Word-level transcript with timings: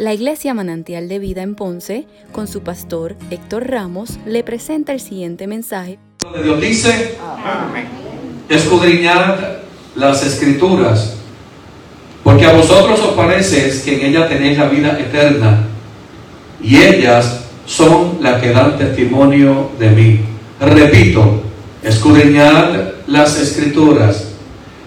La 0.00 0.14
Iglesia 0.14 0.54
Manantial 0.54 1.10
de 1.10 1.18
Vida 1.18 1.42
en 1.42 1.54
Ponce, 1.54 2.06
con 2.32 2.48
su 2.48 2.62
pastor 2.62 3.16
Héctor 3.30 3.68
Ramos, 3.68 4.18
le 4.24 4.42
presenta 4.42 4.94
el 4.94 5.00
siguiente 5.00 5.46
mensaje. 5.46 5.98
Donde 6.20 6.42
Dios 6.42 6.58
dice, 6.58 7.18
escudriñad 8.48 9.34
las 9.96 10.24
escrituras, 10.24 11.16
porque 12.24 12.46
a 12.46 12.54
vosotros 12.54 12.98
os 12.98 13.12
parece 13.12 13.70
que 13.84 13.96
en 13.96 14.06
ellas 14.06 14.30
tenéis 14.30 14.56
la 14.56 14.68
vida 14.70 14.98
eterna, 14.98 15.66
y 16.62 16.78
ellas 16.78 17.42
son 17.66 18.20
las 18.22 18.40
que 18.40 18.52
dan 18.52 18.78
testimonio 18.78 19.68
de 19.78 19.90
mí. 19.90 20.20
Repito, 20.62 21.42
escudriñad 21.82 22.70
las 23.06 23.38
escrituras, 23.38 24.28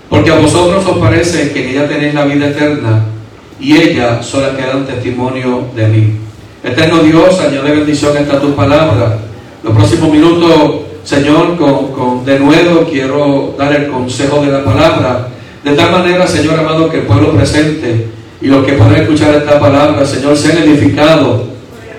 porque 0.10 0.32
a 0.32 0.40
vosotros 0.40 0.84
os 0.88 0.98
parece 0.98 1.52
que 1.52 1.66
en 1.66 1.70
ellas 1.70 1.88
tenéis 1.88 2.16
la 2.16 2.26
vida 2.26 2.48
eterna, 2.48 3.13
y 3.60 3.78
ellas 3.78 4.26
son 4.26 4.44
las 4.44 4.52
que 4.52 4.64
dan 4.64 4.86
testimonio 4.86 5.66
de 5.76 5.88
mí. 5.88 6.18
Eterno 6.64 7.04
Dios, 7.04 7.40
añade 7.40 7.72
bendición 7.72 8.16
esta 8.18 8.40
tu 8.40 8.56
palabra. 8.56 9.18
Los 9.64 9.74
próximos 9.74 10.12
minutos, 10.12 10.82
Señor, 11.04 11.58
con, 11.58 12.24
de 12.26 12.40
nuevo 12.40 12.86
quiero 12.90 13.56
dar 13.58 13.74
el 13.76 13.88
consejo 13.88 14.42
de 14.44 14.52
la 14.52 14.64
palabra. 14.64 15.28
De 15.64 15.74
tal 15.74 15.92
manera, 15.92 16.26
Señor 16.26 16.60
amado, 16.60 16.90
que 16.90 17.00
el 17.00 17.04
pueblo 17.04 17.32
presente 17.32 18.08
y 18.42 18.48
los 18.48 18.66
que 18.66 18.74
puedan 18.74 18.96
escuchar 18.96 19.36
esta 19.36 19.60
palabra, 19.60 20.06
Señor, 20.06 20.38
sean 20.38 20.58
edificados. 20.58 21.44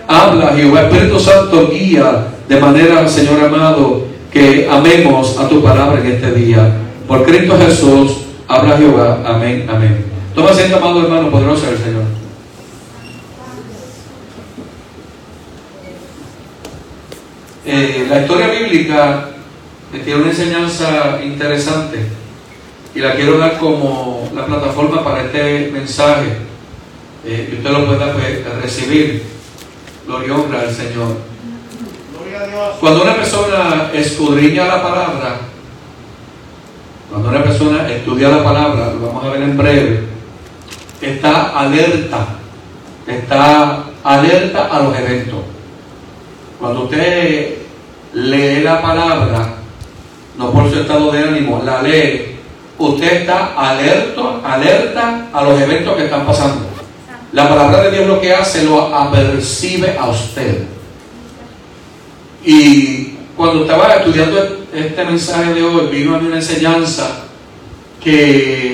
Habla, 0.07 0.53
Jehová, 0.55 0.83
Espíritu 0.83 1.19
Santo, 1.19 1.71
guía 1.71 2.29
de 2.49 2.61
manera, 2.61 3.09
Señor 3.09 3.43
amado, 3.45 4.05
que 4.31 4.69
amemos 4.71 5.39
a 5.39 5.49
tu 5.49 5.63
palabra 5.63 6.01
en 6.01 6.13
este 6.13 6.33
día. 6.33 6.73
Por 7.07 7.25
Cristo 7.25 7.57
Jesús, 7.59 8.19
habla 8.49 8.77
Jehová. 8.77 9.23
Amén, 9.27 9.67
amén. 9.69 10.14
Toma 10.35 10.51
asiento, 10.51 10.77
amado 10.77 11.05
hermano, 11.05 11.31
poderoso 11.31 11.67
del 11.67 11.79
Señor. 11.79 12.03
Eh, 17.67 18.07
la 18.11 18.21
historia 18.21 18.49
bíblica 18.49 19.29
tiene 19.93 20.17
una 20.21 20.31
enseñanza 20.31 21.21
interesante 21.25 22.09
y 22.95 22.99
la 22.99 23.15
quiero 23.15 23.39
dar 23.39 23.59
como 23.59 24.29
la 24.35 24.45
plataforma 24.45 25.05
para 25.05 25.23
este 25.23 25.71
mensaje 25.73 26.37
eh, 27.25 27.47
que 27.49 27.57
usted 27.57 27.71
lo 27.71 27.87
pueda 27.87 28.13
pues, 28.13 28.45
recibir. 28.61 29.23
Gloria 30.05 30.29
y 30.29 30.31
honra 30.33 30.61
al 30.61 30.75
Señor. 30.75 31.17
Cuando 32.81 33.03
una 33.03 33.15
persona 33.15 33.91
escudriña 33.95 34.67
la 34.67 34.83
palabra, 34.83 35.39
cuando 37.09 37.29
una 37.29 37.43
persona 37.43 37.89
estudia 37.91 38.29
la 38.29 38.45
palabra, 38.45 38.93
lo 38.93 39.07
vamos 39.07 39.25
a 39.25 39.29
ver 39.29 39.43
en 39.43 39.57
breve, 39.57 40.14
está 41.11 41.59
alerta, 41.59 42.27
está 43.07 43.85
alerta 44.03 44.67
a 44.67 44.83
los 44.83 44.99
eventos. 44.99 45.41
Cuando 46.59 46.85
usted 46.85 47.59
lee 48.15 48.63
la 48.63 48.81
palabra, 48.81 49.55
no 50.39 50.51
por 50.51 50.71
su 50.71 50.81
estado 50.81 51.13
de 51.13 51.23
ánimo, 51.23 51.63
la 51.65 51.83
lee, 51.83 52.37
usted 52.79 53.23
está 53.23 53.55
alerta, 53.55 54.41
alerta 54.45 55.29
a 55.33 55.45
los 55.45 55.61
eventos 55.61 55.97
que 55.97 56.05
están 56.05 56.27
pasando. 56.27 56.67
La 57.33 57.49
palabra 57.49 57.83
de 57.83 57.91
Dios 57.91 58.07
lo 58.07 58.21
que 58.21 58.33
hace, 58.33 58.65
lo 58.65 58.95
apercibe 58.95 59.97
a 59.99 60.09
usted. 60.09 60.65
Y 62.45 63.15
cuando 63.37 63.63
estaba 63.63 63.95
estudiando 63.95 64.67
este 64.73 65.05
mensaje 65.05 65.55
de 65.55 65.63
hoy, 65.63 65.87
vino 65.91 66.15
a 66.15 66.19
mí 66.19 66.29
una 66.29 66.37
enseñanza 66.37 67.25
que 68.03 68.74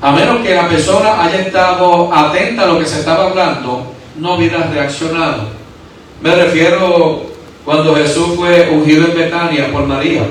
a 0.00 0.12
menos 0.12 0.40
que 0.40 0.54
la 0.54 0.68
persona 0.68 1.22
haya 1.22 1.40
estado 1.40 2.12
atenta 2.14 2.62
a 2.62 2.66
lo 2.66 2.78
que 2.78 2.86
se 2.86 3.00
estaba 3.00 3.26
hablando, 3.26 3.92
no 4.16 4.34
hubiera 4.34 4.64
reaccionado. 4.64 5.48
Me 6.20 6.34
refiero 6.34 7.26
cuando 7.64 7.96
Jesús 7.96 8.36
fue 8.36 8.70
ungido 8.70 9.06
en 9.06 9.16
Betania 9.16 9.72
por 9.72 9.86
María. 9.86 10.22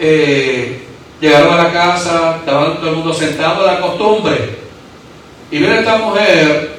Eh, 0.00 0.86
llegaron 1.20 1.54
a 1.54 1.64
la 1.64 1.72
casa, 1.72 2.36
estaban 2.40 2.76
todo 2.76 2.90
el 2.90 2.96
mundo 2.96 3.14
sentado 3.14 3.68
a 3.68 3.74
la 3.74 3.80
costumbre. 3.80 4.58
Y 5.50 5.58
viene 5.58 5.78
esta 5.78 5.98
mujer 5.98 6.74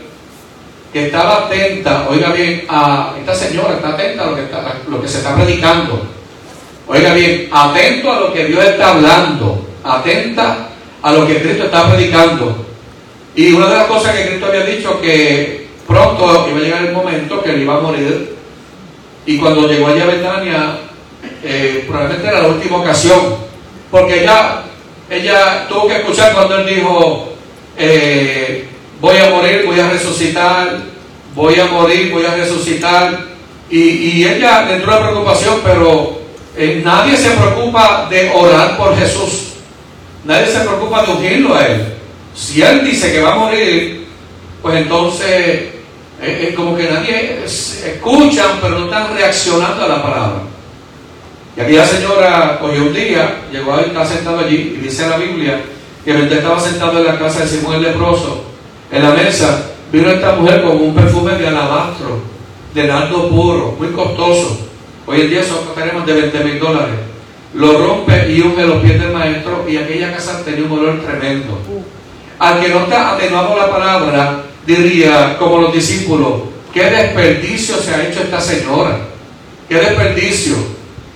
que 0.92 1.06
estaba 1.06 1.46
atenta, 1.46 2.08
oiga 2.10 2.32
bien, 2.32 2.66
a 2.70 3.14
esta 3.18 3.34
señora 3.34 3.76
está 3.76 3.90
atenta 3.90 4.24
a 4.24 4.28
lo 4.28 4.36
que, 4.36 4.44
está, 4.44 4.76
lo 4.90 5.02
que 5.02 5.08
se 5.08 5.18
está 5.20 5.36
predicando. 5.36 6.08
Oiga 6.88 7.14
bien, 7.14 7.50
atento 7.52 8.12
a 8.12 8.20
lo 8.20 8.34
que 8.34 8.46
Dios 8.46 8.64
está 8.64 8.92
hablando, 8.92 9.66
atenta 9.84 10.65
a 11.06 11.12
lo 11.12 11.28
que 11.28 11.40
Cristo 11.40 11.66
estaba 11.66 11.94
predicando. 11.94 12.66
Y 13.36 13.54
una 13.54 13.68
de 13.68 13.76
las 13.76 13.86
cosas 13.86 14.16
que 14.16 14.26
Cristo 14.28 14.48
había 14.48 14.66
dicho 14.66 15.00
que 15.00 15.68
pronto 15.86 16.48
iba 16.50 16.58
a 16.58 16.62
llegar 16.62 16.86
el 16.86 16.94
momento 16.94 17.44
que 17.44 17.52
él 17.52 17.62
iba 17.62 17.76
a 17.76 17.80
morir. 17.80 18.36
Y 19.24 19.38
cuando 19.38 19.68
llegó 19.68 19.86
allá 19.86 20.02
a 20.02 20.08
Betania, 20.08 20.80
eh, 21.44 21.86
probablemente 21.88 22.28
era 22.28 22.42
la 22.42 22.48
última 22.48 22.78
ocasión, 22.78 23.20
porque 23.92 24.24
ella, 24.24 24.64
ella 25.08 25.68
tuvo 25.70 25.88
que 25.88 25.98
escuchar 25.98 26.34
cuando 26.34 26.58
él 26.58 26.76
dijo, 26.76 27.36
eh, 27.78 28.66
voy 29.00 29.18
a 29.18 29.30
morir, 29.30 29.64
voy 29.64 29.80
a 29.80 29.92
resucitar, 29.92 30.80
voy 31.36 31.60
a 31.60 31.66
morir, 31.66 32.12
voy 32.12 32.26
a 32.26 32.34
resucitar. 32.34 33.26
Y, 33.70 33.80
y 33.80 34.28
ella 34.28 34.74
entró 34.74 34.98
en 34.98 35.04
preocupación, 35.04 35.60
pero 35.64 36.20
eh, 36.58 36.82
nadie 36.84 37.16
se 37.16 37.30
preocupa 37.30 38.08
de 38.10 38.32
orar 38.32 38.76
por 38.76 38.98
Jesús. 38.98 39.55
Nadie 40.26 40.48
se 40.48 40.60
preocupa 40.62 41.04
de 41.04 41.12
ungirlo 41.12 41.56
a 41.56 41.68
él. 41.68 41.94
Si 42.34 42.62
él 42.62 42.84
dice 42.84 43.14
que 43.14 43.22
va 43.22 43.34
a 43.34 43.38
morir, 43.38 44.08
pues 44.62 44.76
entonces 44.78 45.70
es, 46.22 46.56
como 46.56 46.76
que 46.76 46.90
nadie 46.90 47.44
escuchan, 47.46 48.58
pero 48.60 48.80
no 48.80 48.86
están 48.86 49.16
reaccionando 49.16 49.86
a 49.86 49.88
la 49.88 50.02
palabra. 50.02 50.42
Y 51.56 51.62
aquella 51.62 51.86
señora 51.86 52.60
hoy 52.62 52.80
un 52.80 52.94
día, 52.94 53.44
llegó 53.52 53.76
a 53.76 53.82
estar 53.82 54.06
sentado 54.06 54.40
allí, 54.40 54.76
y 54.78 54.84
dice 54.84 55.08
la 55.08 55.18
Biblia, 55.18 55.62
que 56.04 56.14
mientras 56.14 56.40
estaba 56.40 56.60
sentado 56.60 56.98
en 57.00 57.06
la 57.06 57.20
casa 57.20 57.42
de 57.42 57.48
Simón 57.48 57.76
el 57.76 57.84
leproso, 57.84 58.46
en 58.92 59.04
la 59.04 59.12
mesa, 59.12 59.68
vino 59.92 60.10
esta 60.10 60.34
mujer 60.34 60.64
con 60.64 60.82
un 60.82 60.96
perfume 60.96 61.34
de 61.34 61.48
alabastro, 61.48 62.20
de 62.74 62.88
nardo 62.88 63.30
puro, 63.30 63.76
muy 63.78 63.90
costoso. 63.90 64.68
Hoy 65.06 65.22
en 65.22 65.30
día 65.30 65.42
eso 65.42 65.72
tenemos 65.76 66.06
de 66.06 66.14
20 66.14 66.44
mil 66.44 66.60
dólares 66.60 66.96
lo 67.56 67.88
rompe 67.88 68.32
y 68.32 68.42
unge 68.42 68.66
los 68.66 68.82
pies 68.84 69.00
del 69.00 69.12
maestro 69.12 69.66
y 69.68 69.78
aquella 69.78 70.14
casa 70.14 70.44
tenía 70.44 70.66
un 70.66 70.80
olor 70.80 71.02
tremendo. 71.02 71.58
Al 72.38 72.60
que 72.60 72.68
no 72.68 72.80
está 72.80 73.14
atenuado 73.14 73.56
la 73.58 73.72
palabra, 73.72 74.44
diría, 74.68 75.38
como 75.40 75.62
los 75.62 75.74
discípulos, 75.74 76.34
qué 76.74 76.84
desperdicio 76.84 77.78
se 77.78 77.96
ha 77.96 78.08
hecho 78.08 78.22
esta 78.22 78.42
señora, 78.42 78.98
qué 79.70 79.76
desperdicio. 79.76 80.56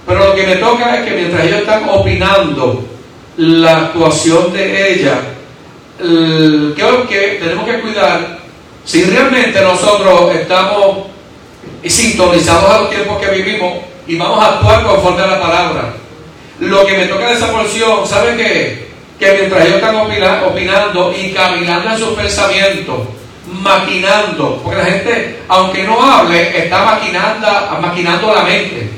Pero 0.07 0.29
lo 0.29 0.35
que 0.35 0.47
me 0.47 0.55
toca 0.55 0.97
es 0.97 1.05
que 1.05 1.15
mientras 1.15 1.45
ellos 1.45 1.59
están 1.59 1.89
opinando 1.89 2.85
la 3.35 3.77
actuación 3.77 4.53
de 4.53 4.93
ella, 4.93 5.19
creo 5.97 7.05
que 7.07 7.37
tenemos 7.41 7.65
que 7.65 7.81
cuidar 7.81 8.39
si 8.85 9.03
realmente 9.03 9.61
nosotros 9.61 10.33
estamos 10.35 11.07
sintonizados 11.85 12.71
a 12.71 12.79
los 12.79 12.89
tiempos 12.89 13.21
que 13.21 13.29
vivimos 13.29 13.73
y 14.07 14.15
vamos 14.15 14.41
a 14.41 14.53
actuar 14.53 14.85
conforme 14.85 15.21
a 15.21 15.27
la 15.27 15.41
palabra. 15.41 15.98
Lo 16.59 16.85
que 16.85 16.97
me 16.97 17.05
toca 17.05 17.27
de 17.27 17.33
esa 17.33 17.51
porción, 17.51 18.05
¿saben 18.05 18.37
qué? 18.37 18.89
Que 19.17 19.33
mientras 19.33 19.65
ellos 19.65 19.75
están 19.77 19.95
opinando 19.95 21.13
y 21.17 21.31
caminando 21.31 21.89
en 21.91 21.97
sus 21.97 22.09
pensamientos, 22.09 22.99
maquinando, 23.51 24.61
porque 24.63 24.77
la 24.77 24.85
gente, 24.85 25.39
aunque 25.47 25.83
no 25.83 26.01
hable, 26.01 26.57
está 26.57 26.83
maquinando, 26.83 27.47
maquinando 27.81 28.33
la 28.33 28.43
mente. 28.43 28.89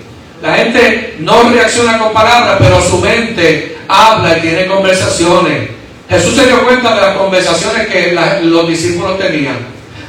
La 0.41 0.55
gente 0.55 1.15
no 1.19 1.43
reacciona 1.43 1.99
con 1.99 2.13
palabras, 2.13 2.57
pero 2.59 2.81
su 2.81 2.97
mente 2.97 3.77
habla 3.87 4.37
y 4.37 4.41
tiene 4.41 4.65
conversaciones. 4.65 5.69
Jesús 6.09 6.35
se 6.35 6.47
dio 6.47 6.63
cuenta 6.63 6.95
de 6.95 7.01
las 7.01 7.15
conversaciones 7.15 7.87
que 7.87 8.17
los 8.43 8.67
discípulos 8.67 9.19
tenían, 9.19 9.57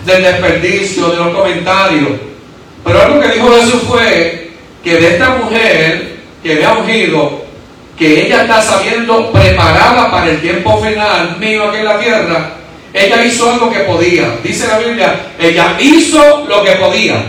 del 0.06 0.22
desperdicio, 0.22 1.08
de 1.08 1.16
los 1.16 1.34
comentarios. 1.34 2.12
Pero 2.82 3.02
algo 3.02 3.20
que 3.20 3.28
dijo 3.28 3.54
Jesús 3.54 3.82
fue 3.86 4.50
que 4.82 4.96
de 4.96 5.08
esta 5.12 5.36
mujer 5.36 6.16
que 6.42 6.54
había 6.54 6.72
ungido, 6.72 7.41
que 8.02 8.26
ella 8.26 8.42
está 8.42 8.60
sabiendo 8.60 9.30
preparada 9.30 10.10
para 10.10 10.28
el 10.28 10.40
tiempo 10.40 10.76
final 10.82 11.36
mío 11.38 11.68
aquí 11.68 11.76
en 11.78 11.84
la 11.84 12.00
tierra, 12.00 12.50
ella 12.92 13.24
hizo 13.24 13.48
algo 13.48 13.70
que 13.70 13.78
podía. 13.80 14.38
Dice 14.42 14.66
la 14.66 14.78
Biblia, 14.78 15.20
ella 15.38 15.76
hizo 15.78 16.44
lo 16.48 16.64
que 16.64 16.72
podía. 16.72 17.22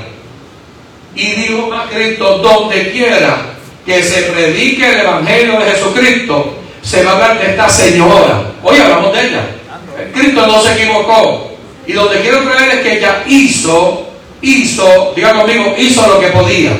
Y 1.16 1.28
dijo 1.34 1.72
a 1.72 1.88
Cristo, 1.90 2.40
donde 2.40 2.92
quiera 2.92 3.38
que 3.86 4.02
se 4.02 4.24
predique 4.24 4.90
el 4.90 5.02
Evangelio 5.02 5.60
de 5.60 5.72
Jesucristo, 5.72 6.58
se 6.82 7.04
va 7.04 7.12
a 7.12 7.14
hablar 7.14 7.40
de 7.40 7.52
esta 7.52 7.70
señora. 7.70 8.42
Hoy 8.64 8.78
hablamos 8.80 9.14
de 9.14 9.28
ella. 9.28 9.46
Cristo 10.12 10.48
no 10.48 10.60
se 10.60 10.74
equivocó. 10.74 11.52
Y 11.86 11.94
donde 11.94 12.20
quiero 12.22 12.40
traer 12.50 12.80
es 12.80 12.82
que 12.82 12.98
ella 12.98 13.24
hizo, 13.28 14.08
hizo, 14.42 15.14
diga 15.16 15.34
conmigo, 15.34 15.76
hizo 15.78 16.08
lo 16.08 16.20
que 16.20 16.28
podía. 16.28 16.72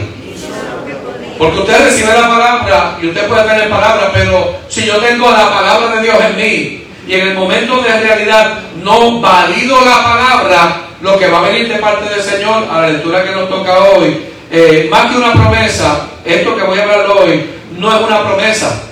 Porque 1.38 1.60
usted 1.60 1.86
recibe 1.86 2.14
la 2.14 2.28
palabra 2.28 2.98
y 3.02 3.08
usted 3.08 3.28
puede 3.28 3.44
tener 3.44 3.70
palabra, 3.70 4.12
pero 4.14 4.56
si 4.70 4.86
yo 4.86 4.98
tengo 4.98 5.32
la 5.32 5.50
palabra 5.50 5.96
de 5.96 6.04
Dios 6.04 6.18
en 6.22 6.36
mí 6.36 6.84
y 7.08 7.14
en 7.14 7.28
el 7.30 7.34
momento 7.34 7.82
de 7.82 8.00
realidad 8.00 8.60
no 8.82 9.20
valido 9.20 9.84
la 9.84 10.04
palabra, 10.04 10.76
lo 11.02 11.18
que 11.18 11.28
va 11.28 11.40
a 11.40 11.50
venir 11.50 11.68
de 11.68 11.80
parte 11.80 12.10
del 12.10 12.22
Señor 12.22 12.68
a 12.72 12.82
la 12.82 12.90
lectura 12.90 13.24
que 13.24 13.32
nos 13.32 13.50
toca 13.50 13.80
hoy, 13.80 14.26
eh, 14.52 14.88
más 14.90 15.12
que 15.12 15.18
una 15.18 15.34
promesa, 15.34 16.08
esto 16.24 16.56
que 16.56 16.64
voy 16.64 16.80
a 16.80 16.84
hablar 16.84 17.08
hoy 17.10 17.50
no 17.78 17.96
es 17.96 18.02
una 18.02 18.24
promesa. 18.24 18.84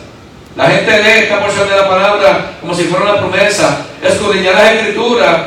La 0.56 0.70
gente 0.70 0.92
lee 1.02 1.24
esta 1.24 1.40
porción 1.40 1.70
de 1.70 1.76
la 1.76 1.88
palabra 1.88 2.52
como 2.60 2.74
si 2.74 2.84
fuera 2.84 3.12
una 3.12 3.20
promesa. 3.20 3.86
Escudriñar 4.04 4.56
las 4.56 4.74
escrituras, 4.74 5.38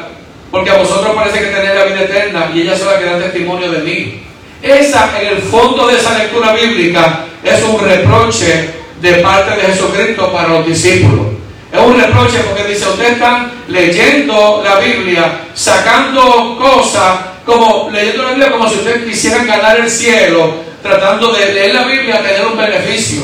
porque 0.50 0.70
a 0.70 0.76
vosotros 0.76 1.14
parece 1.14 1.40
que 1.40 1.46
tenéis 1.46 1.74
la 1.74 1.84
vida 1.84 2.00
eterna 2.02 2.50
y 2.54 2.62
ella 2.62 2.76
sola 2.76 2.98
que 2.98 3.04
da 3.04 3.18
testimonio 3.18 3.70
de 3.70 3.78
mí. 3.80 4.22
Esa, 4.64 5.20
en 5.20 5.28
el 5.28 5.42
fondo 5.42 5.88
de 5.88 5.98
esa 5.98 6.16
lectura 6.16 6.54
bíblica, 6.54 7.26
es 7.42 7.62
un 7.62 7.78
reproche 7.78 8.70
de 8.98 9.12
parte 9.16 9.56
de 9.56 9.74
Jesucristo 9.74 10.32
para 10.32 10.48
los 10.48 10.66
discípulos. 10.66 11.26
Es 11.70 11.78
un 11.78 12.00
reproche 12.00 12.38
porque 12.48 12.72
dice, 12.72 12.88
ustedes 12.88 13.12
están 13.12 13.52
leyendo 13.68 14.62
la 14.64 14.78
Biblia, 14.78 15.40
sacando 15.52 16.56
cosas, 16.58 17.18
como 17.44 17.90
leyendo 17.92 18.22
la 18.22 18.30
Biblia 18.30 18.52
como 18.52 18.66
si 18.66 18.76
ustedes 18.76 19.04
quisieran 19.04 19.46
ganar 19.46 19.80
el 19.80 19.90
cielo, 19.90 20.54
tratando 20.82 21.30
de 21.32 21.52
leer 21.52 21.74
la 21.74 21.84
Biblia, 21.84 22.22
tener 22.22 22.46
un 22.46 22.56
beneficio. 22.56 23.22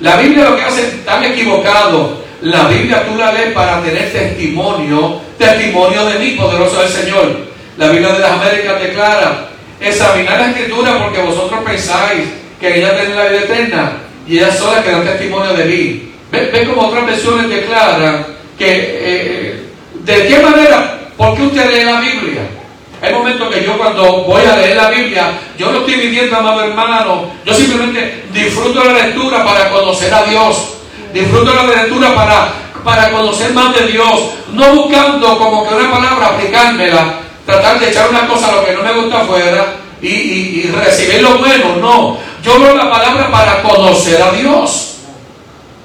La 0.00 0.16
Biblia 0.16 0.48
lo 0.48 0.56
que 0.56 0.62
hace 0.62 0.80
es 0.80 1.04
tan 1.04 1.22
equivocado. 1.22 2.22
La 2.40 2.66
Biblia 2.66 3.04
tú 3.06 3.18
la 3.18 3.32
lees 3.32 3.52
para 3.52 3.82
tener 3.82 4.10
testimonio, 4.10 5.20
testimonio 5.36 6.06
de 6.06 6.18
mí, 6.18 6.30
poderoso 6.30 6.80
del 6.80 6.88
Señor. 6.88 7.36
La 7.76 7.88
Biblia 7.88 8.14
de 8.14 8.20
las 8.20 8.32
Américas 8.32 8.80
declara, 8.80 9.48
examinar 9.80 10.38
la 10.38 10.50
escritura 10.50 10.98
porque 11.04 11.22
vosotros 11.22 11.60
pensáis 11.64 12.24
que 12.58 12.78
ella 12.78 12.98
tiene 12.98 13.14
la 13.14 13.24
vida 13.28 13.40
eterna 13.40 13.92
y 14.26 14.38
ella 14.38 14.52
sola 14.52 14.82
que 14.82 14.90
da 14.90 15.02
testimonio 15.02 15.54
de 15.54 15.64
mí. 15.64 16.12
Ve, 16.30 16.66
como 16.66 16.88
otras 16.88 17.06
versiones 17.06 17.48
declaran 17.48 18.26
que 18.58 18.66
eh, 18.68 19.62
de 20.04 20.26
qué 20.26 20.38
manera, 20.40 21.00
¿por 21.16 21.36
qué 21.36 21.42
usted 21.42 21.70
lee 21.70 21.84
la 21.84 22.00
Biblia? 22.00 22.42
Hay 23.00 23.14
momentos 23.14 23.54
que 23.54 23.64
yo 23.64 23.78
cuando 23.78 24.24
voy 24.24 24.42
a 24.44 24.56
leer 24.56 24.76
la 24.76 24.90
Biblia, 24.90 25.30
yo 25.56 25.70
no 25.70 25.78
estoy 25.78 25.94
viviendo, 25.94 26.36
amado 26.36 26.64
hermano, 26.64 27.30
yo 27.44 27.54
simplemente 27.54 28.24
disfruto 28.32 28.82
la 28.82 28.92
lectura 28.92 29.44
para 29.44 29.70
conocer 29.70 30.12
a 30.12 30.24
Dios, 30.24 30.74
disfruto 31.14 31.54
la 31.54 31.62
lectura 31.62 32.12
para, 32.14 32.52
para 32.82 33.10
conocer 33.10 33.52
más 33.52 33.74
de 33.74 33.86
Dios, 33.86 34.30
no 34.52 34.74
buscando 34.74 35.38
como 35.38 35.66
que 35.66 35.74
una 35.74 35.90
palabra 35.92 36.26
aplicármela, 36.26 37.20
tratar 37.48 37.80
de 37.80 37.88
echar 37.88 38.10
una 38.10 38.28
cosa 38.28 38.48
a 38.48 38.56
lo 38.56 38.66
que 38.66 38.74
no 38.74 38.82
me 38.82 38.92
gusta 38.92 39.22
afuera 39.22 39.76
y, 40.02 40.08
y 40.08 40.70
recibir 40.70 41.22
lo 41.22 41.38
bueno, 41.38 41.76
no, 41.76 42.18
yo 42.42 42.58
leo 42.58 42.76
la 42.76 42.90
palabra 42.90 43.30
para 43.30 43.62
conocer 43.62 44.20
a 44.20 44.32
Dios. 44.32 44.96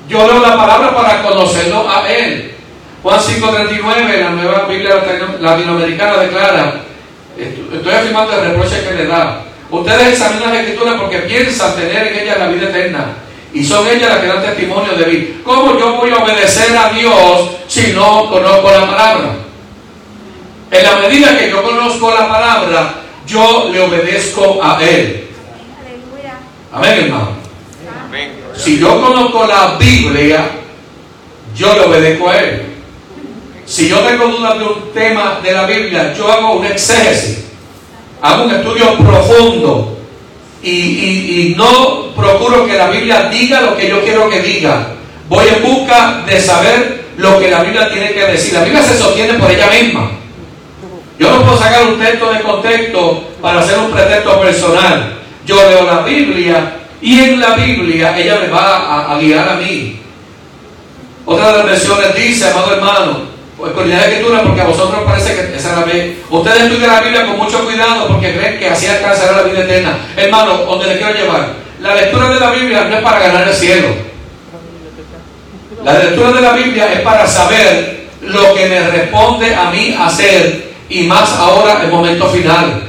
Yo 0.09 0.27
leo 0.27 0.41
la 0.41 0.57
palabra 0.57 0.93
para 0.93 1.21
conocerlo 1.21 1.89
a 1.89 2.05
Él. 2.11 2.53
Juan 3.01 3.17
5.39, 3.17 4.19
la 4.19 4.29
nueva 4.31 4.65
Biblia 4.65 5.03
latinoamericana 5.39 6.17
declara, 6.17 6.81
estoy 7.37 7.93
afirmando 7.93 8.33
el 8.33 8.49
reproche 8.49 8.83
que 8.83 8.95
le 8.95 9.07
da. 9.07 9.45
Ustedes 9.71 10.07
examinan 10.09 10.53
la 10.53 10.59
escritura 10.59 10.97
porque 10.99 11.19
piensan 11.19 11.75
tener 11.75 12.07
en 12.07 12.19
ella 12.19 12.39
la 12.39 12.47
vida 12.47 12.67
eterna. 12.67 13.05
Y 13.53 13.63
son 13.63 13.87
ellas 13.87 14.09
las 14.09 14.19
que 14.19 14.27
dan 14.27 14.43
testimonio 14.43 14.95
de 14.95 15.05
mí. 15.05 15.41
¿Cómo 15.45 15.79
yo 15.79 15.95
voy 15.95 16.11
a 16.11 16.17
obedecer 16.17 16.75
a 16.75 16.89
Dios 16.89 17.51
si 17.67 17.93
no 17.93 18.29
conozco 18.29 18.69
la 18.69 18.85
palabra? 18.85 19.42
En 20.73 20.83
la 20.83 20.95
medida 20.95 21.37
que 21.37 21.51
yo 21.51 21.61
conozco 21.61 22.11
la 22.11 22.27
palabra, 22.27 22.95
yo 23.27 23.69
le 23.71 23.79
obedezco 23.79 24.59
a 24.61 24.83
Él. 24.83 25.27
Amén, 26.71 27.03
hermano. 27.03 27.29
Si 28.55 28.79
yo 28.79 28.99
conozco 28.99 29.45
la 29.45 29.77
Biblia, 29.77 30.49
yo 31.55 31.73
le 31.75 31.81
obedezco 31.81 32.27
a 32.27 32.37
Él. 32.39 32.61
Si 33.67 33.87
yo 33.87 33.99
tengo 33.99 34.27
dudas 34.29 34.57
de 34.57 34.65
un 34.65 34.91
tema 34.93 35.39
de 35.43 35.51
la 35.51 35.65
Biblia, 35.67 36.11
yo 36.17 36.31
hago 36.31 36.53
un 36.53 36.65
exégesis, 36.65 37.45
hago 38.19 38.45
un 38.45 38.51
estudio 38.51 38.97
profundo 38.97 39.95
y, 40.63 41.53
no 41.55 42.13
procuro 42.15 42.65
que 42.65 42.77
la 42.77 42.89
Biblia 42.89 43.29
diga 43.29 43.61
lo 43.61 43.77
que 43.77 43.89
yo 43.89 44.03
quiero 44.03 44.27
que 44.27 44.41
diga. 44.41 44.87
Voy 45.29 45.45
en 45.47 45.61
busca 45.61 46.23
de 46.25 46.41
saber 46.41 47.05
lo 47.17 47.39
que 47.39 47.51
la 47.51 47.61
Biblia 47.61 47.91
tiene 47.91 48.11
que 48.11 48.25
decir. 48.25 48.53
La 48.53 48.63
Biblia 48.63 48.81
se 48.81 48.97
sostiene 48.97 49.35
por 49.35 49.51
ella 49.51 49.69
misma. 49.69 50.22
Yo 51.23 51.31
no 51.31 51.45
puedo 51.45 51.57
sacar 51.57 51.83
un 51.83 51.97
texto 51.97 52.33
de 52.33 52.41
contexto 52.41 53.23
para 53.41 53.61
hacer 53.61 53.79
un 53.79 53.91
pretexto 53.91 54.41
personal. 54.41 55.19
Yo 55.45 55.55
leo 55.55 55.85
la 55.85 56.01
Biblia 56.01 56.73
y 57.01 57.19
en 57.21 57.39
la 57.39 57.51
Biblia 57.51 58.17
ella 58.17 58.39
me 58.41 58.49
va 58.49 59.13
a, 59.13 59.17
guiar 59.17 59.47
a 59.47 59.55
mí. 59.55 60.01
Otra 61.25 61.51
de 61.51 61.57
las 61.59 61.65
versiones 61.65 62.13
dice, 62.13 62.49
amado 62.49 62.73
hermano, 62.75 63.19
pues 63.57 63.71
con 63.71 63.89
la 63.89 64.05
escritura, 64.05 64.43
porque 64.43 64.59
a 64.59 64.65
vosotros 64.65 65.01
parece 65.05 65.33
que 65.33 65.55
esa 65.55 65.69
es 65.69 65.77
la 65.77 65.85
Biblia. 65.85 66.13
Ustedes 66.29 66.63
estudian 66.63 66.91
la 66.91 67.01
Biblia 67.01 67.25
con 67.25 67.37
mucho 67.37 67.63
cuidado 67.63 68.07
porque 68.09 68.35
creen 68.35 68.59
que 68.59 68.69
así 68.69 68.87
alcanzará 68.87 69.37
la 69.37 69.43
vida 69.43 69.63
eterna. 69.63 69.97
Hermano, 70.17 70.57
donde 70.65 70.87
le 70.87 70.97
quiero 70.97 71.13
llevar. 71.13 71.53
La 71.79 71.95
lectura 71.95 72.33
de 72.33 72.39
la 72.41 72.51
Biblia 72.51 72.83
no 72.83 72.97
es 72.97 73.01
para 73.01 73.19
ganar 73.19 73.47
el 73.47 73.53
cielo. 73.53 73.87
La 75.85 75.99
lectura 75.99 76.33
de 76.33 76.41
la 76.41 76.51
Biblia 76.51 76.91
es 76.91 76.99
para 76.99 77.25
saber 77.25 78.09
lo 78.19 78.53
que 78.53 78.65
me 78.65 78.89
responde 78.89 79.55
a 79.55 79.71
mí 79.71 79.95
hacer 79.97 80.72
y 80.93 81.03
más 81.07 81.31
ahora 81.33 81.81
el 81.83 81.91
momento 81.91 82.27
final. 82.29 82.83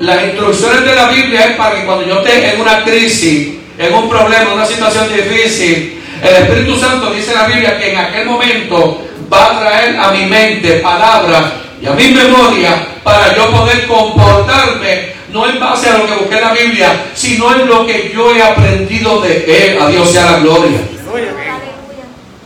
Las 0.00 0.24
instrucciones 0.24 0.84
de 0.84 0.94
la 0.94 1.08
Biblia 1.08 1.44
es 1.46 1.56
para 1.56 1.76
que 1.76 1.84
cuando 1.84 2.06
yo 2.06 2.20
esté 2.20 2.54
en 2.54 2.60
una 2.60 2.82
crisis, 2.82 3.54
en 3.78 3.94
un 3.94 4.08
problema, 4.08 4.42
en 4.42 4.52
una 4.52 4.66
situación 4.66 5.06
difícil, 5.14 6.02
el 6.22 6.42
Espíritu 6.42 6.76
Santo 6.76 7.12
dice 7.12 7.32
en 7.32 7.38
la 7.38 7.46
Biblia 7.46 7.78
que 7.78 7.92
en 7.92 7.98
aquel 7.98 8.26
momento 8.26 9.06
va 9.32 9.46
a 9.46 9.60
traer 9.60 9.96
a 9.96 10.10
mi 10.10 10.26
mente 10.26 10.80
palabras 10.80 11.44
y 11.80 11.86
a 11.86 11.92
mi 11.92 12.08
memoria 12.08 12.86
para 13.02 13.34
yo 13.34 13.50
poder 13.50 13.86
comportarme 13.86 15.20
no 15.32 15.48
en 15.48 15.60
base 15.60 15.88
a 15.88 15.98
lo 15.98 16.06
que 16.06 16.14
busqué 16.14 16.34
en 16.36 16.40
la 16.40 16.52
Biblia, 16.52 17.04
sino 17.14 17.54
en 17.54 17.68
lo 17.68 17.86
que 17.86 18.10
yo 18.12 18.34
he 18.34 18.42
aprendido 18.42 19.20
de 19.20 19.44
Él. 19.46 19.80
A 19.80 19.88
Dios 19.88 20.10
sea 20.10 20.32
la 20.32 20.38
gloria. 20.40 20.78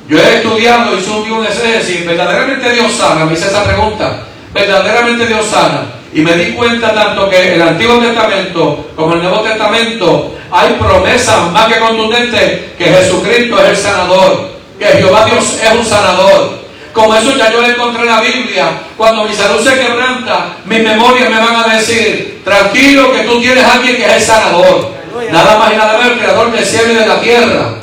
Yo 0.06 0.18
he 0.18 0.36
estudiado, 0.36 0.92
un 0.92 1.24
día 1.24 1.32
un 1.32 2.06
verdaderamente 2.06 2.72
Dios 2.74 2.92
sana, 2.92 3.24
me 3.24 3.32
hice 3.32 3.46
esa 3.46 3.64
pregunta, 3.64 4.24
verdaderamente 4.54 5.26
Dios 5.26 5.46
sana. 5.46 5.86
Y 6.12 6.20
me 6.20 6.32
di 6.36 6.52
cuenta 6.52 6.94
tanto 6.94 7.28
que 7.28 7.54
el 7.54 7.62
Antiguo 7.62 7.98
Testamento 7.98 8.86
como 8.94 9.14
el 9.14 9.22
Nuevo 9.22 9.40
Testamento 9.40 10.34
hay 10.50 10.74
promesas 10.74 11.50
más 11.50 11.66
que 11.66 11.80
contundentes 11.80 12.60
que 12.78 12.84
Jesucristo 12.84 13.58
es 13.60 13.70
el 13.70 13.76
sanador, 13.76 14.50
que 14.78 14.86
Jehová 14.86 15.24
Dios 15.24 15.60
es 15.60 15.72
un 15.72 15.84
sanador. 15.84 16.64
Como 16.92 17.12
eso 17.16 17.36
ya 17.36 17.50
yo 17.50 17.60
le 17.60 17.70
encontré 17.70 18.02
en 18.02 18.08
la 18.08 18.20
Biblia. 18.20 18.66
Cuando 18.96 19.24
mi 19.24 19.34
salud 19.34 19.60
se 19.60 19.76
quebranta, 19.76 20.50
mis 20.64 20.80
memorias 20.80 21.28
me 21.28 21.38
van 21.38 21.56
a 21.56 21.74
decir, 21.74 22.40
tranquilo 22.44 23.12
que 23.12 23.24
tú 23.24 23.40
tienes 23.40 23.64
a 23.64 23.72
alguien 23.72 23.96
que 23.96 24.06
es 24.06 24.12
el 24.12 24.20
sanador. 24.20 24.94
Nada 25.32 25.58
más 25.58 25.72
y 25.72 25.76
nada 25.76 25.98
menos 25.98 26.12
el 26.12 26.18
creador 26.20 26.52
del 26.52 26.64
cielo 26.64 26.92
y 26.92 26.94
de 26.94 27.06
la 27.06 27.20
tierra. 27.20 27.74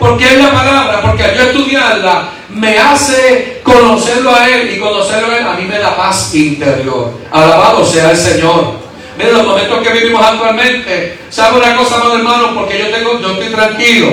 Porque 0.00 0.24
es 0.24 0.38
la 0.38 0.50
palabra, 0.50 1.00
porque 1.02 1.22
al 1.22 1.36
yo 1.36 1.42
estudiarla, 1.42 2.24
me 2.54 2.78
hace 2.78 3.60
conocerlo 3.62 4.34
a 4.34 4.48
Él 4.48 4.74
y 4.74 4.80
conocerlo 4.80 5.32
a 5.32 5.38
Él 5.38 5.46
a 5.46 5.52
mí 5.54 5.64
me 5.64 5.78
da 5.78 5.96
paz 5.96 6.34
interior. 6.34 7.12
Alabado 7.30 7.84
sea 7.84 8.10
el 8.10 8.16
Señor. 8.16 8.80
Miren 9.16 9.34
los 9.34 9.46
momentos 9.46 9.86
que 9.86 9.92
vivimos 9.92 10.24
actualmente. 10.24 11.18
¿Sabe 11.28 11.58
una 11.58 11.76
cosa, 11.76 11.96
amado 11.96 12.16
hermano? 12.16 12.54
Porque 12.54 12.78
yo, 12.78 12.88
tengo, 12.88 13.20
yo 13.20 13.32
estoy 13.32 13.48
tranquilo. 13.48 14.08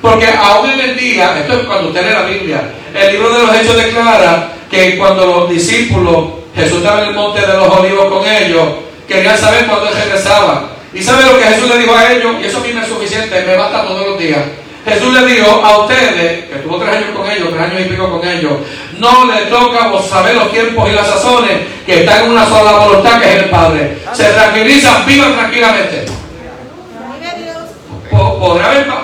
Porque 0.00 0.26
aún 0.26 0.70
en 0.70 0.80
el 0.80 0.96
día, 0.96 1.38
esto 1.38 1.54
es 1.54 1.66
cuando 1.66 1.88
usted 1.88 2.06
lee 2.06 2.12
la 2.12 2.22
Biblia, 2.22 2.70
el 2.94 3.12
libro 3.12 3.30
de 3.30 3.46
los 3.46 3.56
Hechos 3.56 3.76
declara 3.76 4.52
que 4.70 4.96
cuando 4.96 5.26
los 5.26 5.50
discípulos, 5.50 6.26
Jesús 6.54 6.78
estaba 6.78 7.02
en 7.02 7.08
el 7.08 7.14
monte 7.14 7.40
de 7.40 7.54
los 7.54 7.68
olivos 7.68 8.06
con 8.06 8.26
ellos, 8.26 8.68
querían 9.06 9.36
saber 9.36 9.66
cuándo 9.66 9.88
él 9.88 9.94
regresaba. 9.94 10.70
¿Y 10.94 11.02
sabe 11.02 11.24
lo 11.24 11.38
que 11.38 11.44
Jesús 11.44 11.68
le 11.68 11.78
dijo 11.78 11.94
a 11.94 12.12
ellos? 12.12 12.36
Y 12.40 12.44
eso 12.46 12.58
a 12.58 12.60
mí 12.60 12.72
me 12.72 12.80
es 12.80 12.88
suficiente, 12.88 13.44
me 13.44 13.56
basta 13.56 13.82
todos 13.82 14.06
los 14.06 14.18
días. 14.18 14.40
Jesús 14.86 15.12
le 15.12 15.26
dijo 15.26 15.50
a 15.50 15.78
ustedes, 15.78 16.44
que 16.44 16.54
tuvo 16.62 16.78
tres 16.78 16.94
años 16.94 17.10
con 17.16 17.28
ellos, 17.28 17.48
tres 17.50 17.60
años 17.60 17.80
y 17.80 17.84
pico 17.84 18.08
con 18.08 18.28
ellos, 18.28 18.52
no 18.98 19.24
le 19.26 19.46
toca 19.46 19.88
vos 19.88 20.08
saber 20.08 20.36
los 20.36 20.52
tiempos 20.52 20.88
y 20.88 20.92
las 20.92 21.08
sazones, 21.08 21.58
que 21.84 22.00
están 22.00 22.24
en 22.24 22.30
una 22.30 22.46
sola 22.46 22.70
voluntad 22.72 23.20
que 23.20 23.28
es 23.28 23.42
el 23.42 23.50
Padre. 23.50 23.98
Se 24.12 24.24
tranquilizan, 24.24 25.04
vivan 25.04 25.34
tranquilamente. 25.34 26.06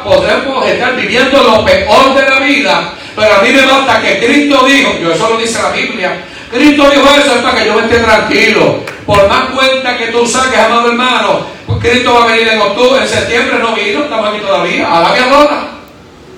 Podremos 0.05 0.67
estar 0.67 0.97
viviendo 0.97 1.43
lo 1.43 1.65
peor 1.65 2.15
de 2.15 2.31
la 2.31 2.39
vida, 2.39 2.93
pero 3.17 3.35
a 3.35 3.43
mí 3.43 3.51
me 3.51 3.67
basta 3.67 4.01
que 4.01 4.25
Cristo 4.25 4.65
dijo, 4.65 4.93
yo 5.03 5.13
eso 5.13 5.31
lo 5.31 5.37
dice 5.37 5.63
la 5.63 5.71
Biblia, 5.71 6.17
Cristo 6.53 6.91
dijo 6.91 7.09
eso 7.19 7.35
es 7.35 7.43
para 7.43 7.59
que 7.59 7.67
yo 7.67 7.75
me 7.75 7.83
esté 7.83 7.99
tranquilo. 7.99 8.81
Por 9.07 9.29
más 9.29 9.47
cuenta 9.51 9.97
que 9.97 10.07
tú 10.07 10.27
saques, 10.27 10.59
amado 10.59 10.89
hermano, 10.89 11.47
pues 11.81 11.93
Cristo 11.93 12.15
va 12.15 12.25
a 12.25 12.27
venir 12.29 12.49
en 12.49 12.61
octubre, 12.61 13.03
en 13.03 13.09
septiembre 13.09 13.59
no 13.59 13.75
vino, 13.75 14.05
estamos 14.05 14.29
aquí 14.29 14.39
todavía, 14.41 14.87
a 14.87 15.01
la 15.01 15.09
ahora. 15.09 15.69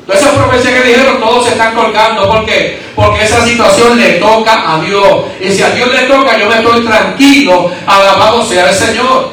Todas 0.06 0.20
esas 0.20 0.34
profecías 0.34 0.74
que 0.74 0.88
dijeron, 0.88 1.18
todos 1.18 1.46
se 1.46 1.52
están 1.52 1.74
colgando. 1.74 2.28
¿Por 2.28 2.44
qué? 2.44 2.78
Porque 2.94 3.24
esa 3.24 3.42
situación 3.42 3.98
le 3.98 4.14
toca 4.14 4.74
a 4.74 4.80
Dios. 4.80 5.24
Y 5.40 5.50
si 5.50 5.62
a 5.62 5.70
Dios 5.70 5.90
le 5.90 6.02
toca, 6.02 6.38
yo 6.38 6.46
me 6.46 6.56
estoy 6.56 6.84
tranquilo, 6.84 7.70
alabado 7.86 8.44
sea 8.44 8.68
el 8.68 8.74
Señor. 8.74 9.30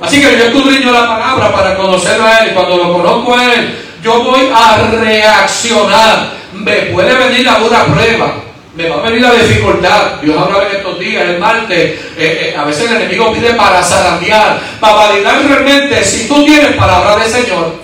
Así 0.00 0.20
que 0.20 0.38
yo 0.38 0.44
escudriño 0.46 0.92
la 0.92 1.06
palabra 1.06 1.52
para 1.52 1.76
conocerlo 1.76 2.24
a 2.24 2.38
Él. 2.38 2.50
Y 2.50 2.54
cuando 2.54 2.76
lo 2.76 2.92
conozco 2.94 3.34
a 3.34 3.54
Él, 3.54 3.78
yo 4.02 4.22
voy 4.22 4.50
a 4.54 4.78
reaccionar. 4.98 6.30
Me 6.54 6.72
puede 6.72 7.14
venir 7.14 7.46
dura 7.60 7.84
prueba. 7.84 8.45
Me 8.76 8.88
va 8.88 8.96
a 8.96 9.02
venir 9.02 9.22
la 9.22 9.32
dificultad. 9.32 10.20
Dios 10.22 10.36
hablaba 10.36 10.68
en 10.68 10.76
estos 10.76 10.98
días, 10.98 11.24
el 11.24 11.38
martes, 11.38 11.76
eh, 11.78 11.98
eh, 12.18 12.54
a 12.56 12.64
veces 12.64 12.90
el 12.90 12.96
enemigo 12.96 13.32
pide 13.32 13.54
para 13.54 13.82
zarandear, 13.82 14.60
para 14.78 14.94
validar 14.94 15.42
realmente 15.42 16.04
si 16.04 16.28
tú 16.28 16.44
tienes 16.44 16.76
palabra 16.76 17.16
del 17.16 17.30
Señor, 17.30 17.74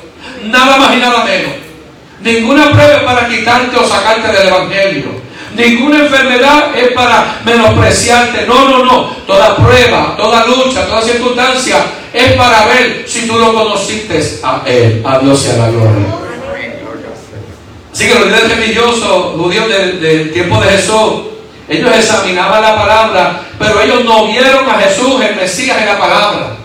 nada 0.45 0.77
más 0.77 0.95
y 0.95 0.99
nada 0.99 1.25
menos. 1.25 1.53
Ninguna 2.21 2.71
prueba 2.71 2.97
es 2.97 3.03
para 3.03 3.29
quitarte 3.29 3.77
o 3.77 3.89
sacarte 3.89 4.29
del 4.29 4.49
Evangelio. 4.49 5.23
Ninguna 5.57 5.99
enfermedad 5.99 6.77
es 6.77 6.93
para 6.93 7.41
menospreciarte. 7.45 8.47
No, 8.47 8.69
no, 8.69 8.85
no. 8.85 9.03
Toda 9.27 9.57
prueba, 9.57 10.15
toda 10.17 10.47
lucha, 10.47 10.87
toda 10.87 11.03
circunstancia 11.03 11.85
es 12.13 12.33
para 12.35 12.67
ver 12.67 13.05
si 13.07 13.27
tú 13.27 13.39
lo 13.39 13.53
conociste 13.53 14.23
a 14.43 14.63
Él, 14.65 15.03
a 15.05 15.19
Dios 15.19 15.47
y 15.47 15.51
a 15.51 15.57
la 15.57 15.71
gloria. 15.71 16.22
Así 17.93 18.09
que 18.09 18.15
los 18.15 18.27
líderes 18.27 18.57
religiosos 18.57 19.37
judíos 19.37 19.69
del, 19.69 20.33
tiempo 20.33 20.61
de 20.61 20.71
Jesús, 20.71 21.13
ellos 21.69 21.95
examinaban 21.95 22.63
la 22.63 22.77
palabra, 22.77 23.43
pero 23.59 23.83
ellos 23.83 24.05
no 24.05 24.27
vieron 24.27 24.69
a 24.69 24.81
Jesús, 24.81 25.21
el 25.21 25.37
Mesías, 25.37 25.79
en 25.79 25.87
la 25.87 25.99
palabra. 25.99 26.57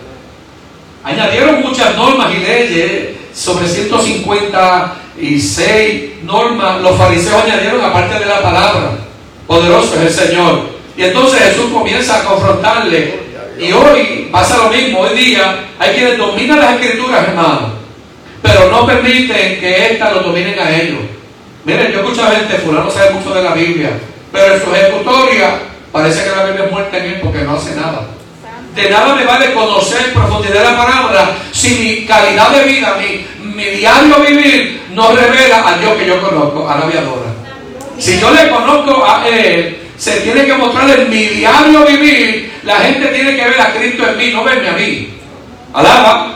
Añadieron 1.04 1.62
muchas 1.62 1.96
normas 1.96 2.34
y 2.34 2.38
leyes, 2.38 3.10
sobre 3.34 3.68
156 3.68 6.24
normas, 6.24 6.80
los 6.80 6.96
fariseos 6.96 7.44
añadieron 7.44 7.84
aparte 7.84 8.18
de 8.18 8.26
la 8.26 8.42
palabra. 8.42 8.92
Poderoso 9.46 9.94
es 9.96 10.02
el 10.02 10.12
Señor. 10.28 10.62
Y 10.96 11.04
entonces 11.04 11.40
Jesús 11.40 11.70
comienza 11.72 12.20
a 12.20 12.24
confrontarle. 12.24 13.28
Y 13.58 13.72
hoy 13.72 14.28
pasa 14.30 14.56
lo 14.56 14.70
mismo. 14.70 15.00
Hoy 15.00 15.16
día 15.16 15.66
hay 15.78 15.94
quienes 15.94 16.18
dominan 16.18 16.58
las 16.58 16.74
escrituras, 16.74 17.28
hermano, 17.28 17.72
pero 18.42 18.70
no 18.70 18.84
permiten 18.86 19.60
que 19.60 19.92
éstas 19.92 20.12
lo 20.12 20.20
dominen 20.20 20.58
a 20.58 20.76
ellos. 20.76 20.98
Miren, 21.68 21.92
yo 21.92 22.02
mucha 22.02 22.30
gente, 22.30 22.54
fulano 22.64 22.90
sabe 22.90 23.10
mucho 23.10 23.34
de 23.34 23.42
la 23.42 23.52
Biblia, 23.52 23.90
pero 24.32 24.54
en 24.54 24.64
su 24.64 24.74
ejecutoria 24.74 25.58
parece 25.92 26.24
que 26.24 26.30
la 26.30 26.44
Biblia 26.46 26.64
es 26.64 26.72
muerta 26.72 26.96
en 26.96 27.04
él 27.04 27.20
porque 27.22 27.42
no 27.42 27.56
hace 27.56 27.74
nada. 27.74 28.06
De 28.74 28.88
nada 28.88 29.14
me 29.14 29.26
vale 29.26 29.52
conocer 29.52 30.06
en 30.06 30.14
profundidad 30.14 30.64
la 30.64 30.78
palabra 30.78 31.36
si 31.52 31.74
mi 31.74 32.06
calidad 32.06 32.52
de 32.52 32.64
vida, 32.64 32.96
mi, 32.98 33.52
mi 33.54 33.64
diario 33.64 34.16
vivir 34.26 34.80
no 34.94 35.14
revela 35.14 35.68
al 35.68 35.80
Dios 35.82 35.92
que 35.98 36.06
yo 36.06 36.22
conozco, 36.22 36.66
a 36.66 36.78
la 36.78 36.86
viadora. 36.86 37.34
Si 37.98 38.18
yo 38.18 38.30
le 38.30 38.48
conozco 38.48 39.04
a 39.04 39.28
Él, 39.28 39.78
se 39.98 40.20
tiene 40.20 40.46
que 40.46 40.54
mostrar 40.54 40.88
en 40.88 41.10
mi 41.10 41.26
diario 41.26 41.84
vivir. 41.84 42.60
La 42.62 42.76
gente 42.76 43.08
tiene 43.08 43.36
que 43.36 43.44
ver 43.44 43.60
a 43.60 43.74
Cristo 43.74 44.08
en 44.08 44.16
mí, 44.16 44.30
no 44.32 44.42
verme 44.42 44.70
a 44.70 44.72
mí. 44.72 45.10
Alaba. 45.74 46.34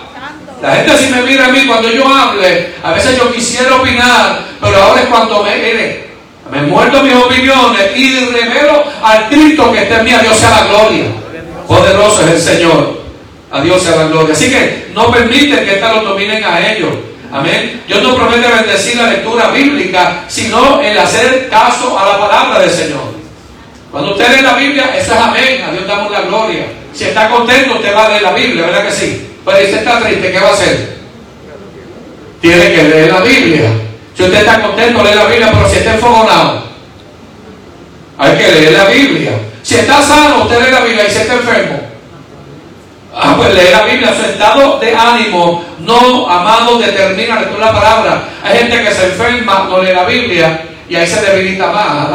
La 0.62 0.76
gente 0.76 0.96
si 0.96 1.10
me 1.10 1.22
mira 1.22 1.46
a 1.46 1.48
mí 1.48 1.66
cuando 1.66 1.90
yo 1.90 2.06
hable, 2.06 2.68
a 2.84 2.92
veces 2.92 3.18
yo 3.18 3.32
quisiera 3.32 3.74
opinar, 3.74 4.38
pero 4.60 4.80
ahora 4.80 5.02
es 5.02 5.08
cuando 5.08 5.42
me, 5.42 5.56
mire, 5.56 6.06
me 6.52 6.62
muerto 6.62 7.02
mis 7.02 7.14
opiniones 7.14 7.96
y 7.96 8.26
revelo 8.26 8.84
al 9.02 9.28
Cristo 9.28 9.72
que 9.72 9.82
está 9.82 9.98
en 9.98 10.04
mí, 10.04 10.12
a 10.12 10.34
sea 10.34 10.50
la 10.50 10.66
gloria. 10.68 11.06
Poderoso 11.66 12.22
es 12.22 12.30
el 12.30 12.40
Señor. 12.40 13.02
A 13.50 13.60
Dios 13.60 13.82
sea 13.82 13.96
la 13.96 14.04
gloria. 14.04 14.32
Así 14.32 14.50
que 14.50 14.90
no 14.94 15.10
permiten 15.10 15.64
que 15.64 15.74
estas 15.74 15.96
lo 15.96 16.02
dominen 16.10 16.44
a 16.44 16.70
ellos. 16.70 16.90
Amén. 17.32 17.82
Dios 17.88 18.00
no 18.02 18.14
promete 18.14 18.46
bendecir 18.46 18.96
la 18.96 19.08
lectura 19.08 19.48
bíblica, 19.48 20.24
sino 20.28 20.80
el 20.80 20.96
hacer 20.96 21.48
caso 21.48 21.98
a 21.98 22.06
la 22.06 22.18
palabra 22.20 22.60
del 22.60 22.70
Señor. 22.70 23.12
Cuando 23.90 24.12
usted 24.12 24.36
lee 24.36 24.42
la 24.42 24.54
Biblia, 24.54 24.94
eso 24.96 25.12
es 25.12 25.18
amén. 25.18 25.64
A 25.68 25.72
Dios 25.72 25.88
damos 25.88 26.12
la 26.12 26.20
gloria. 26.20 26.66
Si 26.94 27.04
está 27.04 27.28
contento, 27.28 27.74
usted 27.74 27.96
va 27.96 28.06
a 28.06 28.08
leer 28.10 28.22
la 28.22 28.32
Biblia, 28.32 28.66
¿verdad 28.66 28.86
que 28.86 28.92
sí? 28.92 29.31
Pero 29.44 29.66
si 29.66 29.74
está 29.74 30.00
triste, 30.00 30.32
¿qué 30.32 30.38
va 30.38 30.48
a 30.48 30.52
hacer? 30.52 30.96
Tiene 32.40 32.72
que 32.72 32.82
leer 32.82 33.12
la 33.12 33.20
Biblia. 33.20 33.70
Si 34.14 34.22
usted 34.22 34.40
está 34.40 34.60
contento, 34.60 35.02
lee 35.02 35.14
la 35.14 35.24
Biblia, 35.24 35.50
pero 35.52 35.68
si 35.68 35.78
está 35.78 35.94
enfogonado, 35.94 36.62
hay 38.18 38.36
que 38.36 38.48
leer 38.48 38.72
la 38.72 38.84
Biblia. 38.84 39.32
Si 39.62 39.76
está 39.76 40.02
sano, 40.02 40.42
usted 40.42 40.64
lee 40.64 40.70
la 40.70 40.80
Biblia 40.80 41.04
y 41.08 41.10
si 41.10 41.18
está 41.18 41.34
enfermo. 41.34 41.80
Ah, 43.14 43.34
pues 43.36 43.54
lee 43.54 43.70
la 43.70 43.84
Biblia, 43.84 44.14
su 44.14 44.24
estado 44.24 44.78
de 44.78 44.94
ánimo, 44.94 45.64
no, 45.80 46.28
amado, 46.28 46.78
determina 46.78 47.40
la 47.58 47.72
palabra. 47.72 48.28
Hay 48.42 48.58
gente 48.58 48.84
que 48.84 48.92
se 48.92 49.06
enferma, 49.06 49.66
no 49.68 49.82
lee 49.82 49.92
la 49.92 50.04
Biblia 50.04 50.62
y 50.88 50.96
ahí 50.96 51.06
se 51.06 51.20
debilita 51.20 51.70
más. 51.70 52.08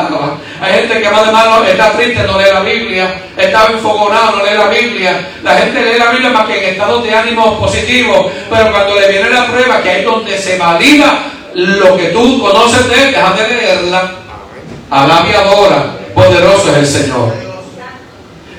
Hay 0.60 0.74
gente 0.74 1.02
que 1.02 1.10
más 1.10 1.26
de 1.26 1.32
malo 1.32 1.64
está 1.66 1.92
triste, 1.92 2.24
no 2.24 2.40
lee 2.40 2.46
la 2.52 2.62
Biblia, 2.62 3.22
está 3.38 3.68
enfogonado, 3.68 4.38
no 4.38 4.46
lee 4.46 4.58
la 4.58 4.68
Biblia. 4.68 5.30
La 5.44 5.56
gente 5.56 5.82
lee 5.82 6.00
la 6.00 6.12
Biblia 6.12 6.30
más 6.32 6.48
que 6.48 6.58
en 6.58 6.72
estados 6.72 7.04
de 7.04 7.14
ánimo 7.14 7.60
positivos, 7.60 8.28
pero 8.50 8.72
cuando 8.72 9.00
le 9.00 9.08
viene 9.10 9.30
la 9.30 9.46
prueba, 9.46 9.82
que 9.82 9.90
ahí 9.90 10.00
es 10.00 10.06
donde 10.06 10.38
se 10.38 10.58
valida 10.58 11.20
lo 11.54 11.96
que 11.96 12.06
tú 12.06 12.42
conoces 12.42 12.90
de 12.90 13.04
él, 13.04 13.12
deja 13.12 13.34
de 13.34 13.48
leerla. 13.48 14.12
Alaba 14.90 15.28
y 15.30 15.34
adora, 15.34 15.86
poderoso 16.16 16.72
es 16.72 16.78
el 16.78 16.88
Señor. 16.88 17.34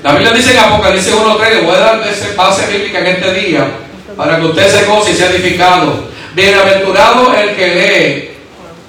La 0.03 0.13
Biblia 0.13 0.31
dice 0.31 0.51
en 0.51 0.59
Apocalipsis 0.59 1.13
1.3, 1.13 1.49
le 1.49 1.61
voy 1.61 1.75
a 1.75 1.79
dar 1.79 2.01
base 2.37 2.67
bíblica 2.67 2.99
en 2.99 3.07
este 3.07 3.33
día, 3.33 3.67
para 4.15 4.37
que 4.37 4.45
usted 4.45 4.69
se 4.69 4.85
goce 4.85 5.11
y 5.11 5.15
sea 5.15 5.29
edificado. 5.31 6.07
Bienaventurado 6.33 7.33
el 7.35 7.55
que 7.55 7.67
lee 7.67 8.28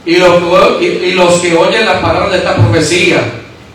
y 0.07 0.17
los, 0.17 0.43
y, 0.81 1.13
los 1.13 1.35
que 1.41 1.55
oyen 1.55 1.85
las 1.85 1.99
palabras 1.99 2.33
de 2.33 2.39
esta 2.39 2.57
profecía 2.57 3.21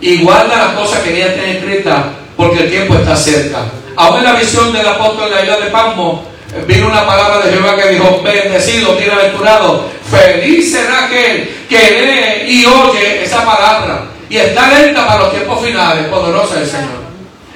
y 0.02 0.24
guardan 0.24 0.60
las 0.60 0.74
cosas 0.74 1.02
que 1.02 1.18
ya 1.18 1.28
están 1.28 1.46
escritas 1.46 2.04
porque 2.36 2.64
el 2.64 2.70
tiempo 2.70 2.96
está 2.96 3.16
cerca. 3.16 3.66
Aún 3.96 4.20
en 4.20 4.24
la 4.26 4.34
visión 4.34 4.74
del 4.74 4.88
apóstol 4.88 5.30
de 5.30 5.36
la 5.36 5.42
isla 5.44 5.58
de 5.58 5.72
Pasmo 5.72 6.26
eh, 6.54 6.64
vino 6.68 6.88
una 6.88 7.06
palabra 7.06 7.46
de 7.46 7.54
Jehová 7.54 7.76
que 7.78 7.90
dijo, 7.90 8.22
bendecido, 8.24 8.96
bienaventurado, 8.98 9.86
feliz 10.10 10.72
será 10.72 11.06
aquel 11.06 11.50
que 11.70 11.78
lee 11.78 12.52
y 12.52 12.66
oye 12.66 13.24
esa 13.24 13.46
palabra 13.46 14.06
y 14.30 14.38
está 14.38 14.68
lenta 14.68 15.06
para 15.06 15.20
los 15.20 15.32
tiempos 15.32 15.64
finales, 15.64 16.08
poderosa 16.08 16.60
el 16.60 16.68
Señor. 16.68 17.06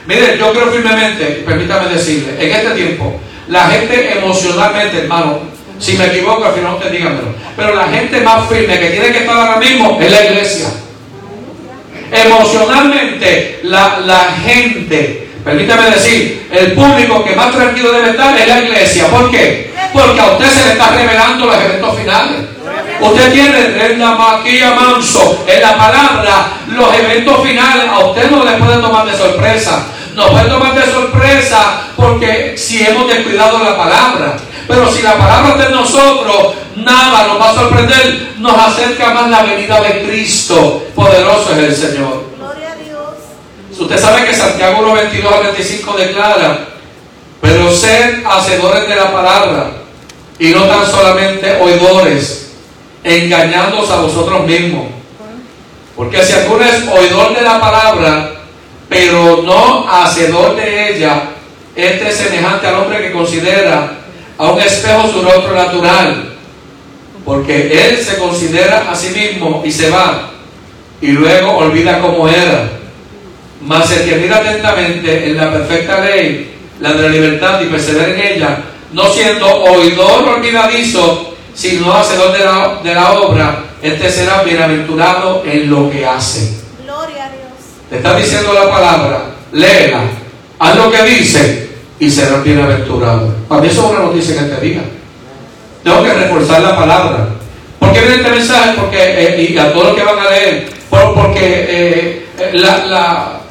Miren, 0.05 0.37
yo 0.37 0.51
creo 0.51 0.71
firmemente, 0.71 1.43
permítame 1.45 1.89
decirle, 1.89 2.35
en 2.39 2.51
este 2.51 2.71
tiempo, 2.71 3.19
la 3.47 3.67
gente 3.69 4.17
emocionalmente, 4.17 4.99
hermano, 4.99 5.39
si 5.79 5.97
me 5.97 6.07
equivoco, 6.07 6.45
al 6.45 6.53
final 6.53 6.75
usted 6.75 6.91
dígamelo. 6.91 7.33
Pero 7.55 7.75
la 7.75 7.87
gente 7.87 8.21
más 8.21 8.47
firme 8.47 8.79
que 8.79 8.89
tiene 8.89 9.11
que 9.11 9.19
estar 9.19 9.35
ahora 9.35 9.57
mismo 9.57 9.97
es 9.99 10.11
la 10.11 10.25
iglesia. 10.25 10.67
Emocionalmente, 12.11 13.59
la, 13.63 13.99
la 14.05 14.35
gente, 14.43 15.29
permítame 15.43 15.91
decir, 15.91 16.47
el 16.51 16.73
público 16.73 17.23
que 17.23 17.35
más 17.35 17.51
tranquilo 17.51 17.91
debe 17.91 18.11
estar 18.11 18.37
es 18.37 18.47
la 18.47 18.61
iglesia. 18.61 19.07
¿Por 19.07 19.31
qué? 19.31 19.71
Porque 19.93 20.19
a 20.19 20.31
usted 20.31 20.49
se 20.49 20.65
le 20.65 20.71
está 20.73 20.89
revelando 20.89 21.45
los 21.45 21.55
eventos 21.55 21.97
finales. 21.97 22.41
Usted 22.99 23.31
tiene 23.31 23.85
en 23.85 23.99
la 23.99 24.11
maquilla 24.11 24.71
manso, 24.71 25.45
en 25.47 25.61
la 25.61 25.77
palabra, 25.77 26.47
los 26.67 26.93
eventos 26.93 27.47
finales. 27.47 27.85
A 27.89 27.99
usted 27.99 28.29
no 28.29 28.43
le 28.43 28.51
puede 28.53 28.81
tomar 28.81 29.05
de 29.05 29.17
sorpresa. 29.17 29.85
No 30.15 30.31
puede 30.31 30.49
tomar 30.49 30.75
de 30.75 30.91
sorpresa 30.91 31.83
porque 31.95 32.57
si 32.57 32.83
hemos 32.83 33.07
descuidado 33.07 33.63
la 33.63 33.77
palabra. 33.77 34.35
Pero 34.69 34.87
si 34.91 35.01
la 35.01 35.17
palabra 35.17 35.65
de 35.65 35.71
nosotros, 35.71 36.53
nada 36.75 37.25
nos 37.25 37.41
va 37.41 37.49
a 37.49 37.55
sorprender, 37.55 38.33
nos 38.37 38.53
acerca 38.53 39.15
más 39.15 39.27
la 39.31 39.41
venida 39.41 39.81
de 39.81 40.03
Cristo. 40.03 40.85
Poderoso 40.93 41.53
es 41.53 41.57
el 41.57 41.75
Señor. 41.75 42.25
Gloria 42.37 42.73
a 42.73 42.75
Dios. 42.75 43.79
Usted 43.79 43.99
sabe 43.99 44.25
que 44.25 44.33
Santiago 44.35 44.83
1, 44.83 44.93
22 44.93 45.33
al 45.33 45.43
25 45.43 45.97
declara, 45.97 46.67
pero 47.41 47.71
sed 47.71 48.23
hacedores 48.23 48.87
de 48.87 48.95
la 48.95 49.11
palabra 49.11 49.71
y 50.37 50.49
no 50.49 50.65
tan 50.65 50.85
solamente 50.85 51.59
oidores, 51.59 52.51
engañándoos 53.03 53.89
a 53.89 54.01
vosotros 54.01 54.45
mismos. 54.45 54.85
Porque 55.95 56.23
si 56.23 56.33
alguno 56.33 56.63
es 56.63 56.87
oidor 56.89 57.35
de 57.35 57.41
la 57.41 57.59
palabra, 57.59 58.33
pero 58.87 59.41
no 59.43 59.89
hacedor 59.89 60.55
de 60.55 60.95
ella, 60.95 61.23
este 61.75 62.09
es 62.09 62.17
semejante 62.17 62.67
al 62.67 62.75
hombre 62.75 63.01
que 63.01 63.11
considera 63.11 63.98
a 64.39 64.51
un 64.51 64.61
espejo 64.61 65.11
su 65.11 65.21
rostro 65.21 65.53
natural, 65.53 66.29
porque 67.25 67.89
él 67.89 67.97
se 67.97 68.17
considera 68.17 68.89
a 68.89 68.95
sí 68.95 69.09
mismo 69.09 69.61
y 69.65 69.71
se 69.71 69.89
va, 69.89 70.31
y 71.01 71.07
luego 71.11 71.57
olvida 71.57 71.99
cómo 71.99 72.27
era. 72.27 72.69
Mas 73.61 73.91
el 73.91 74.09
que 74.09 74.15
mira 74.15 74.37
atentamente 74.37 75.29
en 75.29 75.35
la 75.35 75.51
perfecta 75.51 75.99
ley, 75.99 76.55
la 76.79 76.93
de 76.93 77.01
la 77.01 77.09
libertad 77.09 77.59
y 77.61 77.65
persevera 77.65 78.13
en 78.13 78.19
ella, 78.35 78.63
no 78.93 79.09
siendo 79.09 79.45
oidor 79.45 80.29
olvidadizo, 80.29 81.35
sino 81.53 81.93
hacedor 81.93 82.31
de 82.31 82.45
la, 82.45 82.79
de 82.81 82.95
la 82.95 83.11
obra, 83.19 83.65
este 83.81 84.09
será 84.09 84.43
bienaventurado 84.43 85.43
en 85.45 85.69
lo 85.69 85.91
que 85.91 86.05
hace. 86.05 86.61
Gloria 86.85 87.25
a 87.25 87.29
Dios. 87.29 87.41
Te 87.89 87.97
está 87.97 88.15
diciendo 88.15 88.53
la 88.53 88.69
palabra, 88.69 89.25
léela, 89.51 90.03
haz 90.59 90.75
lo 90.77 90.89
que 90.89 91.03
dice 91.03 91.68
y 91.99 92.09
serán 92.09 92.43
bienaventurados. 92.43 93.33
Para 93.47 93.61
mí 93.61 93.67
eso 93.67 93.85
es 93.85 93.91
una 93.91 94.05
noticia 94.05 94.35
en 94.35 94.45
este 94.45 94.61
día. 94.61 94.81
Tengo 95.83 96.03
que 96.03 96.13
reforzar 96.13 96.61
la 96.61 96.75
palabra. 96.77 97.27
¿Por 97.77 97.93
qué 97.93 97.99
viene 97.99 98.15
este 98.15 98.31
mensaje? 98.31 98.73
Porque, 98.77 98.97
eh, 98.99 99.49
y 99.49 99.57
a 99.57 99.73
todos 99.73 99.87
los 99.87 99.95
que 99.95 100.03
van 100.03 100.19
a 100.19 100.29
leer, 100.29 100.69
porque 100.89 101.39
eh, 101.41 102.27
eh, 102.37 102.49
la, 102.53 102.85
la, 102.85 103.41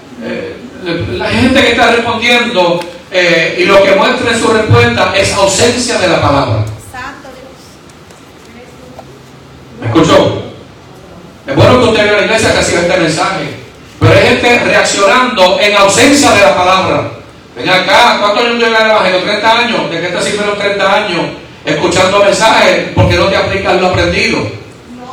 la, 1.18 1.26
gente 1.26 1.60
que 1.60 1.70
está 1.70 1.92
respondiendo 1.92 2.80
y 3.58 3.64
lo 3.64 3.82
que 3.82 3.94
muestra 3.94 4.32
en 4.32 4.38
su 4.38 4.48
respuesta 4.48 5.14
es 5.16 5.32
ausencia 5.32 5.98
de 5.98 6.08
la 6.08 6.20
palabra. 6.20 6.64
¿Me 9.80 9.86
escuchó? 9.86 10.42
Es 11.46 11.54
bueno 11.56 11.78
que 11.80 11.84
usted 11.86 12.04
vea 12.04 12.20
la 12.20 12.24
iglesia 12.26 12.52
reciba 12.52 12.80
este 12.82 12.96
mensaje. 12.98 13.44
Pero 14.00 14.12
hay 14.12 14.26
gente 14.28 14.58
reaccionando 14.64 15.58
en 15.60 15.76
ausencia 15.76 16.30
de 16.32 16.40
la 16.42 16.56
palabra. 16.56 17.17
Ven 17.58 17.68
acá, 17.68 18.18
¿cuántos 18.20 18.44
años 18.44 18.58
llevan 18.58 18.82
el 18.82 18.90
Evangelio? 18.90 19.20
30 19.22 19.58
años. 19.58 19.90
¿De 19.90 20.00
qué 20.00 20.06
te 20.08 20.22
sirven 20.22 20.46
los 20.46 20.58
30 20.58 20.94
años? 20.94 21.20
Escuchando 21.64 22.22
mensajes, 22.22 22.90
porque 22.94 23.16
no 23.16 23.26
te 23.26 23.36
aplicas 23.36 23.80
lo 23.80 23.88
aprendido. 23.88 24.38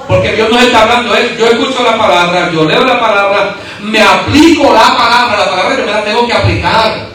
Porque 0.07 0.33
Dios 0.33 0.51
nos 0.51 0.61
está 0.61 0.83
hablando, 0.83 1.15
¿eh? 1.15 1.35
yo 1.39 1.47
escucho 1.47 1.83
la 1.83 1.97
palabra, 1.97 2.51
yo 2.53 2.63
leo 2.63 2.83
la 2.83 2.99
palabra, 2.99 3.55
me 3.81 3.99
aplico 3.99 4.71
la 4.71 4.95
palabra, 4.95 5.37
la 5.39 5.49
palabra 5.49 5.75
yo 5.75 5.85
me 5.85 5.91
la 5.91 6.03
tengo 6.03 6.27
que 6.27 6.33
aplicar. 6.33 7.07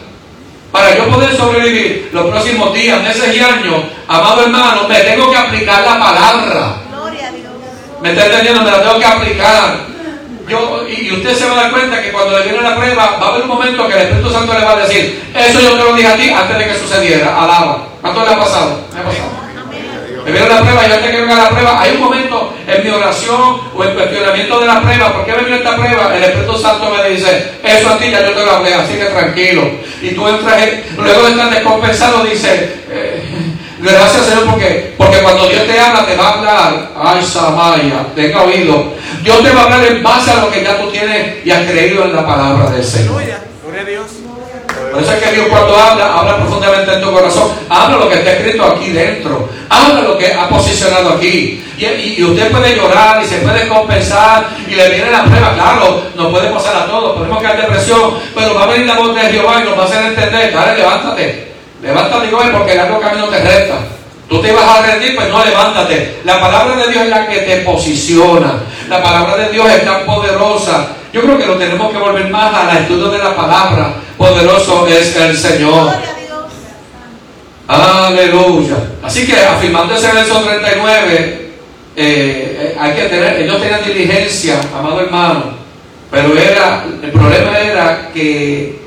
Para 0.73 0.97
yo 0.97 1.07
poder 1.07 1.35
sobrevivir 1.37 2.09
los 2.11 2.29
próximos 2.29 2.73
días, 2.73 3.01
meses 3.01 3.33
y 3.33 3.39
años, 3.39 3.83
amado 4.09 4.43
hermano, 4.43 4.87
me 4.89 4.99
tengo 4.99 5.31
que 5.31 5.37
aplicar 5.37 5.81
la 5.85 5.97
palabra. 5.97 6.75
¿Me 8.01 8.09
está 8.09 8.25
entendiendo? 8.25 8.63
Me 8.63 8.71
la 8.71 8.81
tengo 8.81 8.99
que 8.99 9.05
aplicar 9.05 9.90
y 10.89 11.11
usted 11.11 11.35
se 11.35 11.45
va 11.45 11.53
a 11.53 11.63
dar 11.63 11.71
cuenta 11.71 12.01
que 12.01 12.11
cuando 12.11 12.37
le 12.37 12.43
viene 12.43 12.61
la 12.61 12.75
prueba, 12.75 13.17
va 13.21 13.27
a 13.27 13.29
haber 13.29 13.43
un 13.43 13.47
momento 13.47 13.87
que 13.87 13.93
el 13.93 14.01
Espíritu 14.01 14.29
Santo 14.29 14.53
le 14.53 14.65
va 14.65 14.73
a 14.73 14.85
decir, 14.85 15.21
eso 15.33 15.59
yo 15.59 15.71
te 15.71 15.83
lo 15.83 15.95
dije 15.95 16.07
a 16.07 16.15
ti 16.15 16.29
antes 16.29 16.57
de 16.57 16.65
que 16.65 16.79
sucediera, 16.79 17.41
alaba. 17.41 17.87
¿Cuánto 18.01 18.25
le 18.25 18.31
ha 18.31 18.37
pasado? 18.37 18.81
Me 18.93 18.99
ha 18.99 19.03
pasado. 19.03 19.41
Me 20.25 20.31
viene 20.31 20.49
la 20.49 20.61
prueba 20.61 20.87
y 20.87 20.91
antes 20.91 21.11
que 21.11 21.21
venga 21.21 21.35
la 21.35 21.49
prueba, 21.49 21.81
hay 21.81 21.95
un 21.95 22.01
momento 22.01 22.53
en 22.67 22.83
mi 22.83 22.89
oración 22.89 23.61
o 23.73 23.83
en 23.83 23.93
cuestionamiento 23.95 24.59
de 24.59 24.67
la 24.67 24.81
prueba, 24.81 25.13
¿por 25.13 25.25
qué 25.25 25.31
me 25.31 25.39
viene 25.39 25.57
esta 25.57 25.75
prueba? 25.75 26.15
El 26.15 26.23
Espíritu 26.23 26.57
Santo 26.57 26.89
me 26.89 27.09
dice, 27.09 27.51
eso 27.63 27.89
a 27.89 27.97
ti 27.97 28.11
ya 28.11 28.21
yo 28.21 28.31
te 28.31 28.45
lo 28.45 28.51
hablé, 28.51 28.73
así 28.73 28.93
que 28.93 29.05
tranquilo. 29.05 29.63
Y 30.01 30.11
tú 30.11 30.27
entras, 30.27 30.61
luego 30.97 31.23
de 31.23 31.31
estar 31.31 31.49
descompensado, 31.49 32.23
dice, 32.23 32.81
eh, 32.89 33.23
Gracias 33.81 34.25
Señor 34.25 34.45
porque, 34.45 34.93
porque 34.97 35.17
cuando 35.19 35.47
Dios 35.47 35.65
te 35.65 35.79
habla 35.79 36.05
te 36.05 36.15
va 36.15 36.27
a 36.27 36.33
hablar, 36.33 36.89
ay 36.95 37.23
Samaya, 37.23 38.05
tenga 38.15 38.43
oído. 38.43 38.93
Dios 39.23 39.43
te 39.43 39.49
va 39.51 39.61
a 39.61 39.63
hablar 39.63 39.85
en 39.85 40.03
base 40.03 40.31
a 40.31 40.35
lo 40.35 40.51
que 40.51 40.63
ya 40.63 40.77
tú 40.79 40.89
tienes 40.89 41.45
y 41.45 41.51
has 41.51 41.69
creído 41.69 42.05
en 42.05 42.15
la 42.15 42.25
palabra 42.25 42.69
del 42.69 42.83
Señor. 42.83 43.21
Gloria 43.63 43.81
a 43.81 43.85
Dios. 43.85 44.05
Por 44.91 45.01
eso 45.01 45.13
es 45.13 45.23
que 45.23 45.31
Dios 45.31 45.47
cuando 45.49 45.75
habla, 45.75 46.19
habla 46.19 46.37
profundamente 46.37 46.93
en 46.93 47.01
tu 47.01 47.11
corazón. 47.13 47.49
Habla 47.69 47.97
lo 47.97 48.09
que 48.09 48.15
está 48.15 48.33
escrito 48.33 48.65
aquí 48.65 48.89
dentro. 48.89 49.47
Habla 49.69 50.01
lo 50.01 50.17
que 50.17 50.33
ha 50.33 50.49
posicionado 50.49 51.11
aquí. 51.13 51.63
Y, 51.77 52.21
usted 52.23 52.51
puede 52.51 52.75
llorar 52.75 53.23
y 53.23 53.27
se 53.27 53.37
puede 53.37 53.67
compensar 53.69 54.49
y 54.67 54.75
le 54.75 54.89
viene 54.89 55.09
la 55.09 55.23
prueba. 55.23 55.53
Claro, 55.53 56.03
nos 56.15 56.29
puede 56.29 56.51
pasar 56.51 56.75
a 56.75 56.85
todos. 56.87 57.17
Podemos 57.17 57.41
caer 57.41 57.61
depresión. 57.61 58.15
Pero 58.35 58.53
va 58.53 58.63
a 58.63 58.67
venir 58.67 58.85
la 58.85 58.95
voz 58.95 59.15
de 59.15 59.21
Jehová 59.21 59.61
y 59.61 59.63
nos 59.63 59.77
va 59.77 59.83
a 59.83 59.85
hacer 59.85 60.05
entender. 60.05 60.53
Dale, 60.53 60.77
levántate. 60.77 61.50
Levántate 61.81 62.27
y 62.27 62.51
porque 62.51 62.71
el 62.71 62.77
largo 62.77 62.99
camino 62.99 63.27
te 63.27 63.39
resta. 63.39 63.75
Tú 64.29 64.41
te 64.41 64.49
ibas 64.49 64.63
a 64.63 64.81
rendir, 64.81 65.15
pues 65.15 65.29
no 65.29 65.43
levántate. 65.43 66.21
La 66.23 66.39
palabra 66.39 66.75
de 66.77 66.91
Dios 66.91 67.03
es 67.03 67.09
la 67.09 67.27
que 67.27 67.39
te 67.39 67.57
posiciona. 67.57 68.53
La 68.87 69.03
palabra 69.03 69.35
de 69.35 69.51
Dios 69.51 69.69
es 69.69 69.83
tan 69.83 70.05
poderosa. 70.05 70.87
Yo 71.11 71.21
creo 71.21 71.37
que 71.37 71.45
lo 71.45 71.57
tenemos 71.57 71.91
que 71.91 71.97
volver 71.97 72.29
más 72.29 72.53
al 72.53 72.77
estudio 72.77 73.09
de 73.09 73.17
la 73.17 73.35
palabra. 73.35 73.93
Poderoso 74.17 74.87
es 74.87 75.15
el 75.17 75.35
Señor. 75.35 75.91
Aleluya. 77.67 78.75
Así 79.03 79.25
que 79.25 79.35
afirmando 79.37 79.95
ese 79.95 80.11
verso 80.11 80.41
39, 80.41 81.51
eh, 81.95 81.95
eh, 81.95 82.77
hay 82.79 82.93
que 82.93 83.03
tener, 83.03 83.41
ellos 83.41 83.61
tenían 83.61 83.83
diligencia, 83.83 84.61
amado 84.77 85.01
hermano, 85.01 85.43
pero 86.09 86.37
era, 86.37 86.85
el 87.01 87.11
problema 87.11 87.59
era 87.59 88.09
que 88.13 88.80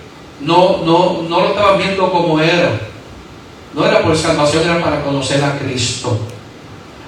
no, 0.44 0.82
no, 0.84 1.22
no 1.28 1.40
lo 1.40 1.48
estaban 1.48 1.78
viendo 1.78 2.10
como 2.10 2.38
era. 2.38 2.70
No 3.74 3.84
era 3.84 4.02
por 4.02 4.16
salvación, 4.16 4.64
era 4.64 4.82
para 4.82 5.02
conocer 5.02 5.42
a 5.42 5.58
Cristo. 5.58 6.18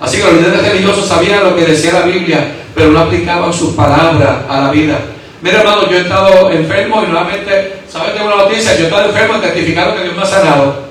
Así 0.00 0.18
que 0.18 0.24
los 0.24 0.34
líderes 0.34 0.68
religiosos 0.68 1.06
sabían 1.06 1.44
lo 1.44 1.54
que 1.54 1.64
decía 1.64 1.92
la 1.92 2.06
Biblia, 2.06 2.54
pero 2.74 2.90
no 2.90 3.00
aplicaban 3.00 3.52
sus 3.52 3.74
palabras 3.74 4.38
a 4.48 4.62
la 4.62 4.70
vida. 4.70 4.98
Mira, 5.42 5.60
hermano, 5.60 5.88
yo 5.88 5.98
he 5.98 6.00
estado 6.00 6.50
enfermo 6.50 7.02
y 7.04 7.06
nuevamente, 7.06 7.82
¿sabes? 7.88 8.14
Tengo 8.14 8.26
una 8.26 8.44
noticia. 8.44 8.74
Yo 8.74 8.84
he 8.84 8.86
estado 8.86 9.08
enfermo 9.10 9.38
testificando 9.38 9.94
que 9.94 10.02
Dios 10.02 10.16
me 10.16 10.22
ha 10.22 10.26
sanado. 10.26 10.86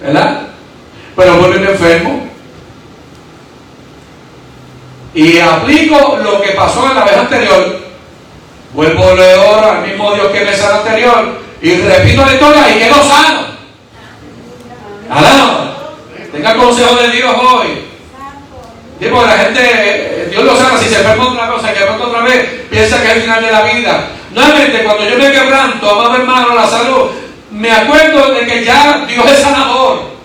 ¿Verdad? 0.00 0.42
Pero 1.16 1.34
vuelvo 1.38 1.70
enfermo. 1.70 2.26
Y 5.14 5.38
aplico 5.38 6.18
lo 6.22 6.42
que 6.42 6.50
pasó 6.50 6.88
en 6.90 6.94
la 6.94 7.04
vez 7.04 7.16
anterior. 7.16 7.80
Vuelvo 8.74 9.08
a 9.08 9.14
leer 9.14 9.64
al 9.64 9.86
mismo 9.86 10.14
Dios 10.14 10.28
que 10.28 10.44
me 10.44 10.54
sanó 10.54 10.80
anterior 10.80 11.45
y 11.62 11.74
repito 11.76 12.24
la 12.24 12.34
historia 12.34 12.70
y 12.70 12.78
quedo 12.78 13.02
sano. 13.02 13.40
Alaba. 15.10 15.76
Tenga 16.32 16.54
consejo 16.56 16.94
de 16.96 17.10
Dios 17.10 17.34
hoy. 17.34 17.86
Digo, 19.00 19.24
la 19.24 19.38
gente, 19.38 20.28
Dios 20.30 20.44
lo 20.44 20.56
sabe, 20.56 20.82
si 20.82 20.88
se 20.88 21.00
enferma 21.00 21.28
otra 21.28 21.68
se 21.68 21.74
quebra 21.74 21.96
otra 21.96 22.22
vez, 22.22 22.46
piensa 22.70 23.00
que 23.00 23.08
es 23.08 23.14
el 23.16 23.22
final 23.22 23.42
de 23.42 23.52
la 23.52 23.62
vida. 23.62 24.08
Nuevamente, 24.32 24.84
cuando 24.84 25.08
yo 25.08 25.18
me 25.18 25.32
quebranto, 25.32 25.90
amado 25.90 26.16
hermano, 26.16 26.54
la 26.54 26.66
salud, 26.66 27.10
me 27.50 27.70
acuerdo 27.70 28.32
de 28.32 28.46
que 28.46 28.64
ya 28.64 29.04
Dios 29.06 29.24
es 29.30 29.38
sanador. 29.38 30.15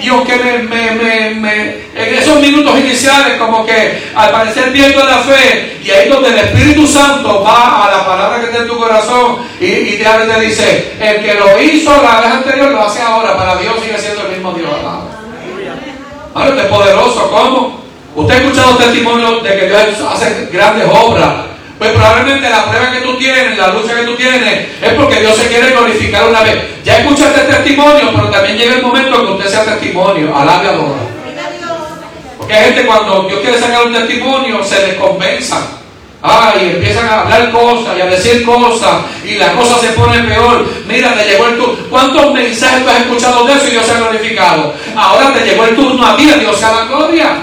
Y 0.00 0.08
aunque 0.08 0.36
me, 0.36 0.58
me, 0.62 1.30
me, 1.34 1.62
en 1.94 2.14
esos 2.14 2.40
minutos 2.40 2.78
iniciales, 2.78 3.36
como 3.38 3.66
que 3.66 4.10
al 4.14 4.30
parecer 4.30 4.70
viendo 4.70 5.04
la 5.04 5.18
fe, 5.18 5.78
y 5.82 5.90
ahí 5.90 6.08
donde 6.08 6.28
el 6.28 6.38
Espíritu 6.38 6.86
Santo 6.86 7.42
va 7.42 7.86
a 7.86 7.90
la 7.96 8.06
palabra 8.06 8.40
que 8.40 8.46
está 8.46 8.58
en 8.58 8.68
tu 8.68 8.78
corazón 8.78 9.38
y, 9.60 9.66
y 9.66 9.98
te 9.98 10.06
habla 10.06 10.26
y 10.26 10.28
te 10.28 10.40
dice: 10.46 10.92
El 11.00 11.24
que 11.24 11.34
lo 11.34 11.60
hizo 11.60 11.90
la 12.02 12.20
vez 12.20 12.30
anterior 12.30 12.70
lo 12.70 12.82
hace 12.82 13.02
ahora, 13.02 13.36
para 13.36 13.56
Dios 13.56 13.74
sigue 13.82 13.98
siendo 13.98 14.22
el 14.22 14.32
mismo 14.32 14.52
Dios. 14.52 14.70
Ahora, 16.34 16.50
este 16.50 16.62
es 16.62 16.68
poderoso, 16.68 17.30
¿cómo? 17.30 17.80
Usted 18.14 18.34
ha 18.34 18.38
escuchado 18.38 18.76
testimonios 18.76 19.42
de 19.42 19.58
que 19.58 19.66
Dios 19.66 19.80
hace 20.12 20.48
grandes 20.52 20.88
obras 20.88 21.47
pues 21.78 21.92
probablemente 21.92 22.50
la 22.50 22.68
prueba 22.68 22.90
que 22.90 23.00
tú 23.00 23.16
tienes, 23.16 23.56
la 23.56 23.68
lucha 23.68 23.94
que 23.94 24.02
tú 24.02 24.16
tienes, 24.16 24.66
es 24.82 24.92
porque 24.94 25.20
Dios 25.20 25.36
se 25.36 25.46
quiere 25.46 25.70
glorificar 25.70 26.28
una 26.28 26.42
vez. 26.42 26.56
Ya 26.84 26.98
escuchaste 26.98 27.40
testimonio, 27.42 28.10
pero 28.14 28.30
también 28.30 28.58
llega 28.58 28.74
el 28.74 28.82
momento 28.82 29.24
que 29.24 29.32
usted 29.32 29.48
sea 29.48 29.64
testimonio. 29.64 30.36
Alabe 30.36 30.68
ahora. 30.68 31.00
Porque 32.36 32.54
hay 32.54 32.64
gente 32.64 32.86
cuando 32.86 33.22
Dios 33.28 33.40
quiere 33.40 33.60
sacar 33.60 33.86
un 33.86 33.92
testimonio, 33.92 34.64
se 34.64 34.86
desconvenza. 34.86 35.78
Ay, 36.20 36.72
empiezan 36.74 37.06
a 37.06 37.20
hablar 37.20 37.52
cosas 37.52 37.96
y 37.96 38.00
a 38.00 38.06
decir 38.06 38.44
cosas 38.44 39.02
y 39.24 39.36
la 39.36 39.52
cosa 39.52 39.78
se 39.78 39.88
pone 39.88 40.18
peor. 40.18 40.66
Mira, 40.88 41.14
te 41.14 41.24
llegó 41.28 41.46
el 41.46 41.56
turno. 41.58 41.76
¿Cuántos 41.88 42.34
mensajes 42.34 42.82
tú 42.82 42.90
has 42.90 43.00
escuchado 43.02 43.46
de 43.46 43.52
eso 43.52 43.68
y 43.68 43.70
Dios 43.70 43.86
se 43.86 43.92
ha 43.92 43.98
glorificado? 43.98 44.74
Ahora 44.96 45.32
te 45.32 45.44
llegó 45.44 45.64
el 45.64 45.76
turno 45.76 46.04
a 46.04 46.16
ti, 46.16 46.24
Dios 46.24 46.58
sea 46.58 46.72
la 46.72 46.84
gloria. 46.86 47.36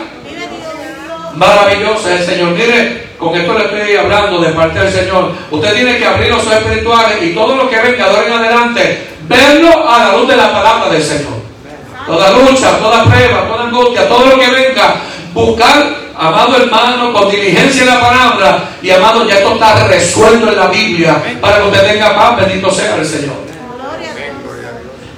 Maravilloso 1.35 2.09
es 2.09 2.21
el 2.21 2.25
Señor. 2.25 2.49
Mire, 2.49 3.04
con 3.17 3.35
esto 3.35 3.53
le 3.53 3.65
estoy 3.65 3.95
hablando 3.95 4.39
de 4.39 4.49
parte 4.49 4.79
del 4.79 4.91
Señor. 4.91 5.31
Usted 5.51 5.73
tiene 5.73 5.97
que 5.97 6.05
abrir 6.05 6.29
los 6.29 6.45
ojos 6.45 6.53
espirituales 6.53 7.17
y 7.21 7.33
todo 7.33 7.55
lo 7.55 7.69
que 7.69 7.79
venga 7.79 8.09
de 8.09 8.33
adelante, 8.33 9.07
verlo 9.27 9.89
a 9.89 9.99
la 9.99 10.17
luz 10.17 10.27
de 10.27 10.35
la 10.35 10.51
palabra 10.51 10.89
del 10.89 11.01
Señor. 11.01 11.35
Toda 12.05 12.31
lucha, 12.31 12.77
toda 12.77 13.03
prueba, 13.05 13.47
toda 13.47 13.63
angustia, 13.63 14.07
todo 14.07 14.25
lo 14.27 14.39
que 14.39 14.47
venga, 14.47 14.95
buscar, 15.33 15.83
amado 16.17 16.57
hermano, 16.57 17.11
con 17.13 17.31
diligencia 17.31 17.81
en 17.81 17.89
la 17.89 17.99
palabra 17.99 18.69
y 18.81 18.91
amado, 18.91 19.27
ya 19.27 19.35
esto 19.35 19.53
está 19.53 19.87
resuelto 19.87 20.49
en 20.49 20.55
la 20.55 20.67
Biblia 20.67 21.15
para 21.41 21.57
que 21.57 21.63
usted 21.63 21.87
tenga 21.87 22.15
paz, 22.15 22.37
bendito 22.37 22.69
sea 22.69 22.95
el 22.95 23.05
Señor. 23.05 23.45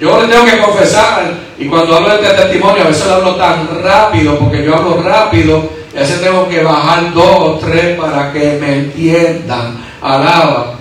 Yo 0.00 0.22
le 0.22 0.28
tengo 0.28 0.44
que 0.44 0.58
confesar, 0.58 1.24
y 1.58 1.66
cuando 1.66 1.96
hablo 1.96 2.08
de 2.16 2.22
este 2.22 2.42
testimonio, 2.42 2.84
a 2.84 2.86
veces 2.86 3.06
lo 3.06 3.14
hablo 3.14 3.34
tan 3.34 3.82
rápido, 3.82 4.38
porque 4.38 4.64
yo 4.64 4.76
hablo 4.76 5.02
rápido 5.02 5.77
a 5.98 6.02
veces 6.02 6.20
tengo 6.20 6.48
que 6.48 6.62
bajar 6.62 7.12
dos 7.12 7.38
o 7.40 7.58
tres 7.58 7.98
para 7.98 8.32
que 8.32 8.56
me 8.60 8.74
entiendan. 8.74 9.84
Alaba. 10.00 10.74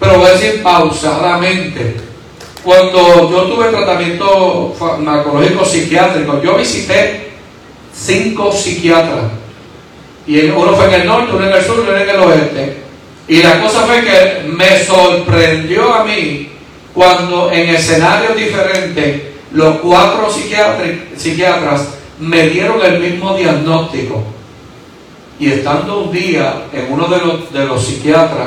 Pero 0.00 0.18
voy 0.18 0.28
a 0.28 0.32
decir 0.32 0.62
pausadamente. 0.62 1.96
Cuando 2.64 3.30
yo 3.30 3.42
tuve 3.42 3.68
tratamiento 3.68 4.74
farmacológico 4.78 5.62
psiquiátrico, 5.62 6.40
yo 6.42 6.56
visité 6.56 7.32
cinco 7.94 8.50
psiquiatras. 8.50 9.24
Y 10.26 10.46
uno 10.46 10.72
fue 10.74 10.86
en 10.86 11.02
el 11.02 11.06
norte, 11.06 11.32
uno 11.34 11.46
en 11.46 11.52
el 11.52 11.62
sur 11.62 11.76
y 11.76 11.90
uno 11.90 11.98
en 11.98 12.08
el 12.08 12.20
oeste. 12.20 12.76
Y 13.28 13.42
la 13.42 13.60
cosa 13.60 13.82
fue 13.82 14.02
que 14.02 14.48
me 14.48 14.82
sorprendió 14.84 15.92
a 15.92 16.04
mí 16.04 16.48
cuando 16.94 17.52
en 17.52 17.68
escenarios 17.68 18.34
diferentes 18.36 19.22
los 19.52 19.80
cuatro 19.80 20.30
psiquiatras 20.30 21.88
me 22.18 22.48
dieron 22.48 22.80
el 22.82 23.00
mismo 23.00 23.36
diagnóstico. 23.36 24.31
Y 25.42 25.50
estando 25.50 26.02
un 26.02 26.12
día 26.12 26.66
en 26.72 26.92
uno 26.92 27.08
de 27.08 27.18
los, 27.18 27.52
de 27.52 27.64
los 27.64 27.84
psiquiatras, 27.84 28.46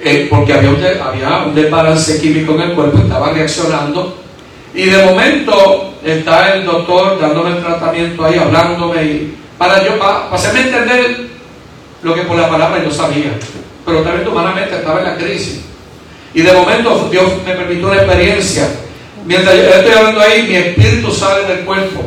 eh, 0.00 0.28
porque 0.30 0.52
había 0.52 0.70
un, 0.70 0.76
había 0.76 1.42
un 1.44 1.52
desbalance 1.52 2.20
químico 2.20 2.54
en 2.54 2.60
el 2.60 2.72
cuerpo, 2.74 2.98
estaba 2.98 3.32
reaccionando, 3.32 4.18
y 4.72 4.84
de 4.84 5.04
momento 5.04 5.94
está 6.04 6.54
el 6.54 6.64
doctor 6.64 7.20
dándome 7.20 7.56
el 7.56 7.64
tratamiento 7.64 8.24
ahí, 8.24 8.38
hablándome, 8.38 9.02
y 9.02 9.36
para 9.58 9.84
yo, 9.84 9.98
para, 9.98 10.32
hacerme 10.32 10.60
entender 10.60 11.26
lo 12.04 12.14
que 12.14 12.22
por 12.22 12.38
la 12.38 12.48
palabra 12.48 12.84
yo 12.84 12.90
sabía, 12.92 13.32
pero 13.84 14.02
también 14.02 14.28
humanamente 14.28 14.76
estaba 14.76 15.00
en 15.00 15.06
la 15.06 15.16
crisis. 15.16 15.62
Y 16.34 16.42
de 16.42 16.52
momento 16.52 17.08
Dios 17.10 17.32
me 17.44 17.52
permitió 17.52 17.88
una 17.88 17.96
experiencia. 17.96 18.68
Mientras 19.26 19.56
yo 19.56 19.62
estoy 19.62 19.92
hablando 19.92 20.20
ahí, 20.20 20.44
mi 20.44 20.54
espíritu 20.54 21.10
sale 21.10 21.48
del 21.52 21.64
cuerpo. 21.64 22.00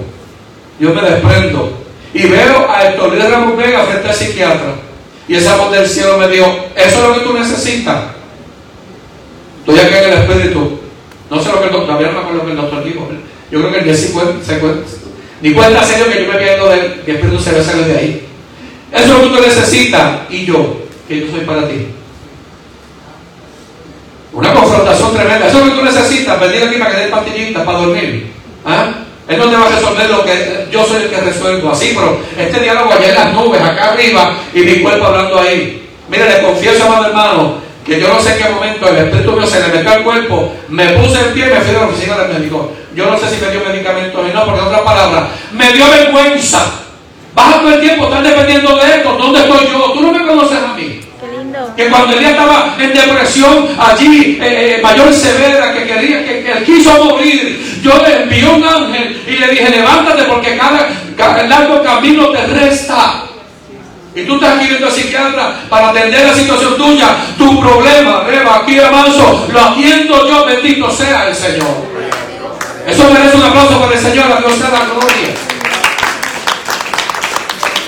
Yo 0.80 0.94
me 0.94 1.02
desprendo 1.02 1.85
y 2.16 2.28
veo 2.28 2.72
a 2.72 2.88
Héctor 2.88 3.12
Luis 3.12 3.30
Ramos 3.30 3.58
Vega 3.58 3.84
frente 3.84 4.08
al 4.08 4.16
psiquiatra. 4.16 4.76
Y 5.28 5.36
esa 5.36 5.58
voz 5.58 5.70
del 5.74 5.86
cielo 5.86 6.18
me 6.18 6.30
dijo, 6.30 6.46
eso 6.74 6.96
es 6.96 7.02
lo 7.02 7.14
que 7.14 7.20
tú 7.20 7.34
necesitas. 7.34 8.04
Estoy 9.60 9.80
aquí 9.80 9.96
en 9.96 10.14
el 10.14 10.20
Espíritu. 10.20 10.80
No 11.30 11.44
sé 11.44 11.50
lo 11.52 11.60
que 11.60 11.68
el 11.68 11.74
doctor, 11.74 11.88
todavía 11.88 12.08
no 12.08 12.14
me 12.14 12.20
acuerdo 12.20 12.38
lo 12.38 12.46
que 12.46 12.52
el 12.52 12.58
doctor 12.58 12.84
dijo. 12.86 13.10
Yo 13.52 13.60
creo 13.60 13.72
que 13.72 13.80
el 13.80 13.84
día 13.84 13.96
50, 13.96 14.46
se 14.46 14.60
cuenta, 14.60 14.90
ni 15.42 15.54
cuenta 15.54 15.84
serio 15.84 16.06
que 16.06 16.24
yo 16.24 16.32
me 16.32 16.40
pierdo 16.40 16.70
del 16.70 17.02
mi 17.06 17.14
Espíritu 17.16 17.44
se 17.44 17.52
ve 17.52 17.62
salir 17.62 17.86
de 17.86 17.98
ahí. 17.98 18.28
Eso 18.94 19.04
es 19.04 19.10
lo 19.10 19.22
que 19.22 19.36
tú 19.36 19.48
necesitas. 19.48 20.20
Y 20.30 20.46
yo, 20.46 20.78
que 21.10 21.20
yo 21.20 21.32
soy 21.32 21.42
para 21.42 21.68
ti. 21.68 21.88
Una 24.32 24.54
confrontación 24.54 25.14
tremenda. 25.14 25.48
Eso 25.50 25.60
es 25.60 25.66
lo 25.66 25.72
que 25.72 25.80
tú 25.80 25.86
necesitas. 25.86 26.40
Venir 26.40 26.64
aquí 26.64 26.78
para 26.78 26.92
que 26.92 26.98
des 26.98 27.10
pastillitas 27.10 27.66
para 27.66 27.80
dormir. 27.80 28.32
¿Ah? 28.64 29.05
Él 29.28 29.38
no 29.38 29.50
te 29.50 29.56
va 29.56 29.66
a 29.66 29.70
resolver 29.70 30.10
lo 30.10 30.24
que 30.24 30.68
yo 30.72 30.86
soy 30.86 31.04
el 31.04 31.10
que 31.10 31.22
resuelvo. 31.22 31.72
Así, 31.72 31.94
pero 31.96 32.20
este 32.38 32.60
diálogo 32.60 32.94
allá 32.94 33.10
en 33.10 33.16
las 33.16 33.34
nubes, 33.34 33.62
acá 33.62 33.92
arriba, 33.92 34.36
y 34.54 34.60
mi 34.60 34.82
cuerpo 34.82 35.06
hablando 35.06 35.40
ahí. 35.40 35.88
Mire, 36.08 36.30
le 36.30 36.42
confieso, 36.42 36.86
amado 36.86 37.08
hermano, 37.08 37.56
que 37.86 38.00
yo 38.00 38.08
no 38.08 38.22
sé 38.22 38.34
en 38.34 38.38
qué 38.38 38.50
momento 38.50 38.88
el 38.88 38.98
espíritu 38.98 39.32
mío 39.32 39.48
se 39.48 39.60
le 39.60 39.68
metió 39.68 39.92
al 39.92 40.04
cuerpo, 40.04 40.54
me 40.70 40.90
puse 40.90 41.20
en 41.20 41.34
pie 41.34 41.48
y 41.48 41.54
me 41.54 41.62
fui 41.62 41.76
a 41.76 41.80
la 41.80 41.86
oficina 41.88 42.18
del 42.18 42.34
médico. 42.34 42.72
Yo 42.96 43.06
no 43.08 43.18
sé 43.18 43.30
si 43.30 43.44
me 43.44 43.52
dio 43.52 43.62
medicamentos 43.66 44.26
y 44.30 44.34
no, 44.34 44.46
porque 44.46 44.62
en 44.62 44.68
otras 44.68 44.82
palabras, 44.82 45.24
me 45.52 45.74
dio 45.74 45.90
vergüenza. 45.90 46.66
Baja 47.34 47.60
todo 47.60 47.74
el 47.74 47.82
tiempo, 47.82 48.06
estar 48.06 48.24
dependiendo 48.24 48.78
de 48.78 48.96
esto. 48.96 49.18
¿Dónde 49.18 49.40
estoy 49.40 49.68
yo? 49.68 49.92
Tú 49.92 50.02
no 50.02 50.14
me 50.14 50.26
conoces 50.26 50.58
a 50.58 50.74
mí. 50.74 51.02
Que 51.76 51.90
cuando 51.90 52.18
ella 52.18 52.32
estaba 52.32 52.76
en 52.80 52.94
depresión 52.94 53.68
allí, 53.78 54.38
eh, 54.42 54.78
eh, 54.78 54.80
mayor 54.82 55.14
severa, 55.14 55.74
que 55.74 55.86
quería, 55.86 56.26
que, 56.26 56.52
él 56.52 56.64
quiso 56.64 57.04
morir, 57.04 57.82
yo 57.82 58.02
le 58.02 58.24
envié 58.24 58.48
un 58.48 58.64
ángel 58.64 59.22
y 59.28 59.32
le 59.32 59.48
dije, 59.50 59.70
levántate 59.70 60.24
porque 60.24 60.58
cada, 60.58 61.44
largo 61.44 61.84
camino 61.84 62.30
te 62.30 62.46
resta. 62.48 63.24
Y 64.16 64.24
tú 64.24 64.36
estás 64.36 64.58
aquí 64.58 64.68
viendo 64.68 64.90
psiquiatra 64.90 65.62
para 65.70 65.90
atender 65.90 66.26
la 66.26 66.34
situación 66.34 66.78
tuya, 66.78 67.16
tu 67.38 67.60
problema, 67.60 68.24
Reba, 68.24 68.58
aquí 68.58 68.80
avanzo, 68.80 69.48
lo 69.52 69.60
atiendo 69.60 70.28
yo, 70.28 70.46
bendito 70.46 70.90
sea 70.90 71.28
el 71.28 71.36
Señor. 71.36 71.86
Eso 72.88 73.10
merece 73.12 73.36
un 73.36 73.44
aplauso 73.44 73.80
para 73.80 73.94
el 73.94 74.00
Señor, 74.00 74.32
a 74.32 74.40
Dios 74.40 74.58
sea 74.58 74.70
la 74.70 74.86
gloria. 74.86 75.45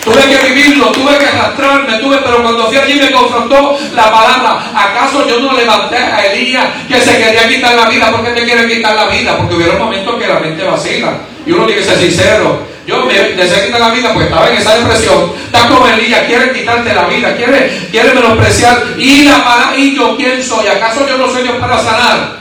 Tuve 0.08 0.22
que 0.24 0.48
vivirlo, 0.48 0.86
tuve 0.94 1.18
que 1.18 1.26
arrastrarme, 1.26 1.98
tuve, 1.98 2.18
pero 2.24 2.42
cuando 2.42 2.68
fui 2.68 2.78
allí 2.78 2.98
me 2.98 3.12
confrontó 3.12 3.78
la 3.94 4.10
palabra. 4.10 4.72
¿Acaso 4.74 5.28
yo 5.28 5.42
no 5.42 5.52
levanté 5.52 5.98
a 5.98 6.32
Elías 6.32 6.66
que 6.88 7.02
se 7.02 7.18
quería 7.18 7.50
quitar 7.50 7.76
la 7.76 7.90
vida? 7.90 8.10
¿Por 8.10 8.24
qué 8.24 8.32
te 8.32 8.46
quiere 8.46 8.70
quitar 8.70 8.96
la 8.96 9.08
vida? 9.08 9.36
Porque 9.36 9.56
hubiera 9.56 9.78
momentos 9.78 10.16
que 10.16 10.28
la 10.28 10.40
mente 10.40 10.64
vacila. 10.64 11.12
Y 11.46 11.52
uno 11.52 11.66
tiene 11.66 11.82
que 11.82 11.88
ser 11.88 12.00
sincero. 12.00 12.58
Yo 12.86 13.04
me 13.06 13.14
deseé 13.14 13.66
quitar 13.66 13.82
la 13.82 13.90
vida 13.90 14.14
porque 14.14 14.30
estaba 14.30 14.50
en 14.50 14.56
esa 14.56 14.78
depresión. 14.78 15.34
Está 15.46 15.68
como 15.68 15.86
Elías, 15.86 16.22
quiere 16.26 16.54
quitarte 16.54 16.94
la 16.94 17.04
vida, 17.04 17.36
quiere, 17.36 17.70
quiere 17.92 18.14
menospreciar. 18.14 18.82
Y 18.98 19.26
la 19.26 19.44
palabra, 19.44 19.78
y 19.78 19.94
yo 19.94 20.16
quién 20.16 20.42
soy. 20.42 20.68
¿Acaso 20.68 21.06
yo 21.06 21.18
no 21.18 21.30
soy 21.30 21.44
Dios 21.44 21.58
para 21.58 21.78
sanar? 21.84 22.38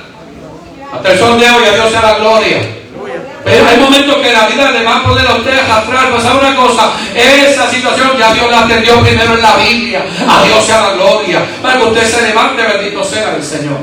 Hasta 0.93 1.13
el 1.13 1.19
de 1.19 1.51
hoy, 1.51 1.65
a 1.69 1.75
Dios 1.75 1.91
sea 1.91 2.03
la 2.03 2.19
gloria. 2.21 2.59
Pero 3.47 3.65
hay 3.65 3.77
momentos 3.77 4.17
que 4.17 4.33
la 4.33 4.49
vida 4.49 4.73
le 4.73 4.83
va 4.83 4.97
a 4.97 5.03
poner 5.05 5.25
a 5.25 5.37
usted 5.37 5.57
arrastrar. 5.57 6.11
Pues 6.11 6.25
una 6.25 6.57
cosa, 6.57 6.91
esa 7.15 7.71
situación 7.71 8.19
ya 8.19 8.35
Dios 8.35 8.51
la 8.51 8.63
atendió 8.63 9.01
primero 9.01 9.35
en 9.35 9.43
la 9.43 9.55
Biblia. 9.55 10.05
A 10.29 10.43
Dios 10.43 10.67
sea 10.67 10.81
la 10.81 10.93
gloria. 10.95 11.47
Para 11.63 11.79
que 11.79 11.85
usted 11.85 12.11
se 12.11 12.23
levante, 12.23 12.61
bendito 12.61 13.05
sea 13.05 13.37
el 13.37 13.45
Señor. 13.45 13.79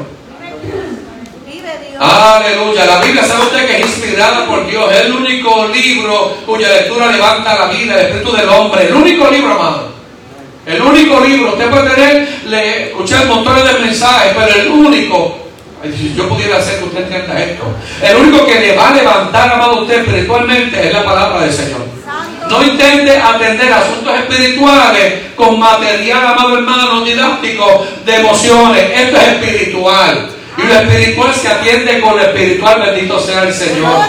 Aleluya. 1.98 2.86
La 2.86 3.00
Biblia 3.00 3.24
sabe 3.24 3.44
usted 3.44 3.66
que 3.66 3.80
es 3.80 3.86
inspirada 3.86 4.46
por 4.46 4.68
Dios. 4.68 4.92
Es 4.92 5.06
el 5.06 5.14
único 5.14 5.66
libro 5.70 6.40
cuya 6.46 6.68
lectura 6.68 7.08
levanta 7.08 7.56
la 7.56 7.68
vida, 7.68 7.94
el 7.94 8.08
espíritu 8.08 8.36
del 8.36 8.50
hombre. 8.50 8.88
El 8.88 8.96
único 8.96 9.32
libro, 9.32 9.54
amado. 9.54 9.94
El 10.66 10.82
único 10.82 11.22
libro. 11.22 11.54
Usted 11.54 11.70
puede 11.70 11.90
tener, 11.90 12.40
le, 12.48 12.84
escuchar 12.90 13.28
montones 13.28 13.64
de 13.64 13.80
mensajes, 13.80 14.34
pero 14.36 14.56
el 14.62 14.68
único 14.68 15.43
si 15.92 16.14
yo 16.16 16.30
pudiera 16.30 16.58
hacer 16.58 16.80
que 16.80 16.86
usted 16.86 17.04
entienda 17.04 17.44
esto. 17.44 17.64
El 18.02 18.16
único 18.18 18.46
que 18.46 18.60
le 18.60 18.76
va 18.76 18.90
a 18.90 18.94
levantar, 18.94 19.54
amado 19.54 19.82
usted, 19.82 20.00
espiritualmente 20.00 20.88
es 20.88 20.94
la 20.94 21.04
palabra 21.04 21.42
del 21.42 21.54
Señor. 21.54 21.82
No 22.50 22.64
intente 22.64 23.18
atender 23.18 23.74
asuntos 23.74 24.14
espirituales 24.20 25.14
con 25.36 25.60
material, 25.60 26.26
amado 26.26 26.58
hermano, 26.58 27.04
didáctico 27.04 27.86
de 28.06 28.16
emociones. 28.16 28.84
Esto 28.96 29.18
es 29.18 29.28
espiritual. 29.28 30.30
Y 30.58 30.62
lo 30.62 30.74
espiritual 30.74 31.34
se 31.34 31.48
atiende 31.48 32.00
con 32.00 32.16
lo 32.16 32.22
espiritual, 32.22 32.82
bendito 32.82 33.20
sea 33.20 33.44
el 33.44 33.54
Señor. 33.54 34.00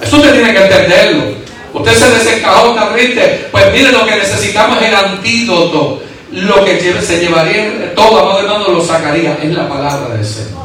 Eso 0.00 0.16
usted 0.16 0.34
tiene 0.34 0.52
que 0.52 0.64
entenderlo. 0.64 1.42
Usted 1.72 1.94
se 1.94 2.10
desencajó, 2.10 2.70
está 2.70 2.92
triste. 2.92 3.48
Pues 3.50 3.72
mire, 3.72 3.92
lo 3.92 4.04
que 4.04 4.16
necesitamos 4.16 4.82
es 4.82 4.88
el 4.88 4.94
antídoto. 4.94 6.02
Lo 6.32 6.64
que 6.64 6.80
se 6.80 7.20
llevaría, 7.20 7.94
todo 7.94 8.20
amado 8.20 8.40
hermano 8.40 8.68
lo 8.68 8.82
sacaría, 8.82 9.38
es 9.42 9.52
la 9.52 9.68
palabra 9.68 10.14
del 10.16 10.24
Señor. 10.24 10.61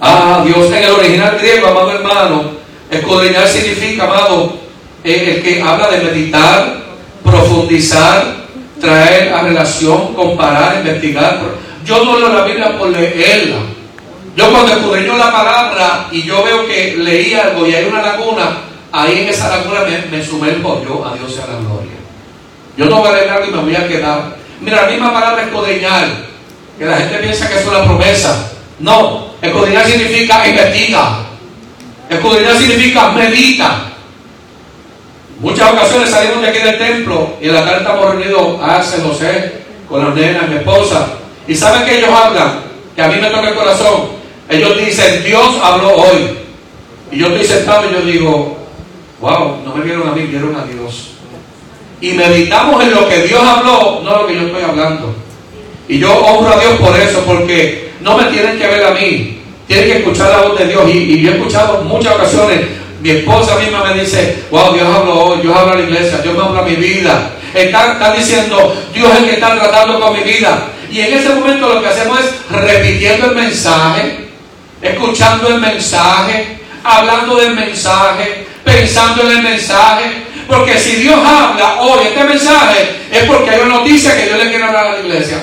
Ah, 0.00 0.42
Dios 0.46 0.66
en 0.70 0.84
el 0.84 0.90
original 0.90 1.38
griego, 1.38 1.68
amado 1.68 1.92
hermano, 1.92 2.52
escudriñar 2.90 3.48
significa, 3.48 4.04
amado, 4.04 4.54
eh, 5.02 5.34
el 5.36 5.42
que 5.42 5.60
habla 5.60 5.88
de 5.90 6.04
meditar, 6.04 6.82
profundizar, 7.24 8.36
traer 8.80 9.32
a 9.32 9.42
relación, 9.42 10.14
comparar, 10.14 10.76
investigar. 10.76 11.40
Yo 11.84 12.04
no 12.04 12.18
la 12.28 12.44
Biblia 12.44 12.78
por 12.78 12.90
leerla. 12.90 13.56
Yo 14.36 14.50
cuando 14.52 14.72
escudriño 14.72 15.16
la 15.16 15.32
palabra 15.32 16.06
y 16.12 16.22
yo 16.22 16.44
veo 16.44 16.64
que 16.66 16.96
leí 16.98 17.34
algo 17.34 17.66
y 17.66 17.74
hay 17.74 17.86
una 17.86 18.02
laguna, 18.02 18.58
ahí 18.92 19.22
en 19.22 19.28
esa 19.28 19.48
laguna 19.48 19.80
me, 19.80 20.16
me 20.16 20.24
sumerjo 20.24 20.84
yo, 20.84 21.04
a 21.04 21.16
Dios 21.16 21.34
sea 21.34 21.46
la 21.46 21.58
gloria. 21.58 21.98
Yo 22.76 22.86
no 22.86 23.00
voy 23.00 23.08
a 23.08 23.12
leer 23.14 23.30
algo 23.30 23.46
y 23.46 23.50
me 23.50 23.62
voy 23.62 23.74
a 23.74 23.88
quedar. 23.88 24.36
Mira, 24.60 24.82
la 24.82 24.90
misma 24.92 25.12
palabra 25.12 25.42
escudriñar, 25.42 26.06
que 26.78 26.84
la 26.84 26.98
gente 26.98 27.18
piensa 27.18 27.48
que 27.48 27.58
es 27.58 27.66
una 27.66 27.82
promesa. 27.82 28.52
No, 28.80 29.28
escudriñar 29.42 29.86
significa 29.86 30.46
investiga. 30.48 31.18
Escudriñar 32.08 32.56
significa 32.56 33.10
medita. 33.10 33.92
Muchas 35.40 35.72
ocasiones 35.72 36.10
salimos 36.10 36.42
de 36.42 36.48
aquí 36.48 36.58
del 36.58 36.78
templo 36.78 37.36
y 37.40 37.48
en 37.48 37.54
la 37.54 37.64
tarde 37.64 37.78
estamos 37.78 38.10
reunidos, 38.10 38.60
Arce, 38.60 39.00
José, 39.00 39.62
con 39.88 40.04
las 40.04 40.14
nenas, 40.14 40.48
mi 40.48 40.56
esposa. 40.56 41.06
Y 41.46 41.54
saben 41.54 41.84
que 41.84 41.98
ellos 41.98 42.10
hablan, 42.10 42.60
que 42.94 43.02
a 43.02 43.08
mí 43.08 43.20
me 43.20 43.30
toca 43.30 43.48
el 43.48 43.54
corazón. 43.54 44.18
Ellos 44.48 44.78
dicen, 44.78 45.22
Dios 45.24 45.56
habló 45.62 45.94
hoy. 45.94 46.38
Y 47.10 47.18
yo 47.18 47.28
estoy 47.28 47.44
sentado 47.44 47.88
y 47.88 47.94
yo 47.94 48.00
digo, 48.00 48.58
wow, 49.20 49.58
no 49.64 49.74
me 49.74 49.84
vieron 49.84 50.08
a 50.08 50.12
mí, 50.12 50.22
vieron 50.22 50.56
a 50.56 50.64
Dios. 50.64 51.10
Y 52.00 52.12
meditamos 52.12 52.82
en 52.82 52.94
lo 52.94 53.08
que 53.08 53.22
Dios 53.22 53.42
habló, 53.42 54.00
no 54.04 54.22
lo 54.22 54.26
que 54.26 54.34
yo 54.34 54.42
estoy 54.42 54.62
hablando. 54.62 55.14
Y 55.88 55.98
yo 55.98 56.12
honro 56.14 56.52
a 56.52 56.60
Dios 56.60 56.74
por 56.74 56.98
eso, 56.98 57.22
porque 57.26 57.87
no 58.08 58.16
me 58.16 58.24
tienen 58.24 58.58
que 58.58 58.66
ver 58.66 58.84
a 58.86 58.90
mí, 58.92 59.38
tienen 59.66 59.86
que 59.86 59.98
escuchar 59.98 60.30
la 60.30 60.48
voz 60.48 60.58
de 60.58 60.66
Dios. 60.66 60.82
Y, 60.88 61.20
yo 61.20 61.30
he 61.30 61.34
escuchado 61.34 61.82
muchas 61.82 62.14
ocasiones, 62.14 62.60
mi 63.02 63.10
esposa 63.10 63.56
misma 63.56 63.84
me 63.84 64.00
dice, 64.00 64.44
wow, 64.50 64.72
Dios 64.72 64.88
habló 64.88 65.26
hoy, 65.26 65.40
Dios 65.42 65.54
habla 65.54 65.72
a 65.72 65.76
la 65.76 65.82
iglesia, 65.82 66.18
Dios 66.18 66.34
me 66.34 66.42
habla 66.42 66.60
a 66.60 66.64
mi 66.64 66.76
vida. 66.76 67.30
Está, 67.52 68.14
diciendo, 68.16 68.74
Dios 68.94 69.12
es 69.12 69.18
el 69.18 69.24
que 69.26 69.34
está 69.34 69.54
tratando 69.58 70.00
con 70.00 70.14
mi 70.14 70.22
vida. 70.22 70.68
Y 70.90 71.00
en 71.00 71.18
ese 71.18 71.28
momento 71.34 71.68
lo 71.68 71.82
que 71.82 71.88
hacemos 71.88 72.18
es 72.18 72.50
repitiendo 72.50 73.26
el 73.26 73.36
mensaje, 73.36 74.28
escuchando 74.80 75.48
el 75.48 75.60
mensaje, 75.60 76.58
hablando 76.82 77.36
del 77.36 77.54
mensaje, 77.54 78.46
pensando 78.64 79.22
en 79.22 79.36
el 79.36 79.42
mensaje. 79.42 80.04
Porque 80.46 80.78
si 80.78 80.96
Dios 80.96 81.18
habla 81.18 81.82
hoy 81.82 82.06
este 82.06 82.24
mensaje, 82.24 82.88
es 83.12 83.24
porque 83.24 83.50
hay 83.50 83.60
una 83.60 83.76
noticia 83.76 84.16
que 84.16 84.24
Dios 84.24 84.38
le 84.38 84.48
quiere 84.48 84.64
hablar 84.64 84.86
a 84.86 84.92
la 84.92 85.00
iglesia. 85.00 85.38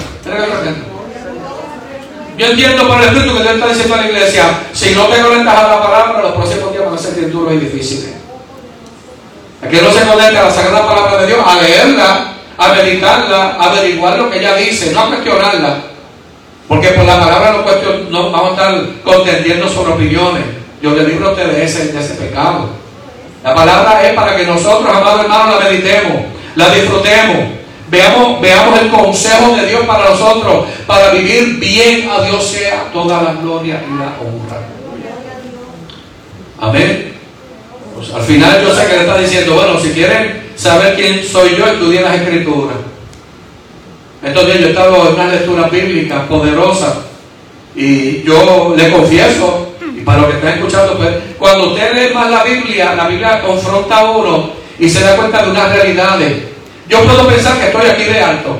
Yo 2.38 2.48
entiendo 2.48 2.88
por 2.88 3.02
el 3.02 3.08
Espíritu 3.08 3.38
que 3.38 3.44
Dios 3.44 3.54
está 3.56 3.68
diciendo 3.70 3.96
a 3.96 3.98
la 3.98 4.08
iglesia, 4.08 4.44
si 4.74 4.94
no 4.94 5.06
tengo 5.06 5.30
ventaja 5.30 5.68
la 5.68 5.84
palabra, 5.84 6.22
los 6.22 6.34
próximos 6.34 6.72
días 6.74 6.86
van 6.86 6.96
a 6.96 6.98
ser 6.98 7.32
duros 7.32 7.54
y 7.54 7.58
difíciles. 7.58 8.14
Aquí 9.66 9.78
no 9.82 9.92
se 9.92 10.06
conecta 10.06 10.42
a 10.42 10.44
la 10.44 10.52
sagrada 10.52 10.86
palabra 10.86 11.22
de 11.22 11.28
Dios, 11.28 11.40
a 11.46 11.62
leerla, 11.62 12.34
a 12.58 12.74
meditarla, 12.74 13.58
a 13.58 13.72
averiguar 13.72 14.18
lo 14.18 14.30
que 14.30 14.40
ella 14.40 14.56
dice, 14.56 14.92
no 14.92 15.00
a 15.02 15.08
cuestionarla. 15.08 15.78
Porque 16.68 16.90
por 16.90 17.06
la 17.06 17.20
palabra 17.20 17.54
no, 17.54 17.64
cuestion, 17.64 18.12
no 18.12 18.32
vamos 18.32 18.60
a 18.60 18.64
estar 18.64 18.86
contendiendo 19.04 19.70
sobre 19.70 19.94
opiniones. 19.94 20.44
Yo 20.82 20.92
le 20.92 21.04
libro 21.04 21.30
a 21.30 21.32
ustedes 21.32 21.56
de 21.56 21.64
ese, 21.64 21.94
de 21.94 22.00
ese 22.00 22.16
pecado. 22.16 22.70
La 23.44 23.56
palabra 23.56 24.06
es 24.06 24.14
para 24.14 24.36
que 24.36 24.46
nosotros, 24.46 24.94
amados 24.94 25.22
hermanos, 25.22 25.56
la 25.58 25.70
meditemos, 25.70 26.24
la 26.56 26.70
disfrutemos 26.70 27.65
Veamos, 27.88 28.42
veamos 28.42 28.82
el 28.82 28.90
consejo 28.90 29.56
de 29.56 29.68
Dios 29.68 29.86
para 29.86 30.10
nosotros, 30.10 30.66
para 30.88 31.12
vivir 31.12 31.60
bien 31.60 32.10
a 32.10 32.24
Dios 32.24 32.44
sea 32.44 32.90
toda 32.92 33.22
la 33.22 33.34
gloria 33.34 33.84
y 33.88 34.00
la 34.00 34.18
honra. 34.20 34.62
Amén. 36.60 37.14
Pues 37.96 38.12
al 38.12 38.24
final 38.24 38.62
yo 38.64 38.74
sé 38.74 38.88
que 38.88 38.94
le 38.94 39.02
está 39.02 39.18
diciendo, 39.20 39.54
bueno, 39.54 39.80
si 39.80 39.90
quieren 39.90 40.52
saber 40.56 40.96
quién 40.96 41.24
soy 41.24 41.56
yo, 41.56 41.68
estudien 41.68 42.04
las 42.04 42.16
escrituras. 42.16 42.78
Entonces 44.24 44.60
yo 44.60 44.68
he 44.68 44.70
estado 44.70 45.08
en 45.08 45.14
una 45.14 45.28
lectura 45.28 45.68
bíblica 45.68 46.28
poderosa 46.28 47.04
y 47.76 48.24
yo 48.24 48.74
le 48.76 48.92
confieso, 48.92 49.74
y 49.96 50.02
para 50.02 50.22
los 50.22 50.32
que 50.32 50.38
están 50.38 50.54
escuchando, 50.56 50.98
pues, 50.98 51.10
cuando 51.38 51.68
usted 51.68 51.94
lee 51.94 52.14
más 52.14 52.32
la 52.32 52.44
Biblia, 52.44 52.96
la 52.96 53.08
Biblia 53.08 53.42
confronta 53.42 54.00
a 54.00 54.12
uno 54.12 54.50
y 54.80 54.90
se 54.90 55.02
da 55.02 55.16
cuenta 55.16 55.44
de 55.44 55.52
unas 55.52 55.72
realidades 55.72 56.55
Yo 56.88 57.04
puedo 57.04 57.28
pensar 57.28 57.58
que 57.58 57.68
estoy 57.68 57.90
aquí 57.90 58.04
de 58.04 58.22
alto, 58.22 58.60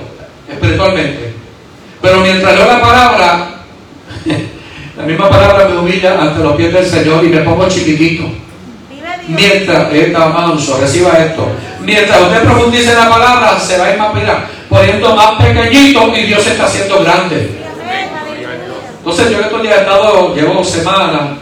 espiritualmente. 0.50 1.34
Pero 2.02 2.20
mientras 2.22 2.56
leo 2.56 2.68
la 2.68 2.82
palabra, 2.82 3.48
la 4.98 5.04
misma 5.04 5.30
palabra 5.30 5.68
me 5.68 5.78
humilla 5.78 6.22
ante 6.22 6.44
los 6.44 6.56
pies 6.56 6.74
del 6.74 6.86
Señor 6.86 7.24
y 7.24 7.30
me 7.30 7.42
pongo 7.42 7.68
chiquitito. 7.68 8.24
Mientras, 9.28 9.92
esta 9.94 10.30
manso, 10.30 10.78
reciba 10.80 11.14
esto. 11.14 11.48
Mientras 11.82 12.22
usted 12.22 12.44
profundice 12.44 12.92
en 12.92 12.98
la 12.98 13.10
palabra, 13.10 13.60
se 13.60 13.78
va 13.78 13.86
a 13.86 13.92
ir 13.92 13.98
más 13.98 14.12
poniendo 14.70 15.16
más 15.16 15.32
pequeñito 15.42 16.16
y 16.16 16.24
Dios 16.24 16.44
se 16.44 16.52
está 16.52 16.66
haciendo 16.66 17.04
grande. 17.04 17.66
Entonces 18.98 19.32
yo 19.32 19.40
estos 19.40 19.62
días 19.62 19.78
he 19.78 19.82
estado, 19.82 20.36
llevo 20.36 20.64
semanas 20.64 21.38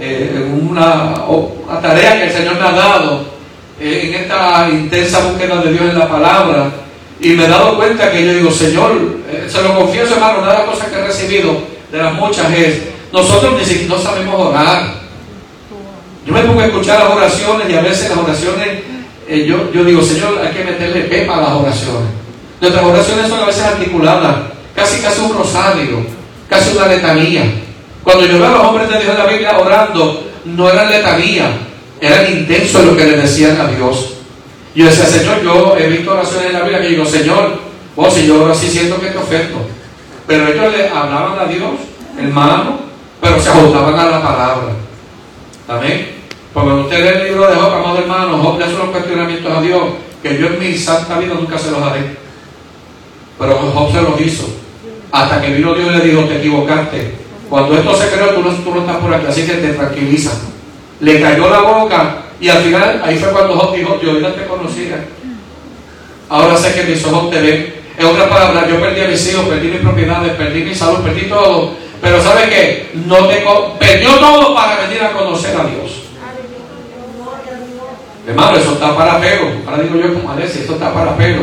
eh, 0.00 0.32
en 0.36 0.68
una, 0.70 1.24
una, 1.26 1.80
tarea 1.80 2.16
que 2.16 2.24
el 2.24 2.32
Señor 2.32 2.54
me 2.54 2.68
ha 2.68 2.70
dado 2.70 3.20
eh, 3.22 3.37
en 3.80 4.14
esta 4.14 4.68
intensa 4.70 5.20
búsqueda 5.20 5.62
de 5.62 5.72
Dios 5.72 5.90
en 5.90 5.98
la 5.98 6.08
palabra 6.08 6.70
y 7.20 7.30
me 7.30 7.44
he 7.44 7.48
dado 7.48 7.76
cuenta 7.76 8.10
que 8.10 8.24
yo 8.24 8.34
digo, 8.34 8.50
Señor, 8.50 8.92
eh, 9.30 9.46
se 9.48 9.62
lo 9.62 9.74
confieso 9.74 10.14
hermano, 10.14 10.40
una 10.40 10.52
de 10.52 10.58
las 10.58 10.66
cosas 10.66 10.88
que 10.88 10.98
he 10.98 11.06
recibido 11.06 11.62
de 11.90 11.98
las 11.98 12.12
muchas 12.14 12.52
es, 12.52 12.82
nosotros 13.12 13.54
ni 13.58 13.64
siquiera 13.64 13.96
no 13.96 14.00
sabemos 14.00 14.34
orar. 14.34 14.94
Yo 16.26 16.32
me 16.32 16.42
pongo 16.42 16.60
a 16.60 16.66
escuchar 16.66 16.98
las 16.98 17.10
oraciones 17.10 17.70
y 17.70 17.74
a 17.74 17.80
veces 17.80 18.10
las 18.10 18.18
oraciones, 18.18 18.68
yo, 19.28 19.72
yo 19.72 19.84
digo, 19.84 20.02
Señor, 20.02 20.38
hay 20.44 20.52
que 20.52 20.64
meterle 20.64 21.02
pepa 21.02 21.38
a 21.38 21.40
las 21.40 21.52
oraciones. 21.52 22.10
Nuestras 22.60 22.84
oraciones 22.84 23.28
son 23.28 23.40
a 23.40 23.46
veces 23.46 23.62
articuladas, 23.62 24.36
casi 24.74 25.00
casi 25.00 25.20
un 25.22 25.34
rosario 25.34 26.18
casi 26.48 26.76
una 26.76 26.88
letanía. 26.88 27.42
Cuando 28.02 28.24
yo 28.24 28.38
veo 28.38 28.46
a 28.46 28.52
los 28.52 28.66
hombres 28.66 28.88
de 28.88 28.98
Dios 29.00 29.10
en 29.12 29.18
la 29.18 29.26
Biblia 29.26 29.58
orando, 29.58 30.30
no 30.44 30.70
eran 30.70 30.90
letanía, 30.90 31.50
eran 32.00 32.32
intensos 32.32 32.84
lo 32.84 32.96
que 32.96 33.04
le 33.04 33.16
decían 33.16 33.60
a 33.60 33.66
Dios. 33.66 34.14
Yo 34.74 34.84
decía, 34.86 35.06
Señor, 35.06 35.42
yo 35.42 35.76
he 35.76 35.88
visto 35.88 36.12
oraciones 36.12 36.46
en 36.46 36.52
la 36.52 36.60
Biblia 36.60 36.80
que 36.80 36.88
digo, 36.88 37.04
Señor, 37.04 37.60
vos 37.96 38.14
si 38.14 38.26
yo 38.26 38.46
así 38.48 38.68
siento 38.68 39.00
que 39.00 39.08
te 39.08 39.18
ofendo. 39.18 39.66
Pero 40.26 40.46
ellos 40.46 40.72
le 40.76 40.88
hablaban 40.88 41.38
a 41.38 41.44
Dios, 41.46 41.70
hermano, 42.18 42.80
pero 43.20 43.40
se 43.40 43.48
ajustaban 43.48 43.98
a 43.98 44.06
la 44.06 44.22
palabra. 44.22 44.72
Amén. 45.66 46.18
Cuando 46.52 46.82
usted 46.82 47.00
lee 47.00 47.20
el 47.20 47.28
libro 47.28 47.48
de 47.48 47.56
Job, 47.56 47.72
amado 47.72 47.98
hermano, 47.98 48.38
Job 48.38 48.58
le 48.58 48.64
hace 48.64 48.74
unos 48.74 48.90
cuestionamientos 48.90 49.52
a 49.52 49.60
Dios 49.60 49.82
que 50.22 50.38
yo 50.38 50.46
en 50.46 50.58
mi 50.60 50.76
santa 50.76 51.18
vida 51.18 51.34
nunca 51.34 51.58
se 51.58 51.70
los 51.70 51.82
haré. 51.82 52.16
Pero 53.38 53.54
Job 53.54 53.92
se 53.92 54.02
los 54.02 54.20
hizo. 54.20 54.48
Hasta 55.10 55.40
que 55.40 55.54
vino 55.54 55.74
Dios 55.74 55.90
y 55.92 55.98
le 55.98 56.04
dijo, 56.04 56.24
te 56.24 56.38
equivocaste. 56.38 57.14
Cuando 57.48 57.76
esto 57.76 57.96
se 57.96 58.08
creó, 58.10 58.34
tú 58.34 58.42
no, 58.42 58.50
tú 58.50 58.74
no 58.74 58.80
estás 58.80 58.96
por 58.96 59.14
aquí, 59.14 59.26
así 59.26 59.46
que 59.46 59.54
te 59.54 59.72
tranquiliza. 59.72 60.32
Le 61.00 61.20
cayó 61.20 61.48
la 61.48 61.60
boca 61.60 62.16
y 62.40 62.48
al 62.48 62.58
final, 62.58 63.02
ahí 63.04 63.18
fue 63.18 63.30
cuando 63.30 63.56
Job 63.56 63.74
dijo, 63.74 63.98
Dios 64.00 64.20
ya 64.20 64.34
te 64.34 64.46
conocía. 64.46 65.04
Ahora 66.28 66.56
sé 66.56 66.74
que 66.74 66.84
mis 66.84 67.04
ojos 67.04 67.30
te 67.30 67.40
ven. 67.40 67.74
En 67.96 68.06
otras 68.06 68.28
palabras, 68.28 68.68
yo 68.68 68.80
perdí 68.80 69.00
a 69.00 69.08
mis 69.08 69.28
hijos, 69.28 69.46
perdí 69.46 69.68
mis 69.68 69.80
propiedades, 69.80 70.32
perdí 70.34 70.62
mi 70.62 70.74
salud, 70.74 71.00
perdí 71.00 71.22
todo. 71.22 71.72
Pero 72.00 72.22
¿sabe 72.22 72.48
qué? 72.48 72.90
No 73.06 73.26
te 73.26 73.44
perdió 73.78 74.14
todo 74.16 74.54
para 74.54 74.82
venir 74.82 75.02
a 75.02 75.12
conocer 75.12 75.56
a 75.56 75.64
Dios. 75.64 76.02
Hermano, 78.28 78.56
eso 78.56 78.72
está 78.74 78.94
para 78.94 79.18
pelo. 79.18 79.46
Ahora 79.66 79.82
digo 79.82 79.96
yo 79.96 80.14
como 80.14 80.30
Alessia, 80.30 80.62
eso 80.62 80.74
está 80.74 80.92
para 80.92 81.16
pelo. 81.16 81.42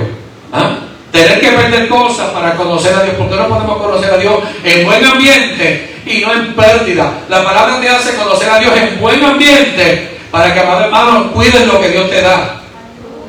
¿Ah? 0.54 0.78
Tener 1.12 1.42
que 1.42 1.48
aprender 1.48 1.90
cosas 1.90 2.30
para 2.30 2.56
conocer 2.56 2.94
a 2.94 3.04
Dios. 3.04 3.16
porque 3.18 3.36
no 3.36 3.48
podemos 3.50 3.78
conocer 3.82 4.14
a 4.14 4.18
Dios 4.18 4.36
en 4.64 4.86
buen 4.86 5.04
ambiente 5.04 5.95
y 6.06 6.22
no 6.22 6.34
en 6.34 6.54
pérdida? 6.54 7.12
La 7.30 7.44
palabra 7.44 7.80
te 7.82 7.90
hace 7.90 8.16
conocer 8.16 8.50
a 8.50 8.60
Dios 8.60 8.74
en 8.76 9.00
buen 9.00 9.24
ambiente 9.24 10.18
para 10.32 10.54
que, 10.54 10.60
amado 10.60 10.86
hermano, 10.86 11.32
cuides 11.32 11.68
lo 11.68 11.80
que 11.80 11.90
Dios 11.90 12.10
te 12.10 12.22
da. 12.22 12.62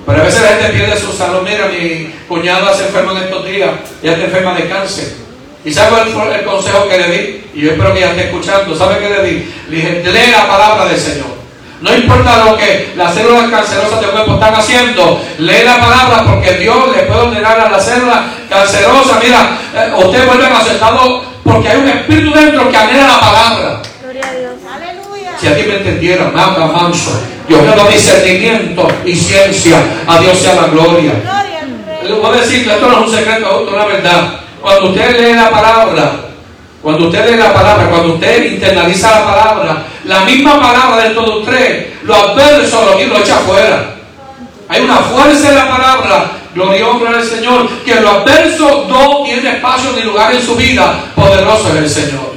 Pero 0.06 0.20
a 0.20 0.24
veces 0.24 0.42
la 0.42 0.48
gente 0.48 0.68
pierde 0.68 1.00
su 1.00 1.12
salud. 1.12 1.40
Mira, 1.42 1.66
mi 1.66 2.12
cuñada 2.28 2.74
se 2.74 2.86
enferma 2.86 3.12
en 3.12 3.18
estos 3.18 3.44
días, 3.44 3.70
ya 4.02 4.12
está 4.12 4.24
enferma 4.24 4.54
de 4.54 4.68
cáncer. 4.68 5.26
¿Y 5.64 5.72
sabe 5.72 6.02
el, 6.02 6.44
consejo 6.44 6.88
que 6.88 6.96
le 6.96 7.10
di? 7.10 7.44
Y 7.54 7.60
yo 7.62 7.72
espero 7.72 7.92
que 7.92 8.00
ya 8.00 8.10
esté 8.10 8.26
escuchando. 8.26 8.76
¿Sabe 8.76 8.98
qué 9.00 9.08
le 9.08 9.22
di? 9.24 9.54
Le 9.68 9.76
dije, 9.76 10.02
lee 10.04 10.30
la 10.30 10.46
palabra 10.46 10.84
del 10.86 10.98
Señor. 10.98 11.36
No 11.80 11.94
importa 11.94 12.44
lo 12.44 12.56
que 12.56 12.92
las 12.96 13.14
células 13.14 13.50
cancerosas 13.50 14.00
del 14.00 14.10
cuerpo 14.10 14.34
están 14.34 14.54
haciendo, 14.54 15.20
lee 15.38 15.62
la 15.64 15.78
palabra 15.78 16.24
porque 16.24 16.54
Dios 16.54 16.96
le 16.96 17.02
puede 17.02 17.20
ordenar 17.20 17.60
a 17.60 17.70
la 17.70 17.80
célula 17.80 18.24
cancerosa. 18.48 19.18
Mira, 19.22 19.58
eh, 19.74 19.92
usted 19.94 20.26
vuelve 20.26 20.46
a 20.46 20.58
aceptado 20.58 21.22
porque 21.56 21.70
hay 21.70 21.78
un 21.78 21.88
espíritu 21.88 22.34
dentro 22.34 22.70
que 22.70 22.76
anhela 22.76 23.06
la 23.06 23.20
palabra. 23.20 23.82
Gloria 24.02 24.28
a 24.28 24.34
Dios. 24.34 24.52
Aleluya. 24.74 25.30
Si 25.40 25.46
a 25.46 25.56
ti 25.56 25.62
me 25.62 25.76
entendieran, 25.76 26.34
manda 26.34 26.66
manso. 26.66 27.22
Dios 27.48 27.62
me 27.62 27.74
da 27.74 27.88
discernimiento 27.88 28.88
y 29.04 29.16
ciencia. 29.16 29.78
A 30.06 30.18
Dios 30.20 30.38
sea 30.38 30.54
la 30.54 30.66
gloria. 30.66 31.12
Le 32.02 32.12
voy 32.12 32.36
a 32.36 32.40
decir, 32.40 32.68
esto 32.68 32.86
no 32.86 33.00
es 33.00 33.08
un 33.08 33.14
secreto, 33.16 33.46
esto 33.46 33.66
es 33.66 33.72
una 33.72 33.84
verdad. 33.86 34.40
Cuando 34.60 34.90
usted 34.90 35.18
lee 35.18 35.34
la 35.34 35.50
palabra, 35.50 36.12
cuando 36.82 37.06
usted 37.06 37.30
lee 37.30 37.36
la 37.38 37.52
palabra, 37.54 37.88
cuando 37.88 38.14
usted 38.14 38.52
internaliza 38.52 39.10
la 39.10 39.24
palabra, 39.24 39.82
la 40.04 40.20
misma 40.20 40.60
palabra 40.60 41.04
dentro 41.04 41.22
de 41.22 41.30
usted, 41.38 41.86
lo 42.02 42.14
adverso 42.14 42.84
lo, 42.84 43.06
lo 43.06 43.18
echa 43.18 43.36
afuera. 43.36 43.94
Hay 44.68 44.82
una 44.82 44.96
fuerza 44.96 45.48
en 45.48 45.54
la 45.54 45.68
palabra, 45.68 46.30
gloria 46.56 47.18
al 47.18 47.24
Señor, 47.24 47.68
que 47.84 48.00
lo 48.00 48.10
adverso 48.10 48.86
no 48.88 49.22
tiene 49.24 49.56
espacio 49.56 49.92
ni 49.94 50.02
lugar 50.02 50.34
en 50.34 50.42
su 50.42 50.56
vida. 50.56 51.04
Poderoso 51.14 51.68
es 51.68 51.76
el 51.76 51.90
Señor. 51.90 52.36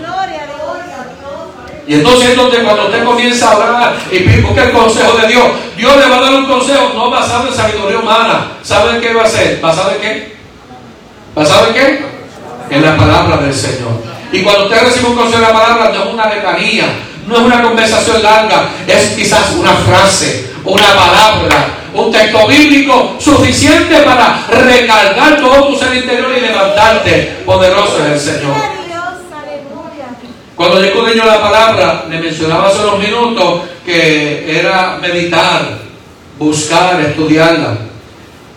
Y 1.88 1.96
entonces 1.96 2.30
entonces 2.30 2.60
cuando 2.64 2.86
usted 2.86 3.04
comienza 3.04 3.50
a 3.50 3.54
hablar 3.54 3.96
y 4.12 4.20
busca 4.42 4.64
el 4.64 4.72
consejo 4.72 5.18
de 5.18 5.28
Dios, 5.28 5.44
Dios 5.76 5.98
le 5.98 6.08
va 6.08 6.18
a 6.18 6.22
dar 6.22 6.34
un 6.36 6.46
consejo 6.46 6.92
no 6.94 7.10
basado 7.10 7.48
en 7.48 7.54
sabiduría 7.56 7.98
humana. 7.98 8.52
¿Sabe 8.62 9.00
qué 9.00 9.12
va 9.14 9.24
a 9.24 9.26
hacer? 9.26 9.60
¿Basado 9.60 9.92
en 9.92 10.02
qué? 10.02 10.36
¿Basado 11.34 11.68
en 11.68 11.74
qué? 11.74 12.06
En 12.70 12.82
la 12.84 12.96
palabra 12.96 13.38
del 13.38 13.54
Señor. 13.54 14.04
Y 14.32 14.44
cuando 14.44 14.66
usted 14.66 14.84
recibe 14.84 15.08
un 15.08 15.16
consejo 15.16 15.42
de 15.42 15.48
la 15.48 15.54
palabra, 15.54 15.92
no 15.92 16.04
es 16.04 16.14
una 16.14 16.30
letanía, 16.30 16.86
no 17.28 17.36
es 17.36 17.42
una 17.42 17.62
conversación 17.62 18.24
larga, 18.24 18.70
es 18.88 19.10
quizás 19.10 19.52
una 19.52 19.74
frase, 19.74 20.52
una 20.64 20.96
palabra, 20.96 21.68
un 21.94 22.12
texto 22.12 22.48
bíblico 22.48 23.16
suficiente 23.20 23.98
para 24.02 24.46
recargar 24.50 25.38
todo 25.40 25.68
tu 25.68 25.78
ser 25.78 25.96
interior 25.96 26.32
y 26.38 26.42
levantarte. 26.42 27.42
Poderoso 27.46 27.98
es 28.06 28.12
el 28.12 28.34
Señor. 28.34 28.80
Cuando 30.56 30.82
yo 30.82 30.88
escudriño 30.88 31.26
la 31.26 31.42
palabra, 31.42 32.04
le 32.10 32.20
mencionaba 32.20 32.68
hace 32.68 32.80
unos 32.80 33.00
minutos 33.00 33.62
que 33.86 34.60
era 34.60 34.98
meditar, 35.02 35.78
buscar, 36.38 37.00
estudiarla. 37.00 37.78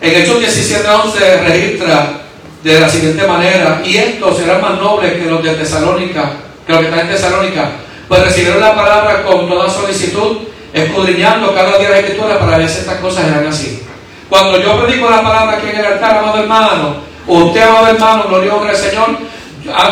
En 0.01 0.21
Hechos 0.21 0.39
17, 0.39 0.85
11 0.85 1.37
registra 1.43 2.23
de 2.61 2.79
la 2.79 2.89
siguiente 2.89 3.25
manera, 3.25 3.81
y 3.85 3.95
estos 3.95 4.37
serán 4.37 4.61
más 4.61 4.79
nobles 4.79 5.13
que 5.13 5.29
los 5.29 5.41
de 5.41 5.53
Tesalónica, 5.53 6.31
que 6.65 6.73
los 6.73 6.81
que 6.81 6.87
están 6.87 7.07
en 7.07 7.09
Tesalónica, 7.09 7.71
pues 8.13 8.25
recibieron 8.25 8.61
la 8.61 8.75
palabra 8.75 9.23
con 9.23 9.49
toda 9.49 9.67
solicitud, 9.67 10.37
escudriñando 10.71 11.51
cada 11.55 11.79
día 11.79 11.89
la 11.89 11.97
escritura 11.97 12.37
para 12.37 12.59
ver 12.59 12.69
si 12.69 12.81
estas 12.81 12.99
cosas 12.99 13.27
eran 13.27 13.47
así. 13.47 13.81
Cuando 14.29 14.61
yo 14.61 14.83
predico 14.83 15.09
la 15.09 15.23
palabra 15.23 15.57
aquí 15.57 15.69
en 15.71 15.77
el 15.77 15.85
altar, 15.85 16.17
amado 16.17 16.43
hermano, 16.43 16.97
usted, 17.25 17.61
amado 17.63 17.87
hermano, 17.87 18.25
gloria 18.29 18.69
al 18.69 18.75
Señor, 18.75 19.17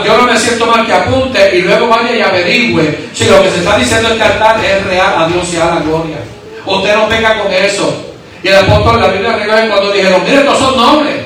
yo 0.06 0.18
no 0.18 0.24
me 0.32 0.38
siento 0.38 0.68
mal 0.68 0.86
que 0.86 0.94
apunte 0.94 1.58
y 1.58 1.62
luego 1.64 1.88
vaya 1.88 2.16
y 2.16 2.22
averigüe 2.22 3.10
si 3.12 3.26
lo 3.26 3.42
que 3.42 3.50
se 3.50 3.58
está 3.58 3.78
diciendo 3.78 4.10
en 4.10 4.14
este 4.14 4.24
altar 4.24 4.64
es 4.64 4.86
real, 4.86 5.14
a 5.18 5.28
Dios 5.28 5.48
sea 5.48 5.66
la 5.66 5.82
gloria. 5.82 6.18
Usted 6.64 6.96
no 6.96 7.08
venga 7.08 7.40
con 7.40 7.52
eso. 7.52 8.06
Y 8.44 8.50
el 8.50 8.56
apóstol, 8.56 9.02
la 9.02 9.08
Biblia 9.08 9.36
recoge 9.36 9.68
cuando 9.68 9.92
dijeron, 9.92 10.22
mire, 10.24 10.42
estos 10.42 10.60
son 10.60 10.78
nombres. 10.78 11.26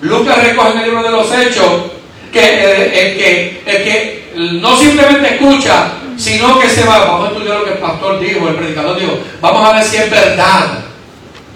Lucas 0.00 0.42
recoge 0.42 0.70
en 0.72 0.78
el 0.78 0.84
libro 0.86 1.02
de 1.04 1.10
los 1.10 1.32
Hechos 1.32 1.72
que 2.32 2.40
el, 2.40 2.92
que, 2.92 3.62
el 3.66 3.84
que 3.84 4.24
no 4.60 4.76
simplemente 4.76 5.36
escucha, 5.36 5.92
sino 6.16 6.58
que 6.58 6.68
se 6.68 6.84
va. 6.84 7.04
Vamos 7.04 7.28
a 7.28 7.32
estudiar 7.32 7.58
lo 7.58 7.64
que 7.64 7.72
el 7.72 7.78
pastor 7.78 8.20
dijo, 8.20 8.48
el 8.48 8.54
predicador 8.54 8.98
dijo. 8.98 9.18
Vamos 9.40 9.64
a 9.64 9.72
ver 9.74 9.84
si 9.84 9.96
es 9.96 10.10
verdad. 10.10 10.78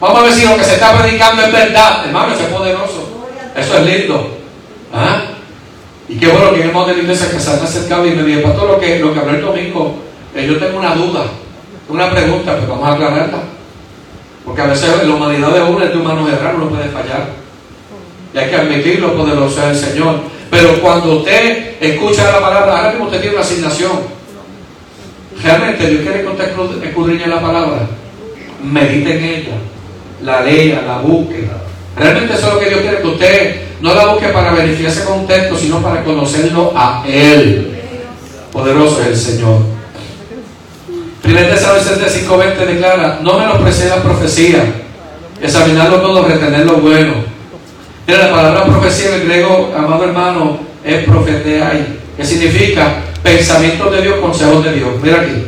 Vamos 0.00 0.18
a 0.18 0.22
ver 0.22 0.32
si 0.32 0.46
lo 0.46 0.56
que 0.56 0.64
se 0.64 0.74
está 0.74 0.98
predicando 0.98 1.42
es 1.42 1.52
verdad. 1.52 2.06
Hermano, 2.06 2.34
eso 2.34 2.42
es 2.42 2.48
poderoso. 2.48 3.08
Eso 3.56 3.78
es 3.78 3.84
lindo. 3.84 4.38
¿Ah? 4.92 5.22
Y 6.08 6.16
qué 6.16 6.28
bueno 6.28 6.54
que 6.54 6.62
hemos 6.62 6.86
de 6.86 6.94
la 6.94 7.02
iglesia 7.02 7.30
que 7.30 7.38
se 7.38 7.50
han 7.50 7.60
acercado 7.60 8.06
y 8.06 8.12
me 8.12 8.22
dijo, 8.22 8.42
pastor, 8.42 8.68
lo 8.70 8.80
que, 8.80 8.98
lo 8.98 9.12
que 9.12 9.20
habló 9.20 9.34
el 9.34 9.42
domingo, 9.42 9.96
eh, 10.34 10.46
yo 10.46 10.58
tengo 10.58 10.78
una 10.78 10.94
duda, 10.94 11.24
una 11.88 12.10
pregunta, 12.10 12.56
pues 12.56 12.68
vamos 12.68 12.88
a 12.88 12.92
aclararla. 12.94 13.38
Porque 14.44 14.62
a 14.62 14.66
veces 14.66 15.06
la 15.06 15.14
humanidad 15.14 15.50
de 15.50 15.62
uno 15.62 15.84
es 15.84 15.90
de 15.90 15.98
humanos 15.98 16.32
errar, 16.32 16.54
no 16.54 16.70
puede 16.70 16.88
fallar. 16.88 17.28
Y 18.32 18.38
hay 18.38 18.48
que 18.48 18.56
admitirlo, 18.56 19.14
poderoso 19.14 19.60
es 19.70 19.82
el 19.82 19.90
Señor. 19.90 20.20
Pero 20.50 20.80
cuando 20.80 21.18
usted 21.18 21.76
escucha 21.80 22.32
la 22.32 22.40
palabra, 22.40 22.78
ahora 22.78 22.90
mismo 22.90 23.06
usted 23.06 23.20
tiene 23.20 23.36
una 23.36 23.44
asignación. 23.44 24.17
Realmente 25.42 25.88
Dios 25.88 26.02
quiere 26.02 26.22
que 26.22 26.28
usted 26.28 26.84
escudriñe 26.84 27.26
la 27.26 27.40
palabra. 27.40 27.86
Medite 28.62 29.18
en 29.18 29.24
ella. 29.24 29.54
La 30.22 30.40
lea, 30.40 30.82
la 30.86 30.98
busque. 30.98 31.48
Realmente 31.96 32.34
eso 32.34 32.48
es 32.48 32.54
lo 32.54 32.60
que 32.60 32.68
Dios 32.68 32.80
quiere 32.80 33.00
que 33.00 33.06
usted 33.06 33.62
no 33.80 33.94
la 33.94 34.06
busque 34.06 34.28
para 34.28 34.52
beneficiarse 34.52 35.04
con 35.04 35.20
un 35.20 35.26
texto, 35.26 35.56
sino 35.56 35.80
para 35.80 36.02
conocerlo 36.02 36.72
a 36.74 37.04
Él. 37.06 37.76
Poderoso 38.52 39.00
es 39.02 39.08
el 39.08 39.16
Señor. 39.16 39.78
De 41.22 41.56
Samuel 41.56 41.82
5.20 41.84 42.66
declara, 42.66 43.20
no 43.22 43.38
me 43.38 43.44
lo 43.44 43.58
la 43.58 44.02
profecía, 44.02 44.64
examinarlo 45.42 46.00
todo, 46.00 46.26
retener 46.26 46.64
lo 46.64 46.78
bueno 46.78 47.14
Mira, 48.06 48.28
la 48.28 48.30
palabra 48.30 48.64
profecía 48.64 49.08
en 49.08 49.14
el 49.20 49.28
griego, 49.28 49.70
amado 49.76 50.04
hermano, 50.04 50.58
es 50.82 51.04
profeteai, 51.04 51.84
que 52.16 52.24
significa 52.24 53.02
pensamientos 53.22 53.92
de 53.92 54.02
Dios, 54.02 54.20
consejos 54.20 54.64
de 54.64 54.72
Dios. 54.72 54.90
Mira 55.02 55.20
aquí. 55.20 55.44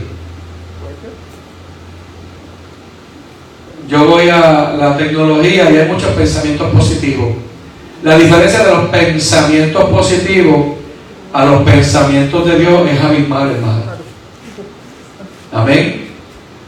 Yo 3.88 4.04
voy 4.06 4.28
a 4.28 4.74
la 4.78 4.96
tecnología 4.96 5.70
y 5.70 5.76
hay 5.76 5.88
muchos 5.88 6.11
pensamientos 6.12 6.70
positivos. 6.72 7.30
La 8.02 8.16
diferencia 8.16 8.64
de 8.64 8.70
los 8.70 8.88
pensamientos 8.88 9.85
positivos 9.90 10.76
a 11.33 11.44
los 11.44 11.62
pensamientos 11.62 12.46
de 12.46 12.59
Dios 12.59 12.88
es 12.90 13.00
abismal, 13.00 13.50
hermano. 13.50 13.83
Amén. 15.52 16.09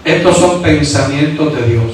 Estos 0.05 0.37
son 0.37 0.63
pensamientos 0.63 1.55
de 1.55 1.63
Dios. 1.63 1.85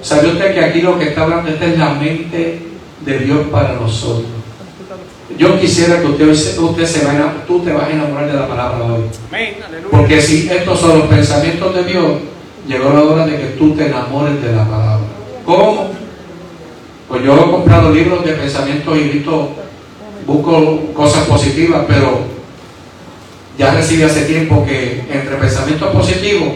¿Sabe 0.00 0.28
usted 0.28 0.54
que 0.54 0.64
aquí 0.64 0.80
lo 0.80 0.98
que 0.98 1.08
está 1.10 1.22
hablando 1.22 1.50
esta 1.50 1.66
es 1.66 1.78
la 1.78 1.90
mente 1.94 2.62
de 3.00 3.18
Dios 3.18 3.46
para 3.52 3.74
nosotros? 3.74 4.41
Yo 5.38 5.58
quisiera 5.58 6.00
que 6.00 6.06
usted, 6.06 6.58
usted 6.58 6.86
se 6.86 7.04
vaya, 7.04 7.34
tú 7.46 7.60
te 7.60 7.72
vas 7.72 7.88
a 7.88 7.90
enamorar 7.90 8.26
de 8.26 8.34
la 8.34 8.48
palabra 8.48 8.84
hoy. 8.84 9.02
Porque 9.90 10.20
si 10.20 10.48
estos 10.48 10.80
son 10.80 10.98
los 11.00 11.08
pensamientos 11.08 11.74
de 11.74 11.84
Dios, 11.84 12.12
llegó 12.68 12.92
la 12.92 13.02
hora 13.02 13.26
de 13.26 13.38
que 13.38 13.46
tú 13.58 13.74
te 13.74 13.86
enamores 13.86 14.42
de 14.42 14.52
la 14.52 14.64
palabra. 14.64 15.06
¿Cómo? 15.44 15.90
Pues 17.08 17.24
yo 17.24 17.34
he 17.34 17.50
comprado 17.50 17.90
libros 17.90 18.24
de 18.24 18.32
pensamientos 18.32 18.96
y 18.96 19.02
visto, 19.02 19.50
busco 20.26 20.80
cosas 20.94 21.26
positivas, 21.26 21.84
pero 21.86 22.20
ya 23.58 23.74
recibí 23.74 24.02
hace 24.02 24.22
tiempo 24.22 24.64
que 24.64 25.04
entre 25.10 25.36
pensamientos 25.36 25.90
positivos, 25.90 26.48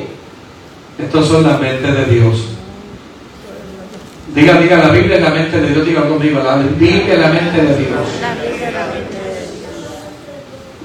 estos 0.99 1.29
son 1.29 1.43
la 1.43 1.59
mente 1.59 1.91
de 1.91 2.05
Dios. 2.07 2.56
Diga, 4.37 4.61
diga, 4.61 4.77
la 4.77 4.91
Biblia 4.91 5.17
es 5.17 5.23
la 5.23 5.31
mente 5.31 5.59
de 5.59 5.73
Dios, 5.73 5.87
diga 5.87 6.03
conmigo, 6.03 6.43
la 6.45 6.57
Biblia 6.57 7.15
es 7.15 7.19
la 7.19 7.29
mente 7.29 7.57
de 7.57 7.77
Dios. 7.79 8.01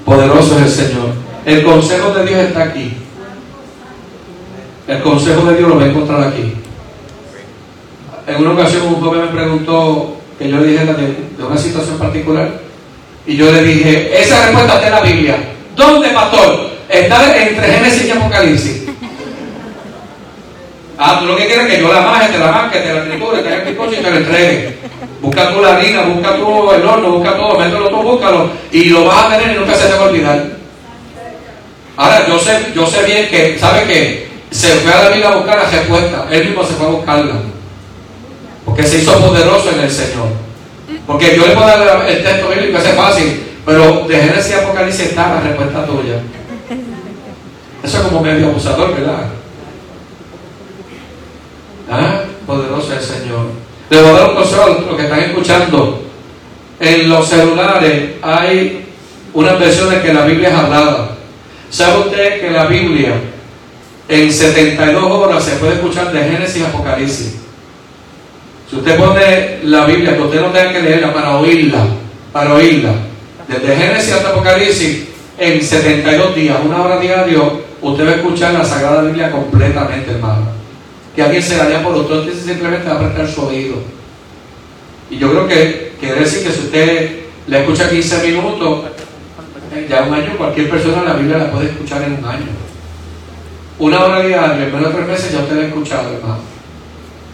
Poderoso 0.06 0.58
es 0.58 0.62
el 0.62 0.70
Señor. 0.70 1.08
El 1.44 1.62
consejo 1.62 2.14
de 2.14 2.24
Dios 2.24 2.40
está 2.40 2.62
aquí. 2.62 2.94
El 4.88 5.02
consejo 5.02 5.44
de 5.50 5.56
Dios 5.58 5.68
lo 5.68 5.76
va 5.76 5.82
a 5.82 5.86
encontrar 5.86 6.22
aquí. 6.28 6.54
En 8.26 8.36
una 8.36 8.52
ocasión 8.52 8.86
un 8.86 9.02
joven 9.02 9.20
me 9.20 9.26
preguntó 9.26 10.16
que 10.38 10.48
yo 10.48 10.56
le 10.56 10.68
dijera 10.68 10.94
de, 10.94 11.14
de 11.36 11.44
una 11.44 11.58
situación 11.58 11.98
particular 11.98 12.58
y 13.26 13.36
yo 13.36 13.52
le 13.52 13.62
dije, 13.64 14.18
esa 14.18 14.46
respuesta 14.46 14.76
está 14.76 14.86
en 14.86 14.92
la 14.94 15.00
Biblia. 15.02 15.36
¿Dónde, 15.76 16.08
pastor? 16.08 16.70
Está 16.88 17.36
entre 17.36 17.70
Génesis 17.70 18.06
y 18.06 18.10
Apocalipsis. 18.12 18.81
Ah, 21.04 21.18
tú 21.18 21.26
lo 21.26 21.34
que 21.34 21.46
quieres 21.46 21.66
es 21.66 21.74
que 21.74 21.80
yo 21.82 21.92
la 21.92 22.00
maje, 22.02 22.30
te 22.30 22.38
la 22.38 22.52
marque, 22.52 22.78
te 22.78 22.94
la 22.94 23.02
escritura, 23.02 23.42
te 23.42 23.52
haga 23.52 23.64
mi 23.64 23.74
cosa 23.74 23.92
y 23.92 24.02
te 24.04 24.08
la 24.08 24.16
entregue. 24.18 24.76
Busca 25.20 25.52
tú 25.52 25.60
la 25.60 25.74
harina, 25.74 26.02
busca 26.02 26.36
tú 26.36 26.70
el 26.70 26.86
horno, 26.86 27.10
busca 27.10 27.36
todo, 27.36 27.58
mételo 27.58 27.88
tú, 27.88 27.96
búscalo 27.96 28.50
y 28.70 28.84
lo 28.84 29.06
vas 29.06 29.24
a 29.24 29.36
tener 29.36 29.56
y 29.56 29.58
nunca 29.58 29.74
se 29.74 29.88
te 29.88 29.94
va 29.94 29.98
a 29.98 30.08
olvidar. 30.08 30.46
Ahora, 31.96 32.28
yo 32.28 32.38
sé, 32.38 32.66
yo 32.72 32.86
sé 32.86 33.02
bien 33.02 33.28
que, 33.28 33.58
¿sabe 33.58 33.82
qué? 33.88 34.28
Se 34.52 34.68
fue 34.76 34.92
a 34.92 35.02
la 35.02 35.16
vida 35.16 35.28
a 35.30 35.34
buscar 35.34 35.58
la 35.58 35.70
respuesta, 35.70 36.26
él 36.30 36.44
mismo 36.44 36.64
se 36.64 36.74
fue 36.74 36.86
a 36.86 36.90
buscarla. 36.90 37.34
Porque 38.64 38.84
se 38.84 38.98
hizo 38.98 39.18
poderoso 39.18 39.72
en 39.72 39.80
el 39.80 39.90
Señor. 39.90 40.28
Porque 41.04 41.36
yo 41.36 41.48
le 41.48 41.54
puedo 41.56 41.66
dar 41.66 42.06
el 42.08 42.22
texto 42.22 42.48
bíblico, 42.48 42.78
ese 42.78 42.90
es 42.90 42.94
fácil, 42.94 43.42
pero 43.66 44.06
de 44.06 44.16
Génesis 44.20 44.52
y 44.52 44.54
Apocalipsis 44.54 45.06
está 45.06 45.34
la 45.34 45.40
respuesta 45.40 45.84
tuya. 45.84 46.20
Eso 47.82 47.96
es 47.96 48.02
como 48.04 48.20
medio 48.20 48.46
abusador, 48.46 48.94
¿verdad? 48.94 49.41
¿Ah? 51.92 52.22
Poderoso 52.46 52.94
el 52.94 53.00
Señor. 53.00 53.50
Le 53.90 54.00
voy 54.00 54.10
a 54.10 54.12
dar 54.12 54.30
un 54.30 54.36
consejo 54.36 54.62
a 54.62 54.68
los 54.68 54.96
que 54.96 55.02
están 55.02 55.20
escuchando. 55.20 56.02
En 56.80 57.08
los 57.08 57.28
celulares 57.28 58.12
hay 58.22 58.86
unas 59.34 59.60
versiones 59.60 60.00
que 60.00 60.14
la 60.14 60.24
Biblia 60.24 60.48
es 60.48 60.54
hablada. 60.54 61.10
¿Sabe 61.68 61.98
usted 62.00 62.40
que 62.40 62.50
la 62.50 62.64
Biblia 62.64 63.12
en 64.08 64.32
72 64.32 65.04
horas 65.04 65.44
se 65.44 65.56
puede 65.56 65.74
escuchar 65.74 66.12
de 66.12 66.24
Génesis 66.24 66.62
a 66.62 66.68
Apocalipsis? 66.68 67.36
Si 68.70 68.76
usted 68.76 68.96
pone 68.96 69.58
la 69.64 69.84
Biblia, 69.84 70.16
que 70.16 70.22
usted 70.22 70.40
no 70.40 70.48
tenga 70.48 70.72
que 70.72 70.80
leerla 70.80 71.12
para 71.12 71.36
oírla, 71.36 71.84
para 72.32 72.54
oírla, 72.54 72.94
desde 73.46 73.76
Génesis 73.76 74.14
hasta 74.14 74.30
Apocalipsis, 74.30 75.08
en 75.38 75.62
72 75.62 76.34
días, 76.34 76.56
una 76.64 76.82
hora 76.82 76.98
diario, 76.98 77.60
usted 77.82 78.06
va 78.06 78.10
a 78.12 78.14
escuchar 78.14 78.54
la 78.54 78.64
Sagrada 78.64 79.02
Biblia 79.02 79.30
completamente, 79.30 80.12
hermano 80.12 80.61
que 81.14 81.22
alguien 81.22 81.42
se 81.42 81.56
daría 81.56 81.82
por 81.82 81.94
otro, 81.94 82.20
entonces 82.20 82.44
simplemente 82.44 82.88
va 82.88 82.96
a 82.96 83.00
prestar 83.00 83.28
su 83.28 83.42
oído. 83.42 83.76
Y 85.10 85.18
yo 85.18 85.30
creo 85.30 85.46
que 85.46 85.92
quiere 86.00 86.20
decir 86.20 86.42
que 86.42 86.52
si 86.52 86.60
usted 86.60 87.20
le 87.46 87.60
escucha 87.60 87.90
15 87.90 88.26
minutos, 88.26 88.84
ya 89.88 90.02
un 90.02 90.14
año, 90.14 90.36
cualquier 90.36 90.70
persona 90.70 91.02
la 91.02 91.14
Biblia 91.14 91.38
la 91.38 91.50
puede 91.50 91.66
escuchar 91.66 92.02
en 92.02 92.14
un 92.14 92.24
año. 92.24 92.46
Una 93.78 94.04
hora 94.04 94.20
diaria, 94.20 94.64
en 94.64 94.72
menos 94.72 94.90
de 94.90 94.96
tres 94.96 95.08
meses 95.08 95.32
ya 95.32 95.40
usted 95.40 95.56
la 95.56 95.62
ha 95.62 95.66
escuchado, 95.66 96.14
hermano. 96.14 96.40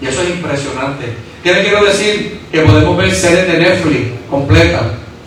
Y 0.01 0.07
eso 0.07 0.23
es 0.23 0.31
impresionante. 0.31 1.17
¿Qué 1.43 1.53
le 1.53 1.63
quiero 1.63 1.85
decir? 1.85 2.41
Que 2.51 2.61
podemos 2.61 2.97
ver 2.97 3.15
series 3.15 3.47
de 3.47 3.59
Netflix 3.59 4.11
completas. 4.31 4.83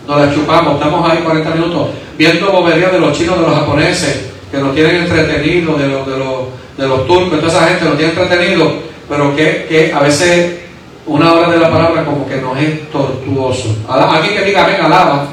Nos 0.06 0.20
las 0.20 0.34
chupamos, 0.34 0.74
estamos 0.74 1.10
ahí 1.10 1.18
40 1.18 1.50
minutos 1.50 1.88
viendo 2.18 2.52
boberías 2.52 2.92
de 2.92 3.00
los 3.00 3.16
chinos, 3.16 3.38
de 3.38 3.46
los 3.46 3.54
japoneses, 3.54 4.30
que 4.50 4.58
nos 4.58 4.74
tienen 4.74 4.96
entretenidos, 4.96 5.78
de 5.80 5.88
los, 5.88 6.06
de 6.06 6.18
los 6.18 6.48
de 6.82 6.88
los 6.88 7.06
turcos, 7.06 7.40
toda 7.40 7.52
esa 7.52 7.68
gente 7.68 7.84
nos 7.84 7.96
tiene 7.96 8.12
entretenido, 8.12 8.72
pero 9.08 9.36
que, 9.36 9.66
que 9.68 9.92
a 9.92 10.00
veces 10.00 10.58
una 11.06 11.32
hora 11.32 11.48
de 11.48 11.58
la 11.58 11.70
palabra 11.70 12.04
como 12.04 12.28
que 12.28 12.36
nos 12.36 12.58
es 12.58 12.90
tortuoso. 12.90 13.76
Alguien 13.88 14.34
que 14.34 14.44
diga, 14.44 14.66
ven, 14.66 14.80
alaba. 14.80 15.28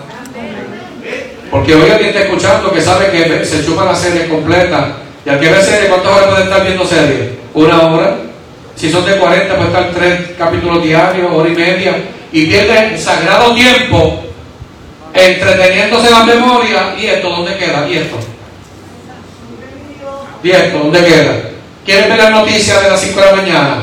Porque 1.49 1.73
hoy 1.73 1.89
alguien 1.89 2.09
está 2.09 2.21
escuchando 2.21 2.71
que 2.71 2.81
sabe 2.81 3.09
que 3.09 3.43
se 3.43 3.65
chupa 3.65 3.83
la 3.83 3.95
serie 3.95 4.27
completa. 4.27 4.97
Y 5.25 5.29
al 5.29 5.39
que 5.39 5.49
ve 5.49 5.61
serie, 5.61 5.89
¿cuántas 5.89 6.11
horas 6.11 6.27
puede 6.29 6.43
estar 6.43 6.63
viendo 6.63 6.85
serie? 6.85 7.31
Una 7.55 7.81
hora. 7.87 8.17
Si 8.75 8.91
son 8.91 9.03
de 9.05 9.17
40, 9.17 9.55
puede 9.55 9.67
estar 9.69 9.91
tres 9.91 10.19
capítulos 10.37 10.83
diarios, 10.83 11.31
hora 11.33 11.49
y 11.49 11.55
media. 11.55 11.95
Y 12.31 12.45
pierde 12.45 12.95
sagrado 12.97 13.55
tiempo 13.55 14.23
entreteniéndose 15.13 16.11
la 16.11 16.23
memoria. 16.23 16.95
¿Y 16.99 17.07
esto 17.07 17.29
dónde 17.29 17.57
queda? 17.57 17.87
¿Y 17.89 17.97
esto? 17.97 18.17
¿Y 20.43 20.51
esto 20.51 20.79
dónde 20.79 21.03
queda? 21.03 21.33
¿Quieren 21.85 22.09
ver 22.09 22.17
las 22.17 22.31
noticias 22.31 22.81
de 22.83 22.89
las 22.89 23.01
5 23.01 23.19
de 23.19 23.25
la 23.25 23.35
mañana? 23.35 23.75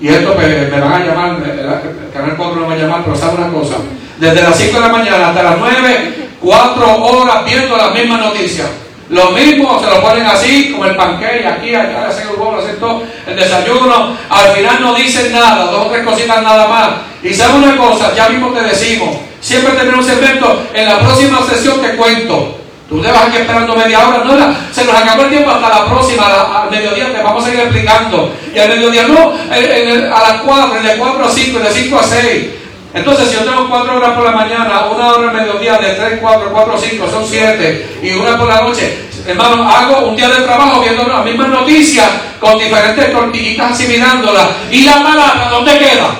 Y 0.00 0.08
esto 0.08 0.34
pues, 0.34 0.70
me 0.70 0.80
van 0.80 0.92
a 0.92 1.04
llamar, 1.04 1.36
el 1.44 2.12
canal 2.12 2.36
4 2.36 2.60
me 2.60 2.66
va 2.66 2.72
a 2.72 2.76
llamar, 2.76 3.02
pero 3.04 3.16
sabe 3.16 3.36
una 3.36 3.52
cosa. 3.52 3.76
Desde 4.18 4.42
las 4.42 4.56
5 4.56 4.74
de 4.74 4.80
la 4.80 4.92
mañana 4.92 5.28
hasta 5.28 5.42
las 5.42 5.58
9, 5.58 6.28
4 6.40 7.04
horas 7.04 7.44
viendo 7.44 7.76
las 7.76 7.94
mismas 7.94 8.20
noticias. 8.20 8.68
Lo 9.10 9.30
mismo 9.32 9.78
se 9.78 9.90
lo 9.90 10.00
ponen 10.00 10.24
así, 10.24 10.72
como 10.72 10.86
el 10.86 10.96
panqueque, 10.96 11.46
aquí, 11.46 11.74
allá, 11.74 12.08
hacen 12.08 12.28
el 12.28 12.34
huevo, 12.34 12.56
hacen 12.56 12.80
todo, 12.80 13.02
el 13.26 13.36
desayuno. 13.36 14.16
Al 14.30 14.52
final 14.52 14.80
no 14.80 14.94
dicen 14.94 15.30
nada, 15.32 15.66
dos 15.66 15.86
o 15.86 15.90
tres 15.90 16.04
cositas 16.04 16.42
nada 16.42 16.66
más. 16.66 16.90
Y 17.22 17.34
sabe 17.34 17.58
una 17.58 17.76
cosa, 17.76 18.14
ya 18.16 18.30
mismo 18.30 18.48
te 18.48 18.62
decimos, 18.62 19.16
siempre 19.40 19.74
tenemos 19.74 20.06
un 20.06 20.10
segmento, 20.10 20.62
en 20.72 20.86
la 20.86 21.00
próxima 21.00 21.40
sesión 21.46 21.82
te 21.82 21.94
cuento. 21.96 22.61
Tú 22.92 23.00
te 23.00 23.10
vas 23.10 23.22
aquí 23.22 23.38
esperando 23.38 23.74
media 23.74 24.06
hora, 24.06 24.22
no, 24.22 24.34
se 24.70 24.84
nos 24.84 24.94
acabó 24.94 25.22
el 25.22 25.30
tiempo 25.30 25.50
hasta 25.50 25.66
la 25.66 25.86
próxima, 25.86 26.60
al 26.60 26.70
mediodía 26.70 27.10
te 27.10 27.22
vamos 27.22 27.42
a 27.42 27.46
seguir 27.46 27.60
explicando. 27.60 28.30
Y 28.54 28.58
al 28.58 28.68
mediodía 28.68 29.08
no, 29.08 29.32
a 29.32 30.20
las 30.20 30.42
4, 30.42 30.82
de 30.82 30.96
4 30.98 31.24
a 31.24 31.30
5, 31.30 31.58
de 31.58 31.70
5 31.70 31.98
a 31.98 32.02
6. 32.02 32.50
Entonces, 32.92 33.30
si 33.30 33.36
yo 33.36 33.44
tengo 33.44 33.66
4 33.70 33.96
horas 33.96 34.10
por 34.10 34.24
la 34.24 34.32
mañana, 34.32 34.88
una 34.94 35.06
hora 35.06 35.30
al 35.30 35.34
mediodía, 35.34 35.78
de 35.78 35.94
3, 35.94 36.18
4, 36.20 36.50
4, 36.52 36.78
5, 36.78 37.10
son 37.10 37.26
7, 37.26 38.00
y 38.02 38.12
una 38.12 38.36
por 38.36 38.48
la 38.48 38.60
noche, 38.60 39.08
hermano, 39.26 39.66
hago 39.66 40.08
un 40.08 40.14
día 40.14 40.28
de 40.28 40.42
trabajo 40.42 40.82
viendo 40.82 41.04
las 41.04 41.24
mismas 41.24 41.48
noticias 41.48 42.10
con 42.38 42.58
diferentes 42.58 43.10
tortillitas 43.10 43.72
así 43.72 43.86
mirándolas. 43.86 44.48
¿Y 44.70 44.82
la 44.82 45.02
palabra 45.02 45.48
dónde 45.50 45.78
queda? 45.78 46.10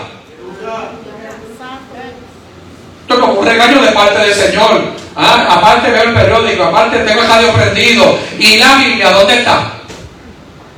Esto 3.02 3.14
es 3.14 3.20
como 3.20 3.34
un 3.34 3.44
regaño 3.46 3.82
de 3.82 3.92
parte 3.92 4.18
del 4.22 4.32
Señor. 4.32 5.01
Ah, 5.14 5.46
aparte 5.50 5.90
veo 5.90 6.04
el 6.04 6.14
periódico, 6.14 6.64
aparte 6.64 6.98
tengo 7.00 7.22
el 7.22 7.28
radio 7.28 7.52
prendido. 7.52 8.18
¿Y 8.38 8.56
la 8.56 8.76
Biblia 8.76 9.10
dónde 9.10 9.34
está? 9.34 9.72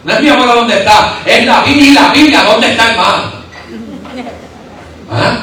No 0.04 0.12
es 0.12 0.20
mi 0.20 0.28
amor 0.28 0.46
dónde 0.46 0.78
está, 0.78 1.18
es 1.24 1.46
la 1.46 1.62
Biblia. 1.62 1.84
¿Y 1.84 1.92
la 1.92 2.08
Biblia 2.08 2.42
dónde 2.42 2.70
está, 2.70 2.90
hermano? 2.90 3.32
¿Ah? 5.12 5.38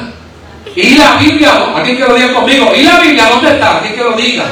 ¿Y 0.74 0.94
la 0.94 1.16
Biblia? 1.16 1.52
Alguien 1.74 1.96
que 1.96 2.04
lo 2.04 2.14
diga 2.14 2.32
conmigo. 2.32 2.72
¿Y 2.74 2.82
la 2.82 3.00
Biblia 3.00 3.26
dónde 3.28 3.50
está? 3.50 3.76
Alguien 3.76 3.94
que 3.94 4.02
lo 4.02 4.12
diga. 4.12 4.44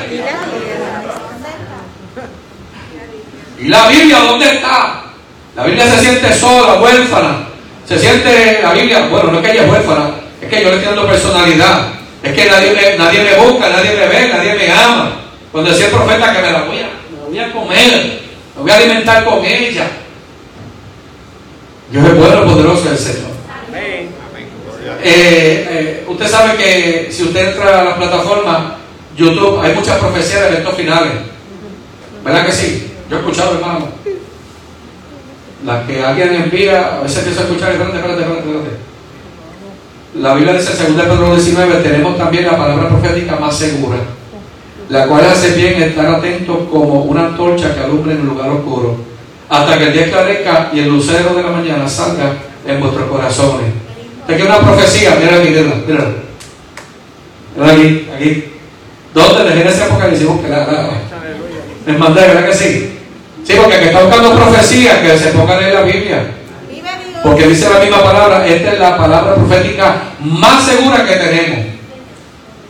¿Y 3.59 3.69
la 3.69 3.89
Biblia 3.89 4.19
dónde 4.19 4.55
está? 4.55 5.03
La 5.55 5.65
Biblia 5.65 5.87
se 5.87 6.01
siente 6.01 6.35
sola, 6.35 6.81
huérfana. 6.81 7.47
Se 7.87 7.99
siente 7.99 8.61
la 8.63 8.73
Biblia, 8.73 9.09
bueno, 9.11 9.33
no 9.33 9.39
es 9.39 9.45
que 9.45 9.53
ella 9.53 9.65
es 9.65 9.71
huérfana, 9.71 10.11
es 10.41 10.49
que 10.49 10.63
yo 10.63 10.71
le 10.71 10.77
estoy 10.77 10.95
dando 10.95 11.11
personalidad. 11.11 12.00
Es 12.23 12.33
que 12.35 12.51
nadie 12.51 12.73
me, 12.73 12.99
nadie 12.99 13.25
me 13.25 13.37
busca, 13.37 13.69
nadie 13.71 13.97
me 13.97 14.07
ve, 14.07 14.29
nadie 14.29 14.55
me 14.55 14.73
ama. 14.73 15.13
Cuando 15.51 15.71
decía 15.71 15.87
el 15.87 15.93
profeta 15.93 16.33
que 16.35 16.43
me 16.43 16.53
la 16.53 16.63
voy 16.63 16.79
a, 16.79 16.91
me 17.11 17.29
voy 17.29 17.39
a 17.39 17.53
comer, 17.53 18.21
me 18.57 18.63
voy 18.63 18.71
a 18.71 18.77
alimentar 18.77 19.25
con 19.25 19.45
ella. 19.45 19.89
Dios 21.91 22.07
es 22.07 22.17
bueno, 22.17 22.45
poderoso 22.45 22.91
el 22.91 22.99
Señor. 22.99 23.31
Eh, 25.03 25.67
eh, 25.71 26.05
usted 26.07 26.29
sabe 26.29 26.57
que 26.57 27.09
si 27.11 27.23
usted 27.23 27.49
entra 27.53 27.81
a 27.81 27.85
la 27.85 27.97
plataforma 27.97 28.77
YouTube, 29.17 29.61
hay 29.61 29.75
muchas 29.75 29.99
profecías 29.99 30.43
de 30.43 30.49
eventos 30.49 30.75
finales. 30.75 31.13
¿Verdad 32.23 32.47
que 32.47 32.53
sí? 32.53 32.93
Yo 33.09 33.17
he 33.17 33.21
escuchado, 33.21 33.55
hermano. 33.55 33.89
Las 35.65 35.87
que 35.87 36.03
alguien 36.03 36.35
envía, 36.35 36.97
a 36.97 37.01
veces 37.01 37.19
empiezo 37.19 37.41
a 37.41 37.45
escuchar, 37.45 37.73
espérate, 37.73 37.97
espérate, 37.97 38.23
espérate, 38.23 38.49
espérate. 38.49 38.90
La 40.15 40.35
Biblia 40.35 40.55
dice 40.55 40.73
en 40.85 40.97
2 40.97 41.07
Pedro 41.07 41.35
19, 41.37 41.83
tenemos 41.83 42.19
también 42.19 42.47
la 42.47 42.57
palabra 42.57 42.89
profética 42.89 43.37
más 43.37 43.57
segura, 43.57 43.99
la 44.89 45.07
cual 45.07 45.25
hace 45.25 45.53
bien 45.53 45.81
estar 45.81 46.07
atento 46.07 46.69
como 46.69 47.03
una 47.05 47.27
antorcha 47.27 47.73
que 47.75 47.81
alumbra 47.81 48.15
en 48.15 48.23
un 48.23 48.29
lugar 48.29 48.51
oscuro, 48.51 48.97
hasta 49.49 49.79
que 49.79 49.85
el 49.85 49.93
día 49.93 50.07
esclarezca 50.07 50.71
y 50.73 50.81
el 50.81 50.89
lucero 50.89 51.35
de 51.35 51.43
la 51.45 51.51
mañana 51.51 51.89
salga 51.89 52.33
en 52.67 52.81
vuestros 52.81 53.09
corazones. 53.09 53.67
Aquí 54.27 54.43
una 54.43 54.59
profecía, 54.59 55.17
mira 55.21 55.37
aquí, 55.37 55.51
mira, 55.51 55.75
mira. 55.87 56.07
Mira 57.57 57.73
aquí, 57.73 58.09
aquí. 58.17 58.45
¿Dónde? 59.15 59.45
De 59.45 59.57
Génesis 59.57 59.83
Apocalipsis, 59.83 60.27
la, 60.49 60.91
les 61.87 61.99
mandé, 61.99 62.21
¿verdad 62.21 62.47
que 62.47 62.55
sí? 62.55 62.99
Sí, 63.45 63.55
porque 63.57 63.77
el 63.77 63.81
que 63.81 63.87
está 63.87 64.03
buscando 64.03 64.35
profecía, 64.35 65.03
que 65.03 65.17
se 65.17 65.31
ponga 65.31 65.57
a 65.57 65.61
leer 65.61 65.75
la 65.75 65.83
Biblia. 65.83 66.40
Porque 67.23 67.47
dice 67.47 67.69
la 67.69 67.81
misma 67.81 68.03
palabra, 68.03 68.47
esta 68.47 68.73
es 68.73 68.79
la 68.79 68.97
palabra 68.97 69.35
profética 69.35 69.97
más 70.21 70.65
segura 70.65 71.05
que 71.05 71.17
tenemos. 71.17 71.67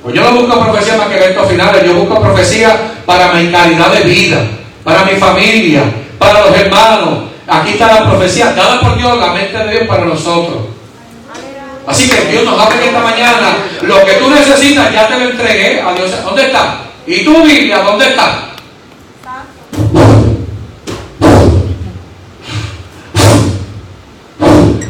Pues 0.02 0.14
yo 0.14 0.22
no 0.22 0.40
busco 0.40 0.60
profecía 0.60 0.96
más 0.96 1.08
que 1.08 1.16
eventos 1.16 1.48
finales, 1.48 1.84
yo 1.84 1.94
busco 1.94 2.20
profecía 2.20 2.76
para 3.04 3.32
mi 3.34 3.50
calidad 3.52 3.92
de 3.92 4.00
vida, 4.00 4.38
para 4.82 5.04
mi 5.04 5.12
familia, 5.12 5.82
para 6.18 6.46
los 6.46 6.56
hermanos. 6.56 7.24
Aquí 7.46 7.70
está 7.72 7.86
la 7.86 8.10
profecía 8.10 8.52
dada 8.52 8.80
por 8.80 8.96
Dios, 8.96 9.18
la 9.18 9.32
mente 9.32 9.58
de 9.58 9.70
Dios 9.70 9.86
para 9.86 10.04
nosotros. 10.04 10.58
Así 11.86 12.08
que 12.08 12.30
Dios 12.30 12.44
nos 12.44 12.58
habla 12.58 12.82
esta 12.82 13.00
mañana, 13.00 13.56
lo 13.82 14.04
que 14.04 14.12
tú 14.12 14.30
necesitas 14.30 14.92
ya 14.92 15.08
te 15.08 15.18
lo 15.18 15.30
entregué 15.30 15.80
a 15.80 15.92
Dios. 15.92 16.10
¿Dónde 16.24 16.42
está? 16.46 16.82
¿Y 17.06 17.24
tu 17.24 17.42
Biblia 17.42 17.78
dónde 17.78 18.08
está? 18.08 18.50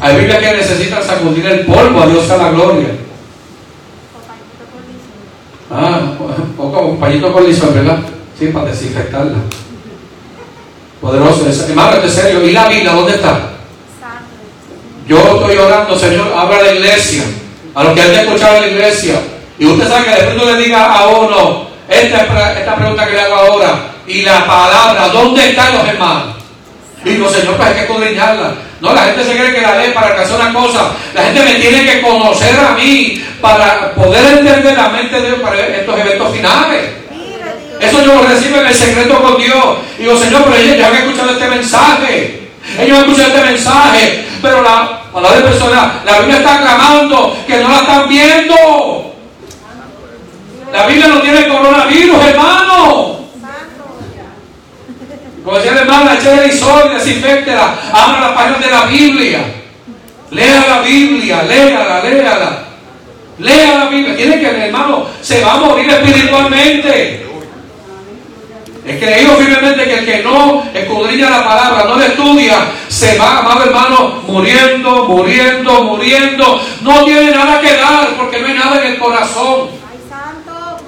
Hay 0.01 0.17
Biblia 0.17 0.41
que 0.41 0.57
necesitan 0.57 1.03
sacudir 1.05 1.45
el 1.47 1.67
polvo 1.67 2.03
a 2.03 2.07
Dios 2.07 2.31
a 2.31 2.37
la 2.39 2.51
gloria. 2.51 2.89
Ah, 5.71 6.01
o 6.59 6.73
como 6.73 6.89
un 6.89 7.01
pañito 7.01 7.33
con 7.33 7.47
lisón, 7.47 7.75
¿verdad? 7.75 7.99
Sí, 8.39 8.47
para 8.47 8.71
desinfectarla. 8.71 9.37
Poderoso. 11.01 11.47
Hermano, 11.69 11.97
este 11.97 12.09
serio. 12.09 12.45
¿Y 12.45 12.53
la 12.53 12.69
Biblia 12.69 12.93
dónde 12.93 13.13
está? 13.13 13.41
Yo 15.07 15.19
estoy 15.19 15.57
orando, 15.57 15.99
Señor, 15.99 16.33
abra 16.35 16.63
la 16.63 16.73
iglesia. 16.73 17.25
A 17.75 17.85
los 17.85 17.93
que 17.93 18.01
han 18.01 18.09
de 18.09 18.23
escuchar 18.23 18.57
en 18.57 18.63
la 18.63 18.69
iglesia. 18.69 19.21
Y 19.59 19.67
usted 19.67 19.87
sabe 19.87 20.05
que 20.05 20.11
después 20.11 20.37
no 20.37 20.45
le 20.47 20.63
diga 20.63 20.93
a 20.93 21.09
uno, 21.09 21.67
esta, 21.89 22.59
esta 22.59 22.77
pregunta 22.77 23.07
que 23.07 23.13
le 23.13 23.21
hago 23.21 23.35
ahora, 23.35 23.91
y 24.07 24.23
la 24.23 24.47
palabra, 24.47 25.09
¿dónde 25.09 25.51
están 25.51 25.77
los 25.77 25.87
hermanos? 25.87 26.40
Digo, 27.05 27.29
Señor, 27.31 27.57
pues 27.57 27.69
hay 27.69 27.75
que 27.75 27.81
escudriñarla. 27.81 28.55
No, 28.81 28.95
la 28.95 29.05
gente 29.05 29.25
se 29.25 29.37
cree 29.37 29.55
que 29.55 29.61
la 29.63 29.77
ley 29.77 29.93
para 29.93 30.09
alcanzar 30.09 30.41
una 30.41 30.53
cosa. 30.53 30.93
La 31.15 31.23
gente 31.25 31.43
me 31.43 31.55
tiene 31.55 31.85
que 31.85 32.01
conocer 32.03 32.59
a 32.59 32.73
mí 32.73 33.25
para 33.41 33.95
poder 33.95 34.39
entender 34.39 34.77
la 34.77 34.89
mente 34.89 35.21
de 35.21 35.27
Dios 35.29 35.41
para 35.41 35.59
estos 35.59 35.99
eventos 35.99 36.37
finales. 36.37 36.91
Eso 37.81 38.05
yo 38.05 38.15
lo 38.15 38.23
recibo 38.23 38.61
en 38.61 38.67
el 38.67 38.75
secreto 38.75 39.23
con 39.23 39.39
Dios. 39.39 39.79
Digo, 39.99 40.17
Señor, 40.17 40.45
pero 40.45 40.57
ellos 40.57 40.77
ya 40.77 40.89
han 40.89 40.97
escuchado 40.97 41.31
este 41.33 41.49
mensaje. 41.49 42.51
Ellos 42.79 42.99
han 42.99 43.05
escuchado 43.05 43.29
este 43.29 43.51
mensaje. 43.51 44.27
Pero 44.43 44.63
la 44.63 45.03
palabra 45.13 45.39
de 45.39 45.45
persona, 45.45 46.03
la 46.05 46.19
Biblia 46.19 46.37
está 46.39 46.61
clamando 46.61 47.37
que 47.47 47.57
no 47.59 47.69
la 47.69 47.81
están 47.81 48.09
viendo. 48.09 49.15
La 50.71 50.87
Biblia 50.87 51.09
no 51.09 51.21
tiene 51.21 51.49
coronavirus, 51.49 52.25
hermano. 52.27 53.21
Como 55.45 55.57
decía 55.57 55.73
la 55.73 55.80
hermana, 55.91 56.15
eche 56.15 56.45
el 56.45 56.53
sol 56.53 56.91
y 56.91 56.95
desinfectela. 56.95 57.75
Abra 57.93 58.21
las 58.21 58.33
páginas 58.33 58.61
de 58.61 58.71
la 58.71 58.85
Biblia. 58.87 59.41
Lea 60.31 60.65
la 60.69 60.81
Biblia, 60.83 61.43
léala, 61.43 62.01
léala. 62.03 62.65
Lea 63.39 63.79
la 63.79 63.85
Biblia. 63.87 64.17
Tiene 64.17 64.41
que, 64.41 64.67
hermano, 64.67 65.07
se 65.21 65.43
va 65.43 65.55
a 65.55 65.57
morir 65.57 65.91
espiritualmente. 65.91 67.27
He 68.87 68.99
creído 68.99 69.35
firmemente 69.37 69.85
que 69.85 69.99
el 69.99 70.07
que 70.07 70.23
no 70.23 70.65
escudriña 70.73 71.31
la 71.31 71.45
palabra, 71.45 71.85
no 71.85 71.97
la 71.97 72.07
estudia, 72.07 72.57
se 72.89 73.19
va, 73.19 73.39
amado 73.39 73.65
hermano, 73.65 74.23
muriendo, 74.27 75.05
muriendo, 75.05 75.85
muriendo. 75.85 76.61
No 76.81 77.05
tiene 77.05 77.31
nada 77.31 77.61
que 77.61 77.77
dar 77.77 78.09
porque 78.17 78.41
no 78.41 78.47
hay 78.47 78.55
nada 78.55 78.81
en 78.81 78.93
el 78.93 78.99
corazón. 78.99 79.69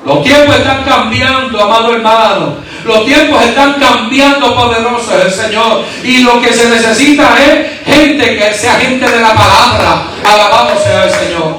Los 0.04 0.24
tiempos 0.24 0.56
están 0.56 0.82
cambiando, 0.84 1.62
amado 1.62 1.94
hermano. 1.94 2.54
Los 2.84 3.06
tiempos 3.06 3.44
están 3.44 3.74
cambiando 3.78 4.54
poderoso 4.54 5.22
el 5.22 5.30
Señor. 5.30 5.84
Y 6.02 6.22
lo 6.22 6.40
que 6.40 6.52
se 6.52 6.68
necesita 6.68 7.36
es 7.38 7.84
gente 7.84 8.36
que 8.36 8.54
sea 8.54 8.74
gente 8.74 9.08
de 9.08 9.20
la 9.20 9.34
palabra. 9.34 10.02
Alabado 10.24 10.78
sea 10.82 11.04
el 11.04 11.10
Señor. 11.10 11.58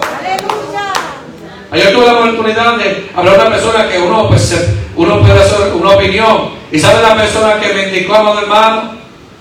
Ayer 1.72 1.92
tuve 1.92 2.06
la 2.06 2.14
oportunidad 2.14 2.78
de 2.78 3.10
hablar 3.16 3.34
a 3.34 3.42
una 3.42 3.50
persona 3.50 3.90
que 3.90 3.98
uno, 3.98 4.28
pues, 4.28 4.56
uno 4.96 5.22
puede 5.22 5.40
hacer 5.40 5.74
una 5.74 5.92
opinión. 5.92 6.50
Y 6.72 6.80
sabe 6.80 7.02
la 7.02 7.16
persona 7.16 7.60
que 7.60 7.74
me 7.74 7.84
indicó, 7.88 8.16
amado 8.16 8.42
hermano, 8.42 8.92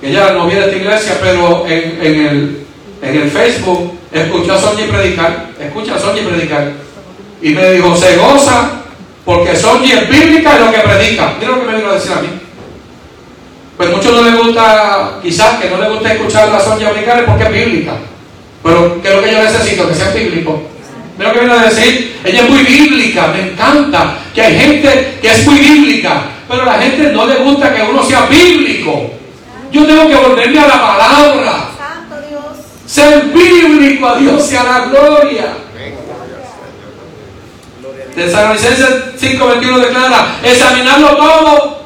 que 0.01 0.13
ya 0.13 0.33
no 0.33 0.47
viene 0.47 0.63
a 0.63 0.65
esta 0.65 0.77
iglesia, 0.77 1.19
pero 1.21 1.67
en, 1.67 2.01
el, 2.01 2.67
en 3.03 3.17
el 3.23 3.31
Facebook 3.31 3.99
escuchó 4.11 4.55
a 4.55 4.59
Sonia 4.59 4.87
predicar. 4.87 5.49
Escucha 5.61 5.97
a 5.97 5.99
Sonia 5.99 6.25
predicar. 6.25 6.73
Y 7.43 7.51
me 7.51 7.73
dijo, 7.73 7.95
se 7.97 8.17
goza 8.17 8.82
porque 9.25 9.57
son 9.57 9.85
es 9.85 10.09
bíblica 10.09 10.57
y 10.57 10.65
lo 10.65 10.73
que 10.73 10.79
predica. 10.79 11.35
Mira 11.39 11.53
lo 11.53 11.61
que 11.61 11.67
me 11.67 11.77
vino 11.77 11.91
a 11.91 11.95
decir 11.95 12.13
a 12.13 12.21
mí. 12.21 12.29
Pues 13.77 13.91
muchos 13.91 14.13
no 14.13 14.23
les 14.23 14.37
gusta, 14.37 15.19
quizás 15.23 15.61
que 15.61 15.71
no 15.71 15.79
les 15.79 15.91
gusta 15.91 16.13
escuchar 16.13 16.49
la 16.49 16.61
Sonia 16.61 16.91
bíblica 16.91 17.23
porque 17.27 17.45
es 17.45 17.53
bíblica. 17.53 17.93
Pero 18.63 19.03
¿qué 19.03 19.09
es 19.09 19.15
lo 19.15 19.23
que 19.23 19.33
yo 19.33 19.43
necesito? 19.43 19.89
Que 19.89 19.95
sea 19.95 20.11
bíblico. 20.11 20.63
Mira 21.19 21.33
lo 21.33 21.35
que 21.35 21.45
viene 21.45 21.61
a 21.61 21.65
decir. 21.65 22.21
Ella 22.25 22.43
es 22.43 22.51
muy 22.51 22.63
bíblica, 22.63 23.29
me 23.29 23.53
encanta. 23.53 24.19
Que 24.35 24.43
hay 24.43 24.59
gente 24.59 25.19
que 25.21 25.29
es 25.29 25.47
muy 25.47 25.59
bíblica. 25.59 26.23
Pero 26.49 26.63
a 26.63 26.67
la 26.67 26.83
gente 26.83 27.13
no 27.13 27.27
le 27.27 27.37
gusta 27.37 27.75
que 27.75 27.83
uno 27.83 28.03
sea 28.05 28.27
bíblico. 28.27 29.11
Yo 29.71 29.87
tengo 29.87 30.09
que 30.09 30.15
volverme 30.17 30.61
a 30.61 30.69
la 30.69 30.81
palabra. 30.81 31.69
Ser 32.87 33.25
bíblico 33.25 34.07
a 34.07 34.19
Dios 34.19 34.47
sea 34.47 34.65
la 34.65 34.79
gloria. 34.87 35.55
De 38.15 38.31
San 38.31 38.55
5.21 38.55 39.81
declara, 39.81 40.39
examinarlo 40.43 41.17
todo 41.17 41.83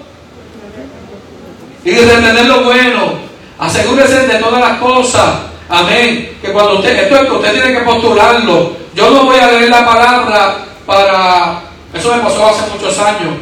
y 1.85 1.93
retener 1.93 2.47
lo 2.47 2.65
bueno. 2.65 3.15
Asegúrese 3.59 4.27
de 4.27 4.35
todas 4.39 4.61
las 4.61 4.79
cosas. 4.79 5.37
Amén. 5.69 6.37
Que 6.43 6.53
cuando 6.53 6.75
usted, 6.75 7.05
esto 7.05 7.17
es 7.17 7.23
que 7.23 7.33
usted 7.33 7.53
tiene 7.53 7.79
que 7.79 7.85
postularlo. 7.85 8.73
Yo 8.95 9.11
no 9.11 9.25
voy 9.25 9.39
a 9.39 9.53
leer 9.53 9.71
la 9.71 9.87
palabra 9.87 10.57
para... 10.85 11.63
Eso 11.95 12.15
me 12.15 12.23
pasó 12.23 12.49
hace 12.49 12.71
muchos 12.73 12.99
años. 12.99 13.35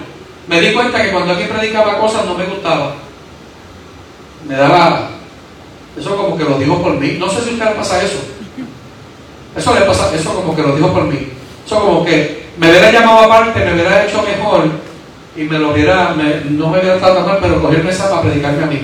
Me 0.46 0.60
di 0.60 0.74
cuenta 0.74 1.02
que 1.02 1.10
cuando 1.10 1.32
aquí 1.32 1.44
predicaba 1.44 1.98
cosas 1.98 2.26
no 2.26 2.34
me 2.34 2.44
gustaba. 2.44 2.96
Me 4.46 4.56
daba... 4.56 5.08
Eso 5.98 6.16
como 6.16 6.36
que 6.36 6.44
lo 6.44 6.58
dijo 6.58 6.82
por 6.82 6.98
mí. 6.98 7.16
No 7.18 7.30
sé 7.30 7.42
si 7.42 7.50
usted 7.54 7.64
le 7.64 7.72
pasa 7.72 8.02
eso. 8.02 8.18
Eso 9.56 9.74
le 9.74 9.80
pasa, 9.82 10.14
eso 10.14 10.34
como 10.34 10.54
que 10.54 10.62
lo 10.62 10.76
dijo 10.76 10.92
por 10.92 11.04
mí. 11.04 11.28
Eso 11.64 11.80
como 11.80 12.04
que 12.04 12.43
me 12.56 12.70
hubiera 12.70 12.92
llamado 12.92 13.18
aparte, 13.20 13.64
me 13.64 13.72
hubiera 13.74 14.04
hecho 14.04 14.22
mejor 14.22 14.68
y 15.36 15.42
me 15.42 15.58
lo 15.58 15.72
hubiera, 15.72 16.14
no 16.50 16.68
me 16.68 16.78
hubiera 16.78 16.98
tratado 16.98 17.26
mal, 17.26 17.38
pero 17.40 17.60
cogió 17.60 17.82
mesa 17.82 18.08
para 18.08 18.22
predicarme 18.22 18.62
a 18.62 18.66
mí. 18.66 18.80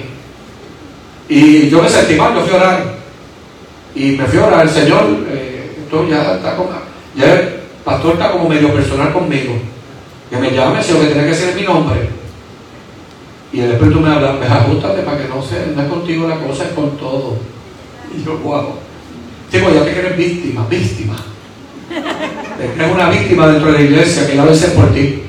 Y 1.28 1.68
yo 1.70 1.80
me 1.80 1.88
sentí 1.88 2.14
mal, 2.14 2.34
yo 2.34 2.40
fui 2.40 2.52
a 2.52 2.56
orar. 2.56 2.94
Y 3.94 4.12
me 4.12 4.24
fui 4.24 4.38
a 4.38 4.46
orar, 4.46 4.62
el 4.62 4.70
Señor, 4.70 5.04
eh, 5.28 5.76
ya 6.08 6.34
está 6.34 6.56
con, 6.56 6.66
ya 7.14 7.34
el 7.34 7.48
pastor 7.84 8.14
está 8.14 8.32
como 8.32 8.48
medio 8.48 8.72
personal 8.72 9.12
conmigo. 9.12 9.54
Que 10.28 10.36
me 10.36 10.50
llame, 10.50 10.82
si 10.82 10.92
lo 10.92 11.00
que 11.00 11.06
tiene 11.06 11.28
que 11.28 11.34
ser 11.34 11.54
mi 11.54 11.62
nombre. 11.62 12.08
Y 13.52 13.60
el 13.60 13.72
Espíritu 13.72 14.00
me 14.00 14.12
habla, 14.12 14.36
pues 14.36 14.50
ajustate 14.50 15.02
para 15.02 15.18
que 15.18 15.28
no 15.28 15.42
sea, 15.42 15.64
no 15.74 15.82
es 15.82 15.88
contigo 15.88 16.28
la 16.28 16.36
cosa, 16.36 16.64
es 16.64 16.70
con 16.70 16.96
todo. 16.96 17.36
Y 18.16 18.24
yo, 18.24 18.38
guau. 18.38 18.74
Digo, 19.52 19.70
ya 19.72 19.84
te 19.84 19.98
eres 19.98 20.16
víctima, 20.16 20.66
víctima 20.68 21.16
es 21.90 22.92
una 22.92 23.10
víctima 23.10 23.48
dentro 23.48 23.72
de 23.72 23.78
la 23.78 23.84
iglesia 23.84 24.26
que 24.26 24.34
la 24.34 24.44
va 24.44 24.52
a 24.52 24.54
ser 24.54 24.74
por 24.74 24.92
ti. 24.92 25.22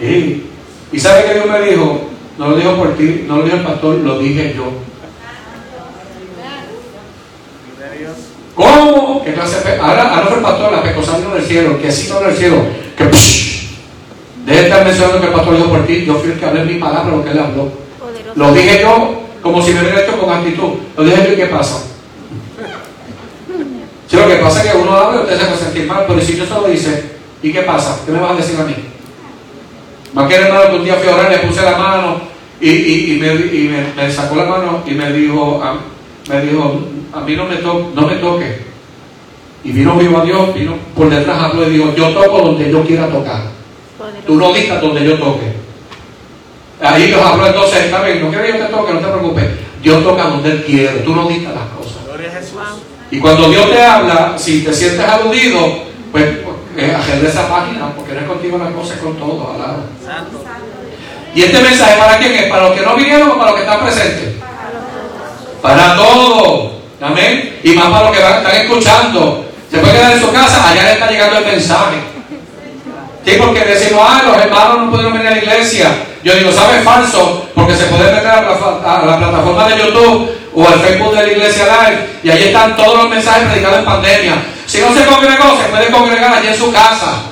Y, 0.00 0.98
sabe 0.98 1.24
que 1.24 1.34
Dios 1.34 1.46
me 1.46 1.62
dijo, 1.62 2.08
no 2.38 2.50
lo 2.50 2.56
dijo 2.56 2.76
por 2.76 2.96
ti, 2.96 3.24
no 3.26 3.38
lo 3.38 3.44
dijo 3.44 3.56
el 3.56 3.62
pastor, 3.62 3.96
lo 3.96 4.18
dije 4.18 4.54
yo. 4.56 4.64
¿Cómo? 8.54 9.22
¿Qué 9.24 9.34
clase 9.34 9.56
ahora, 9.80 10.14
ahora 10.14 10.26
fue 10.28 10.36
el 10.36 10.42
pastor, 10.42 10.72
la 10.72 10.82
pecosando 10.82 11.34
del 11.34 11.44
cielo, 11.44 11.80
que 11.80 11.92
sí 11.92 12.10
del 12.10 12.36
cielo, 12.36 12.56
que 12.96 13.04
psh, 13.04 13.68
deje 14.46 14.60
de 14.60 14.66
estar 14.68 14.84
mencionando 14.84 15.20
que 15.20 15.26
el 15.26 15.32
pastor 15.32 15.56
dijo 15.56 15.68
por 15.68 15.86
ti, 15.86 16.04
yo 16.06 16.14
fui 16.14 16.30
el 16.30 16.38
que 16.38 16.46
hablé 16.46 16.64
mi 16.64 16.78
palabra, 16.78 17.16
lo 17.16 17.24
que 17.24 17.30
él 17.30 17.38
habló. 17.38 17.70
Lo 18.34 18.52
dije 18.52 18.80
yo 18.80 19.22
como 19.42 19.62
si 19.62 19.72
me 19.72 19.80
hubiera 19.80 20.02
hecho 20.02 20.18
con 20.18 20.30
actitud. 20.30 20.72
Lo 20.96 21.04
dije 21.04 21.24
yo 21.26 21.32
y 21.32 21.36
qué 21.36 21.46
pasa. 21.46 21.82
Si 24.08 24.16
lo 24.16 24.28
que 24.28 24.36
pasa 24.36 24.62
es 24.64 24.70
que 24.70 24.78
uno 24.78 24.92
habla 24.92 25.20
y 25.20 25.24
usted 25.24 25.38
se 25.38 25.46
va 25.46 25.52
a 25.52 25.58
sentir 25.58 25.86
mal, 25.86 26.04
pero 26.06 26.20
si 26.20 26.36
yo 26.36 26.46
solo 26.46 26.68
dice, 26.68 27.16
¿y 27.42 27.52
qué 27.52 27.62
pasa? 27.62 28.00
¿Qué 28.04 28.12
me 28.12 28.20
vas 28.20 28.32
a 28.32 28.36
decir 28.36 28.60
a 28.60 28.64
mí? 28.64 28.74
Más 30.12 30.28
que 30.28 30.34
hermano 30.36 30.70
que 30.70 30.76
un 30.76 30.84
día 30.84 30.94
fui 30.94 31.08
a 31.08 31.28
le 31.28 31.38
puse 31.38 31.62
la 31.62 31.76
mano 31.76 32.20
y, 32.60 32.70
y, 32.70 33.14
y, 33.14 33.18
me, 33.18 33.34
y 33.34 33.68
me, 33.68 34.02
me, 34.02 34.10
sacó 34.10 34.36
la 34.36 34.46
mano 34.46 34.82
y 34.86 34.92
me 34.92 35.12
dijo, 35.12 35.62
a, 35.62 35.76
me 36.28 36.40
dijo, 36.40 36.80
a 37.12 37.20
mí 37.20 37.36
no 37.36 37.44
me, 37.44 37.56
to, 37.56 37.90
no 37.94 38.06
me 38.06 38.14
toque. 38.16 38.66
Y 39.64 39.72
vino 39.72 39.96
vivo 39.96 40.18
a 40.18 40.24
Dios, 40.24 40.54
vino 40.54 40.74
por 40.94 41.10
detrás 41.10 41.42
habló 41.42 41.68
y 41.68 41.72
dijo, 41.72 41.94
yo 41.94 42.10
toco 42.10 42.38
donde 42.38 42.70
yo 42.70 42.84
quiera 42.84 43.08
tocar. 43.08 43.42
Tú 44.26 44.36
no 44.36 44.52
dictas 44.52 44.80
donde 44.80 45.04
yo 45.04 45.18
toque. 45.18 45.52
Ahí 46.80 47.08
Dios 47.08 47.20
habló 47.20 47.46
entonces, 47.46 47.84
está 47.84 48.02
bien, 48.02 48.22
no 48.22 48.30
quiero 48.30 48.46
yo 48.46 48.66
te 48.66 48.72
toque, 48.72 48.92
no 48.92 49.00
te 49.00 49.06
preocupes. 49.08 49.44
Dios 49.82 50.04
toca 50.04 50.24
donde 50.24 50.50
Él 50.52 50.64
quiere, 50.64 50.98
tú 51.00 51.14
no 51.14 51.28
dictas 51.28 51.54
las 51.54 51.64
cosas. 51.64 51.75
Y 53.10 53.20
cuando 53.20 53.48
Dios 53.48 53.70
te 53.70 53.82
habla, 53.82 54.34
si 54.36 54.62
te 54.62 54.72
sientes 54.72 55.06
aludido, 55.06 55.84
pues 56.10 56.24
eh, 56.76 56.94
agenda 56.94 57.28
esa 57.28 57.48
página, 57.48 57.92
porque 57.94 58.12
no 58.12 58.26
contigo 58.26 58.58
la 58.58 58.70
cosa, 58.70 58.94
es 58.94 59.00
con 59.00 59.16
todo, 59.16 59.54
alaba. 59.54 59.84
Y 61.34 61.42
este 61.42 61.60
mensaje 61.60 61.96
para 61.98 62.18
quién 62.18 62.32
es, 62.32 62.46
para 62.46 62.68
los 62.68 62.78
que 62.78 62.84
no 62.84 62.96
vinieron 62.96 63.30
o 63.30 63.38
para 63.38 63.50
los 63.50 63.60
que 63.60 63.66
están 63.66 63.80
presentes. 63.80 64.34
Para 65.62 65.96
todos. 65.96 66.72
Amén. 67.00 67.60
Y 67.62 67.70
más 67.74 67.86
para 67.86 68.10
los 68.10 68.16
que 68.16 68.22
están 68.22 68.56
escuchando. 68.56 69.44
Se 69.70 69.78
puede 69.78 69.94
quedar 69.94 70.12
en 70.12 70.20
su 70.20 70.32
casa, 70.32 70.70
allá 70.70 70.82
le 70.82 70.92
está 70.92 71.10
llegando 71.10 71.38
el 71.38 71.46
mensaje. 71.46 71.96
Sí, 73.24 73.32
porque 73.38 73.60
decimos, 73.60 74.02
ah, 74.08 74.22
los 74.24 74.36
hermanos 74.38 74.82
no 74.82 74.90
pudieron 74.90 75.12
venir 75.12 75.26
a 75.26 75.30
la 75.32 75.38
iglesia. 75.38 75.88
Yo 76.26 76.34
digo, 76.34 76.50
¿sabes 76.50 76.82
falso? 76.82 77.46
Porque 77.54 77.76
se 77.76 77.84
puede 77.84 78.10
meter 78.10 78.26
a 78.26 78.42
la, 78.42 79.16
plataforma 79.16 79.68
de 79.68 79.78
YouTube 79.78 80.28
o 80.56 80.66
al 80.66 80.80
Facebook 80.80 81.14
de 81.14 81.22
la 81.24 81.32
iglesia 81.32 81.66
live 81.66 82.06
y 82.24 82.30
allí 82.30 82.44
están 82.46 82.76
todos 82.76 82.96
los 82.96 83.08
mensajes 83.08 83.44
predicados 83.44 83.78
en 83.78 83.84
pandemia. 83.84 84.34
Si 84.66 84.80
no 84.80 84.92
se 84.92 85.06
congregó, 85.06 85.56
se 85.56 85.68
puede 85.68 85.88
congregar 85.88 86.34
allí 86.34 86.48
en 86.48 86.56
su 86.56 86.72
casa, 86.72 87.22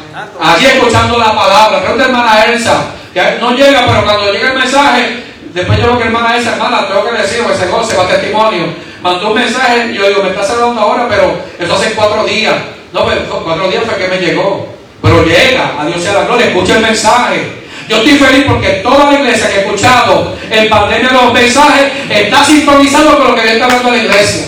allí 0.40 0.66
escuchando 0.66 1.18
la 1.18 1.34
palabra. 1.34 1.80
Pregunta 1.80 2.04
hermana 2.04 2.44
Elsa, 2.44 2.84
que 3.12 3.20
no 3.40 3.50
llega, 3.50 3.84
pero 3.84 4.04
cuando 4.04 4.32
llega 4.32 4.52
el 4.52 4.58
mensaje, 4.60 5.24
después 5.52 5.80
yo 5.80 5.88
lo 5.88 5.98
que 5.98 6.04
hermana 6.04 6.36
Elsa, 6.36 6.52
hermana, 6.52 6.86
tengo 6.86 7.04
que 7.04 7.20
decir, 7.20 7.42
pues 7.42 7.58
se 7.58 7.66
goce, 7.66 7.96
va 7.96 8.06
testimonio. 8.06 8.66
Mandó 9.02 9.30
un 9.30 9.34
mensaje 9.34 9.90
y 9.90 9.94
yo 9.96 10.06
digo, 10.06 10.22
me 10.22 10.28
está 10.28 10.44
saludando 10.44 10.80
ahora, 10.82 11.08
pero 11.08 11.36
eso 11.58 11.74
hace 11.74 11.94
cuatro 11.94 12.24
días. 12.24 12.54
No, 12.92 13.04
pero 13.06 13.22
cuatro 13.42 13.68
días 13.68 13.82
fue 13.84 13.96
que 13.96 14.06
me 14.06 14.18
llegó. 14.18 14.68
Pero 15.02 15.24
llega, 15.24 15.74
a 15.80 15.84
Dios 15.84 16.00
sea 16.00 16.12
la 16.12 16.26
gloria, 16.26 16.46
escucha 16.46 16.76
el 16.76 16.82
mensaje. 16.82 17.63
Yo 17.88 17.98
estoy 17.98 18.14
feliz 18.14 18.44
porque 18.48 18.70
toda 18.82 19.12
la 19.12 19.18
iglesia 19.18 19.48
que 19.48 19.56
ha 19.56 19.60
escuchado 19.60 20.34
en 20.50 20.68
pandemia 20.70 21.10
los 21.12 21.32
mensajes 21.32 21.92
está 22.08 22.44
sintonizando 22.44 23.18
con 23.18 23.28
lo 23.28 23.34
que 23.34 23.42
Dios 23.42 23.54
está 23.54 23.66
hablando 23.66 23.88
a 23.88 23.92
la 23.92 23.98
iglesia. 23.98 24.46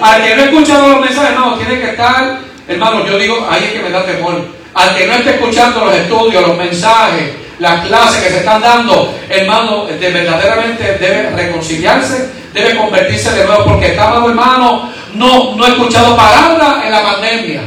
Al 0.00 0.22
que 0.22 0.36
no 0.36 0.42
ha 0.42 0.44
escuchado 0.44 0.88
los 0.88 1.00
mensajes, 1.00 1.34
no, 1.34 1.54
tiene 1.56 1.80
que 1.80 1.90
estar, 1.90 2.38
hermano, 2.68 3.06
yo 3.06 3.18
digo, 3.18 3.48
ahí 3.50 3.64
es 3.64 3.72
que 3.72 3.78
me 3.80 3.90
da 3.90 4.04
temor. 4.04 4.46
Al 4.74 4.94
que 4.96 5.06
no 5.06 5.14
esté 5.14 5.30
escuchando 5.30 5.84
los 5.84 5.94
estudios, 5.94 6.46
los 6.46 6.56
mensajes, 6.56 7.30
las 7.58 7.86
clases 7.86 8.22
que 8.22 8.30
se 8.30 8.38
están 8.38 8.60
dando, 8.60 9.14
hermano, 9.28 9.86
de 9.86 10.10
verdaderamente 10.10 10.98
debe 11.00 11.30
reconciliarse, 11.30 12.30
debe 12.52 12.76
convertirse 12.76 13.30
de 13.32 13.46
nuevo, 13.46 13.64
porque 13.64 13.88
está, 13.88 14.08
amado 14.08 14.28
hermano, 14.28 14.92
no, 15.14 15.56
no 15.56 15.64
ha 15.64 15.68
escuchado 15.68 16.16
palabra 16.16 16.82
en 16.84 16.92
la 16.92 17.02
pandemia. 17.02 17.62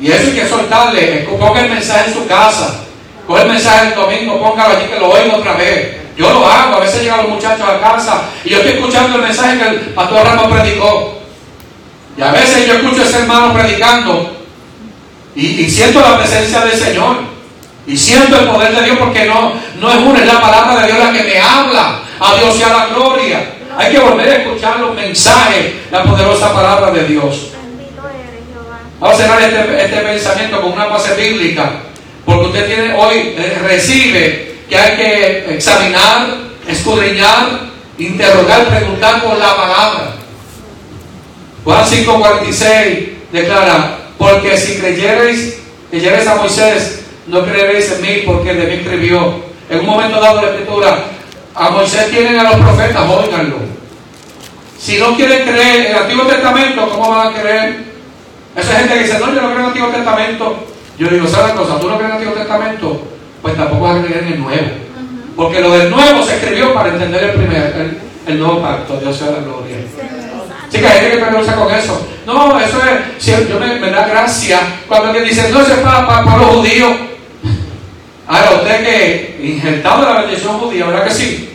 Y 0.00 0.10
eso 0.10 0.26
hay 0.28 0.32
que 0.32 0.48
soltarle, 0.48 1.28
ponga 1.38 1.60
el 1.60 1.70
mensaje 1.70 2.08
en 2.08 2.14
su 2.14 2.26
casa, 2.26 2.82
coge 3.32 3.42
el 3.44 3.48
mensaje 3.48 3.88
el 3.88 3.94
domingo, 3.94 4.40
póngalo 4.40 4.76
allí 4.76 4.86
que 4.88 5.00
lo 5.00 5.10
oiga 5.10 5.36
otra 5.36 5.54
vez. 5.54 5.96
Yo 6.16 6.30
lo 6.30 6.46
hago, 6.46 6.76
a 6.76 6.80
veces 6.80 7.02
llegan 7.02 7.22
los 7.22 7.28
muchachos 7.30 7.66
a 7.66 7.80
casa 7.80 8.24
y 8.44 8.50
yo 8.50 8.58
estoy 8.58 8.72
escuchando 8.74 9.16
el 9.16 9.22
mensaje 9.22 9.58
que 9.58 9.68
el 9.68 9.80
pastor 9.94 10.26
Ramos 10.26 10.52
predicó. 10.52 11.18
Y 12.18 12.20
a 12.20 12.30
veces 12.30 12.66
yo 12.66 12.74
escucho 12.74 13.00
a 13.00 13.04
ese 13.06 13.20
hermano 13.20 13.54
predicando 13.54 14.36
y, 15.34 15.46
y, 15.62 15.70
siento 15.70 16.00
la 16.00 16.18
presencia 16.18 16.60
del 16.60 16.78
Señor. 16.78 17.32
Y 17.86 17.96
siento 17.96 18.38
el 18.38 18.46
poder 18.46 18.76
de 18.76 18.82
Dios 18.82 18.98
porque 18.98 19.24
no, 19.24 19.54
no 19.80 19.90
es 19.90 19.96
una, 19.96 20.20
es 20.20 20.26
la 20.26 20.40
palabra 20.40 20.82
de 20.82 20.92
Dios 20.92 20.98
la 20.98 21.12
que 21.12 21.24
me 21.24 21.40
habla. 21.40 22.02
A 22.20 22.34
Dios 22.36 22.54
sea 22.54 22.68
la 22.68 22.86
gloria. 22.88 23.54
Hay 23.78 23.92
que 23.92 23.98
volver 23.98 24.28
a 24.28 24.36
escuchar 24.36 24.78
los 24.78 24.94
mensajes, 24.94 25.72
la 25.90 26.04
poderosa 26.04 26.52
palabra 26.52 26.90
de 26.90 27.04
Dios. 27.04 27.48
Vamos 29.00 29.18
a 29.18 29.22
cerrar 29.22 29.40
este, 29.40 29.84
este 29.84 29.96
pensamiento 29.96 30.60
con 30.60 30.72
una 30.72 30.84
base 30.84 31.14
bíblica. 31.14 31.91
Porque 32.24 32.46
usted 32.46 32.66
tiene 32.66 32.94
hoy, 32.94 33.34
eh, 33.36 33.58
recibe 33.62 34.56
que 34.68 34.76
hay 34.76 34.96
que 34.96 35.54
examinar, 35.54 36.28
escudriñar, 36.68 37.72
interrogar, 37.98 38.68
preguntar 38.68 39.22
por 39.22 39.36
la 39.38 39.56
palabra. 39.56 40.14
Juan 41.64 41.86
5:46 41.86 43.08
declara, 43.32 43.98
porque 44.18 44.56
si 44.56 44.78
creyereis, 44.78 45.58
creyereis 45.90 46.26
a 46.26 46.36
Moisés, 46.36 47.02
no 47.26 47.44
creeréis 47.44 47.90
en 47.92 48.02
mí 48.02 48.22
porque 48.26 48.54
de 48.54 48.66
mí 48.66 48.74
escribió. 48.74 49.52
En 49.68 49.80
un 49.80 49.86
momento 49.86 50.20
dado 50.20 50.36
de 50.36 50.46
la 50.46 50.52
escritura, 50.52 51.04
a 51.54 51.70
Moisés 51.70 52.10
tienen 52.10 52.38
a 52.38 52.44
los 52.44 52.56
profetas, 52.56 53.08
óiganlo. 53.08 53.56
Si 54.78 54.98
no 54.98 55.14
quieren 55.16 55.42
creer 55.42 55.86
en 55.86 55.92
el 55.92 56.02
Antiguo 56.02 56.26
Testamento, 56.26 56.88
¿cómo 56.88 57.10
van 57.10 57.28
a 57.28 57.40
creer? 57.40 57.84
Esa 58.56 58.78
gente 58.78 58.94
que 58.94 59.02
dice, 59.04 59.18
no, 59.18 59.32
yo 59.32 59.40
no 59.40 59.48
creo 59.48 59.52
en 59.52 59.60
el 59.60 59.66
Antiguo 59.66 59.88
Testamento. 59.88 60.71
Yo 60.98 61.08
digo, 61.08 61.26
¿sabes 61.26 61.52
cosa? 61.52 61.80
¿Tú 61.80 61.88
no 61.88 61.96
crees 61.96 62.10
en 62.10 62.16
el 62.16 62.22
Antiguo 62.22 62.34
Testamento? 62.34 63.02
Pues 63.40 63.56
tampoco 63.56 63.82
vas 63.84 63.98
a 63.98 64.02
creer 64.02 64.24
en 64.24 64.32
el 64.34 64.40
Nuevo. 64.40 64.68
Porque 65.36 65.60
lo 65.60 65.72
del 65.72 65.90
Nuevo 65.90 66.22
se 66.22 66.36
escribió 66.36 66.74
para 66.74 66.90
entender 66.90 67.24
el 67.24 67.30
primer, 67.32 67.74
el, 67.76 67.98
el 68.32 68.38
nuevo 68.38 68.60
pacto. 68.60 68.98
Dios 68.98 69.16
sea 69.16 69.30
la 69.30 69.38
gloria. 69.38 69.76
Sí, 70.70 70.78
que 70.78 70.86
hay 70.86 71.00
gente 71.00 71.18
que 71.18 71.24
me 71.24 71.54
con 71.54 71.74
eso. 71.74 72.08
No, 72.26 72.60
eso 72.60 72.78
es, 72.78 73.22
si 73.22 73.30
yo 73.30 73.58
me, 73.58 73.78
me, 73.78 73.90
da 73.90 74.06
gracia 74.06 74.60
cuando 74.86 75.08
alguien 75.08 75.24
dice, 75.24 75.50
no, 75.50 75.60
eso 75.60 75.74
es 75.74 75.80
para, 75.80 76.06
para, 76.06 76.24
para 76.24 76.38
los 76.38 76.46
judíos. 76.50 76.92
Ahora, 78.26 78.50
usted 78.52 78.84
que 78.84 79.40
injertado 79.42 80.02
la 80.02 80.22
bendición 80.22 80.58
judía, 80.58 80.86
¿verdad 80.86 81.04
que 81.04 81.14
sí? 81.14 81.48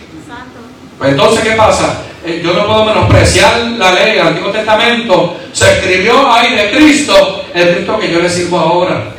Pues 0.97 1.11
entonces, 1.11 1.43
¿qué 1.43 1.51
pasa? 1.51 2.01
Yo 2.43 2.53
no 2.53 2.67
puedo 2.67 2.85
menospreciar 2.85 3.59
la 3.77 3.91
ley, 3.93 4.17
el 4.17 4.27
Antiguo 4.27 4.51
Testamento 4.51 5.37
se 5.53 5.65
escribió 5.71 6.31
ahí 6.31 6.55
de 6.55 6.71
Cristo, 6.71 7.45
el 7.53 7.75
Cristo 7.75 7.99
que 7.99 8.11
yo 8.11 8.19
le 8.19 8.29
sirvo 8.29 8.59
ahora. 8.59 9.16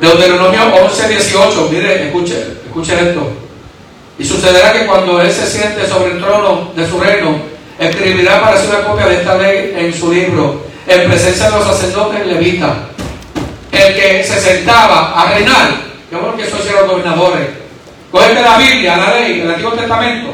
Deuteronomio 0.00 0.60
11, 0.84 1.08
18, 1.08 1.68
mire, 1.70 2.06
escuche, 2.06 2.34
escuche 2.66 2.94
esto. 2.94 3.30
Y 4.18 4.24
sucederá 4.24 4.72
que 4.72 4.86
cuando 4.86 5.20
Él 5.20 5.30
se 5.30 5.46
siente 5.46 5.86
sobre 5.86 6.12
el 6.12 6.18
trono 6.18 6.72
de 6.74 6.86
su 6.86 6.98
reino, 6.98 7.36
escribirá 7.78 8.40
para 8.40 8.58
sí 8.58 8.66
una 8.68 8.84
copia 8.84 9.06
de 9.06 9.16
esta 9.16 9.36
ley 9.36 9.74
en 9.76 9.94
su 9.94 10.12
libro, 10.12 10.62
en 10.86 11.08
presencia 11.08 11.50
de 11.50 11.56
los 11.56 11.66
sacerdotes 11.66 12.26
levitas. 12.26 12.72
El 13.72 13.94
que 13.94 14.24
se 14.24 14.40
sentaba 14.40 15.12
a 15.12 15.34
reinar, 15.34 15.70
yo 16.10 16.20
creo 16.20 16.36
que 16.36 16.42
eso 16.42 16.56
hicieron 16.58 16.82
los 16.82 16.90
gobernadores. 16.92 17.48
Cogete 18.10 18.42
la 18.42 18.56
Biblia, 18.56 18.96
la 18.96 19.14
ley, 19.16 19.40
el 19.40 19.50
Antiguo 19.50 19.72
Testamento, 19.72 20.28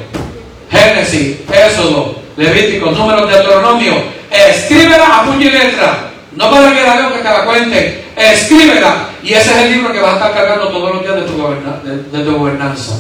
Génesis, 0.70 1.38
Éxodo, 1.52 2.16
Levítico, 2.36 2.90
Números, 2.90 3.28
Deuteronomio, 3.28 3.94
escríbela 4.30 5.18
a 5.18 5.24
puño 5.24 5.46
y 5.46 5.50
letra. 5.50 6.10
No 6.36 6.50
para 6.50 6.74
que 6.74 6.82
la 6.82 6.96
veo 6.96 7.12
que 7.12 7.18
te 7.18 7.24
la 7.24 7.44
cuente, 7.44 8.01
escríbela. 8.16 9.08
Y 9.22 9.34
ese 9.34 9.50
es 9.50 9.56
el 9.58 9.72
libro 9.72 9.92
que 9.92 10.00
vas 10.00 10.14
a 10.14 10.16
estar 10.16 10.34
cargando 10.34 10.68
todos 10.68 10.94
los 10.94 11.02
días 11.02 11.14
de 11.16 11.22
tu, 11.22 11.40
goberna, 11.40 11.80
de, 11.84 12.24
tu 12.24 12.36
gobernanza. 12.36 12.94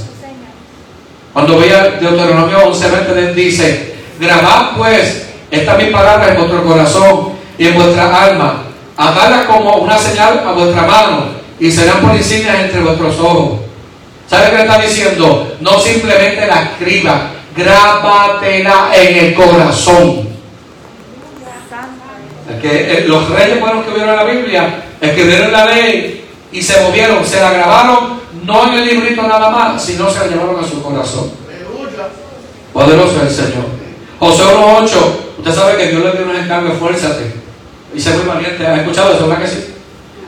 Cuando 1.32 1.58
veía 1.58 1.84
Deuteronomio 2.00 2.72
11:20 2.72 3.34
dice, 3.34 3.94
grabad 4.20 4.76
pues 4.76 5.28
esta 5.50 5.74
mi 5.76 5.86
palabra 5.86 6.28
en 6.28 6.36
vuestro 6.36 6.64
corazón 6.64 7.32
y 7.58 7.66
en 7.66 7.74
vuestra 7.74 8.24
alma, 8.24 8.64
atadla 8.96 9.46
como 9.46 9.76
una 9.76 9.98
señal 9.98 10.42
a 10.46 10.52
vuestra 10.52 10.82
mano 10.82 11.26
y 11.58 11.70
serán 11.70 12.14
insignias 12.14 12.60
entre 12.60 12.80
vuestros 12.80 13.18
ojos. 13.18 13.60
¿Sabe 14.28 14.50
qué 14.50 14.62
está 14.62 14.78
diciendo? 14.80 15.56
No 15.60 15.78
simplemente 15.78 16.46
la 16.46 16.62
escriba, 16.62 17.30
grábatela 17.56 18.90
en 18.94 19.26
el 19.26 19.34
corazón. 19.34 20.32
Que 22.60 22.92
eh, 22.92 23.04
los 23.08 23.28
reyes 23.30 23.60
buenos 23.60 23.84
que 23.84 23.92
vieron 23.92 24.14
la 24.14 24.24
Biblia 24.24 24.84
escribieron 25.02 25.52
la 25.52 25.66
ley 25.66 26.24
y 26.52 26.62
se 26.62 26.80
movieron, 26.80 27.26
se 27.26 27.40
la 27.40 27.50
grabaron, 27.50 28.20
no 28.44 28.68
en 28.68 28.74
el 28.78 28.86
librito 28.86 29.22
nada 29.22 29.50
más, 29.50 29.82
sino 29.82 30.08
se 30.08 30.20
la 30.20 30.26
llevaron 30.28 30.64
a 30.64 30.66
su 30.66 30.80
corazón. 30.80 31.32
Poderoso 32.72 33.16
es 33.16 33.38
el 33.38 33.44
Señor. 33.46 33.64
José 34.18 34.42
1.8, 34.44 34.88
usted 35.38 35.52
sabe 35.52 35.76
que 35.76 35.88
Dios 35.88 36.04
le 36.04 36.12
dio 36.12 36.30
un 36.30 36.36
encargo, 36.36 36.72
fuérzate. 36.74 37.34
Y 37.94 38.00
sé 38.00 38.16
muy 38.16 38.26
valiente. 38.26 38.66
¿Ha 38.66 38.76
escuchado 38.76 39.12
eso? 39.12 39.26
¿Verdad 39.26 39.42
que 39.42 39.48
sí? 39.48 39.74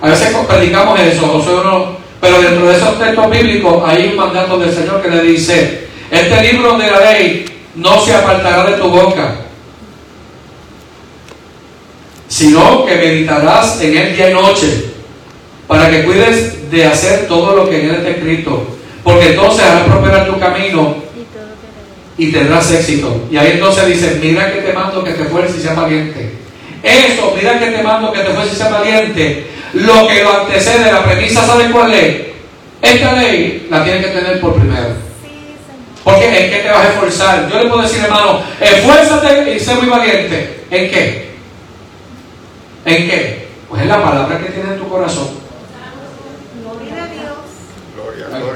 A 0.02 0.08
veces 0.08 0.36
predicamos 0.46 1.00
eso, 1.00 1.26
José 1.26 1.50
1, 1.50 1.96
pero 2.20 2.42
dentro 2.42 2.66
de 2.66 2.76
esos 2.76 2.98
textos 2.98 3.30
bíblicos 3.30 3.82
hay 3.86 4.08
un 4.08 4.16
mandato 4.16 4.58
del 4.58 4.74
Señor 4.74 5.00
que 5.00 5.08
le 5.08 5.22
dice, 5.22 5.88
este 6.10 6.52
libro 6.52 6.76
de 6.76 6.90
la 6.90 7.12
ley 7.12 7.44
no 7.76 7.98
se 8.00 8.14
apartará 8.14 8.64
de 8.64 8.76
tu 8.76 8.88
boca, 8.88 9.36
sino 12.34 12.84
que 12.84 12.96
meditarás 12.96 13.80
en 13.80 13.96
él 13.96 14.16
día 14.16 14.30
y 14.30 14.34
noche, 14.34 14.86
para 15.68 15.88
que 15.88 16.02
cuides 16.02 16.68
de 16.68 16.84
hacer 16.84 17.28
todo 17.28 17.54
lo 17.54 17.70
que 17.70 17.78
en 17.78 17.90
él 17.90 17.94
está 17.94 18.08
escrito, 18.08 18.66
porque 19.04 19.30
entonces 19.30 19.64
harás 19.64 19.84
prosperar 19.84 20.26
tu 20.26 20.40
camino 20.40 20.96
y 22.18 22.32
tendrás 22.32 22.72
éxito. 22.72 23.28
Y 23.30 23.36
ahí 23.36 23.52
entonces 23.52 23.86
dice, 23.86 24.18
mira 24.20 24.52
que 24.52 24.62
te 24.62 24.72
mando 24.72 25.04
que 25.04 25.12
te 25.12 25.22
esfuerces 25.22 25.58
y 25.58 25.62
seas 25.62 25.76
valiente. 25.76 26.32
Eso, 26.82 27.34
mira 27.36 27.56
que 27.56 27.66
te 27.66 27.82
mando 27.84 28.12
que 28.12 28.18
te 28.18 28.28
esfuerces 28.30 28.54
y 28.54 28.56
seas 28.56 28.72
valiente. 28.72 29.46
Lo 29.74 30.08
que 30.08 30.24
lo 30.24 30.40
antecede, 30.40 30.90
la 30.90 31.04
premisa, 31.04 31.46
¿saben 31.46 31.70
cuál 31.70 31.94
es? 31.94 32.16
Esta 32.82 33.12
ley 33.12 33.68
la 33.70 33.84
tienes 33.84 34.06
que 34.06 34.10
tener 34.10 34.40
por 34.40 34.56
primero. 34.56 34.88
Porque 36.02 36.26
¿en 36.26 36.50
qué 36.50 36.58
te 36.64 36.68
vas 36.68 36.84
a 36.84 36.88
esforzar? 36.88 37.48
Yo 37.48 37.62
le 37.62 37.68
puedo 37.68 37.82
decir, 37.82 38.02
hermano, 38.02 38.42
esfuérzate 38.60 39.54
y 39.54 39.60
sé 39.60 39.76
muy 39.76 39.86
valiente. 39.86 40.64
¿En 40.72 40.90
qué? 40.90 41.23
¿En 42.84 43.08
qué? 43.08 43.48
Pues 43.68 43.82
en 43.82 43.88
la 43.88 44.02
palabra 44.02 44.38
que 44.38 44.52
tienes 44.52 44.72
en 44.72 44.78
tu 44.78 44.88
corazón. 44.88 45.28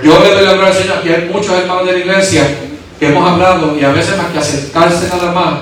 Yo 0.03 0.23
le 0.23 0.31
doy 0.31 0.45
la 0.45 0.53
gloria 0.53 0.69
al 0.69 0.75
Señor. 0.75 0.99
Aquí 0.99 1.09
hay 1.09 1.31
muchos 1.33 1.51
hermanos 1.51 1.87
de 1.87 1.93
la 1.93 1.99
iglesia 1.99 2.47
que 2.99 3.07
hemos 3.09 3.29
hablado 3.31 3.79
y 3.79 3.85
a 3.85 3.91
veces 3.91 4.17
más 4.17 4.29
que 4.33 4.39
acercarse 4.39 5.09
nada 5.09 5.33
más, 5.33 5.61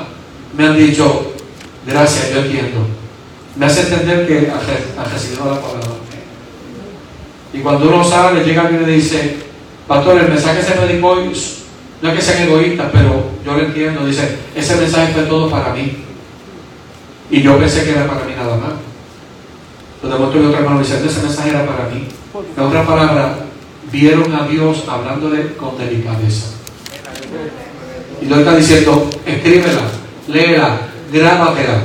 me 0.57 0.67
han 0.67 0.77
dicho, 0.77 1.33
gracias, 1.87 2.33
yo 2.33 2.41
entiendo. 2.41 2.87
Me 3.57 3.67
hace 3.67 3.83
entender 3.83 4.27
que 4.27 4.51
ha 4.51 5.05
recibido 5.05 5.45
la 5.45 5.61
palabra. 5.61 5.97
Y 7.53 7.61
cuando 7.61 7.89
uno 7.89 8.05
sale, 8.05 8.45
llega 8.45 8.63
alguien 8.63 8.83
y 8.83 8.87
le 8.87 8.93
dice, 8.93 9.37
pastor, 9.87 10.19
el 10.19 10.29
mensaje 10.29 10.63
se 10.63 10.73
predicó 10.73 11.09
hoy 11.09 11.31
no 12.03 12.11
es 12.11 12.15
que 12.15 12.23
sean 12.23 12.43
egoístas, 12.43 12.89
pero 12.93 13.25
yo 13.45 13.53
lo 13.53 13.65
entiendo. 13.65 14.05
Dice, 14.05 14.37
ese 14.55 14.77
mensaje 14.77 15.13
fue 15.13 15.23
todo 15.23 15.51
para 15.51 15.73
mí. 15.73 16.05
Y 17.31 17.43
yo 17.43 17.59
pensé 17.59 17.85
que 17.85 17.91
era 17.91 18.07
para 18.07 18.25
mí 18.25 18.33
nada 18.37 18.57
más. 18.57 18.73
Lo 20.03 20.09
demostró 20.09 20.43
y 20.43 20.47
otro 20.47 20.59
hermano 20.59 20.81
dice, 20.81 21.05
ese 21.05 21.23
mensaje 21.23 21.51
era 21.51 21.67
para 21.67 21.89
mí. 21.89 22.07
En 22.57 22.63
otra 22.63 22.87
palabra, 22.87 23.39
vieron 23.91 24.35
a 24.35 24.47
Dios 24.47 24.85
hablándole 24.89 25.55
con 25.55 25.77
delicadeza. 25.79 26.49
Y 28.21 28.27
lo 28.27 28.37
está 28.37 28.57
diciendo, 28.57 29.09
escríbela, 29.25 29.83
léela, 30.29 30.79
grábatela. 31.13 31.83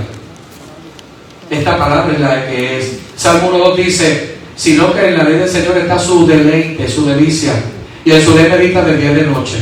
Esta 1.49 1.77
palabra 1.77 2.13
es 2.13 2.19
la 2.19 2.47
que 2.47 2.79
es. 2.79 2.99
Salmo 3.15 3.51
1.2 3.51 3.75
dice, 3.75 4.35
sino 4.55 4.93
que 4.93 5.09
en 5.09 5.17
la 5.17 5.23
ley 5.23 5.39
del 5.39 5.49
Señor 5.49 5.77
está 5.77 5.97
su 5.99 6.25
deleite, 6.25 6.87
su 6.87 7.05
delicia, 7.05 7.53
y 8.05 8.11
en 8.11 8.21
su 8.23 8.35
ley 8.35 8.49
medita 8.49 8.83
de 8.83 8.97
día 8.97 9.11
y 9.11 9.15
de 9.15 9.23
noche. 9.23 9.57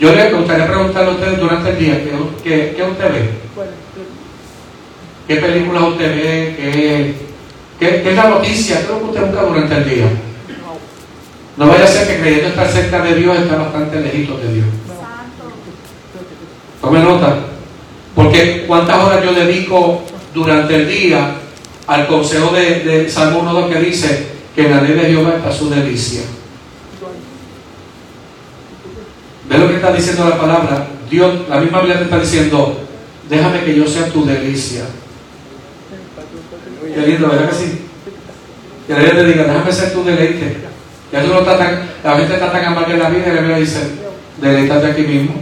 Yo 0.00 0.14
le 0.14 0.32
gustaría 0.32 0.66
preguntarle 0.66 1.10
a 1.10 1.14
ustedes 1.14 1.40
durante 1.40 1.70
el 1.70 1.78
día, 1.78 2.02
¿qué, 2.42 2.74
qué, 2.76 2.82
usted 2.82 3.12
ve? 3.12 3.30
¿Qué 5.28 5.36
películas 5.36 5.82
usted 5.82 6.16
ve? 6.16 7.14
¿Qué, 7.78 8.02
qué, 8.02 8.10
es 8.10 8.16
la 8.16 8.30
noticia? 8.30 8.76
¿Qué 8.78 8.82
es 8.84 8.88
lo 8.88 8.98
que 8.98 9.04
usted 9.04 9.26
busca 9.26 9.42
durante 9.42 9.76
el 9.76 9.84
día? 9.84 10.06
No 11.58 11.68
vaya 11.68 11.84
a 11.84 11.86
ser 11.86 12.08
que 12.08 12.22
creyendo 12.22 12.48
estar 12.48 12.66
cerca 12.66 13.02
de 13.02 13.14
Dios 13.14 13.36
está 13.36 13.56
bastante 13.56 14.00
lejito 14.00 14.38
de 14.38 14.54
Dios. 14.54 14.66
Tome 16.80 17.00
nota. 17.00 17.40
Porque 18.14 18.64
cuántas 18.66 19.04
horas 19.04 19.22
yo 19.22 19.34
dedico 19.34 20.02
durante 20.32 20.74
el 20.74 20.88
día 20.88 21.34
al 21.86 22.06
consejo 22.06 22.50
de, 22.54 22.80
de 22.80 23.10
Salmo 23.10 23.42
1.2 23.42 23.68
que 23.68 23.80
dice 23.80 24.26
que 24.54 24.64
en 24.64 24.70
la 24.70 24.80
ley 24.80 24.94
de 24.94 25.10
Jehová 25.10 25.34
está 25.36 25.52
su 25.52 25.68
delicia. 25.68 26.22
Ve 29.46 29.58
lo 29.58 29.68
que 29.68 29.76
está 29.76 29.92
diciendo 29.92 30.26
la 30.26 30.38
palabra. 30.38 30.86
Dios, 31.10 31.48
la 31.50 31.60
misma 31.60 31.80
Biblia 31.80 31.98
te 31.98 32.04
está 32.04 32.18
diciendo, 32.18 32.78
déjame 33.28 33.64
que 33.64 33.76
yo 33.76 33.86
sea 33.86 34.08
tu 34.08 34.24
delicia. 34.24 34.84
Qué 36.94 37.06
lindo, 37.06 37.28
¿verdad 37.28 37.50
que 37.50 37.56
sí? 37.56 37.80
Que 38.86 38.92
la 38.94 39.00
te 39.00 39.24
diga, 39.24 39.44
déjame 39.44 39.72
ser 39.72 39.92
tu 39.92 40.04
deleite. 40.04 40.56
Ya 41.12 41.22
tú 41.22 41.28
no 41.28 41.40
estás 41.40 41.58
tan, 41.58 41.88
la 42.04 42.16
gente 42.16 42.34
está 42.34 42.52
tan 42.52 42.64
amarga 42.64 42.92
en 42.92 42.98
la 42.98 43.10
vida 43.10 43.28
y 43.28 43.48
la 43.48 43.58
dice, 43.58 43.80
deleítate 44.40 44.86
aquí 44.86 45.02
mismo. 45.02 45.34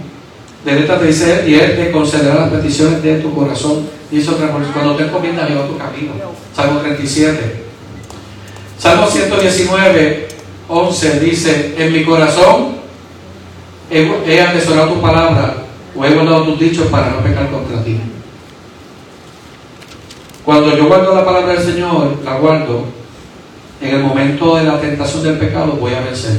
Deleítate, 0.65 1.07
dice 1.07 1.45
y 1.47 1.55
Él 1.55 1.77
te 1.77 1.93
concederá 1.93 2.35
las 2.35 2.51
peticiones 2.51 3.03
de 3.03 3.21
tu 3.21 3.35
corazón. 3.35 3.97
Otra 4.13 4.51
cosa, 4.51 4.73
cuando 4.73 4.97
te 4.97 5.05
encomiendas 5.05 5.51
a 5.51 5.67
tu 5.67 5.77
camino. 5.77 6.13
Salmo 6.55 6.81
37. 6.81 7.67
Salmo 8.79 9.07
119, 9.07 10.29
11 10.69 11.21
dice, 11.21 11.75
en 11.79 11.93
mi 11.93 12.05
corazón 12.05 12.77
he, 13.91 14.41
atesorado 14.41 14.95
tu 14.95 15.01
palabra 15.01 15.55
o 15.95 16.05
he 16.05 16.11
guardado 16.11 16.45
tus 16.45 16.61
dichos 16.61 16.87
para 16.89 17.11
no 17.11 17.21
pecar 17.21 17.51
contra 17.51 17.83
ti. 17.83 18.01
Cuando 20.47 20.77
yo 20.77 20.87
guardo 20.87 21.13
la 21.13 21.25
palabra 21.25 21.55
del 21.55 21.65
Señor, 21.65 22.19
la 22.25 22.39
guardo, 22.39 22.85
en 23.81 23.95
el 23.97 24.01
momento 24.01 24.55
de 24.55 24.63
la 24.63 24.81
tentación 24.81 25.25
del 25.25 25.39
pecado 25.39 25.73
voy 25.73 25.93
a 25.93 26.03
vencer. 26.03 26.39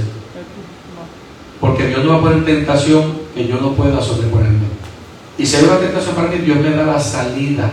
Porque 1.59 1.87
Dios 1.87 2.05
no 2.05 2.13
va 2.13 2.17
a 2.19 2.21
poner 2.21 2.45
tentación 2.45 3.03
que 3.35 3.45
yo 3.45 3.57
no 3.59 3.73
pueda 3.73 4.01
sobreponerme. 4.01 4.65
Y 5.37 5.45
si 5.45 5.57
hay 5.57 5.65
una 5.65 5.79
tentación 5.79 6.15
para 6.15 6.29
mí, 6.29 6.37
Dios 6.37 6.57
me 6.57 6.69
da 6.69 6.85
la 6.85 6.99
salida. 7.01 7.69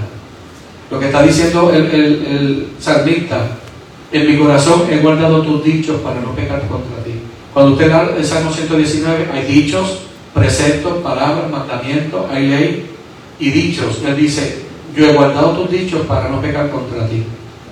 Lo 0.91 0.99
que 0.99 1.07
está 1.07 1.22
diciendo 1.22 1.70
el, 1.72 1.87
el, 1.87 2.26
el 2.26 2.68
salmista, 2.80 3.47
en 4.11 4.26
mi 4.26 4.37
corazón 4.37 4.87
he 4.91 4.99
guardado 4.99 5.41
tus 5.43 5.62
dichos 5.62 6.01
para 6.01 6.20
no 6.20 6.35
pecar 6.35 6.66
contra 6.66 6.97
ti. 7.05 7.12
Cuando 7.53 7.74
usted 7.74 7.89
da 7.89 8.11
el 8.18 8.24
Salmo 8.24 8.53
119, 8.53 9.28
hay 9.32 9.45
dichos, 9.45 10.01
preceptos, 10.35 10.95
palabras, 10.95 11.49
mandamientos, 11.49 12.28
hay 12.28 12.49
ley 12.49 12.91
y 13.39 13.51
dichos. 13.53 14.03
Él 14.05 14.16
dice, 14.16 14.64
yo 14.95 15.07
he 15.07 15.12
guardado 15.12 15.51
tus 15.51 15.70
dichos 15.70 16.07
para 16.07 16.28
no 16.28 16.40
pecar 16.40 16.70
contra 16.70 17.07
ti. 17.09 17.24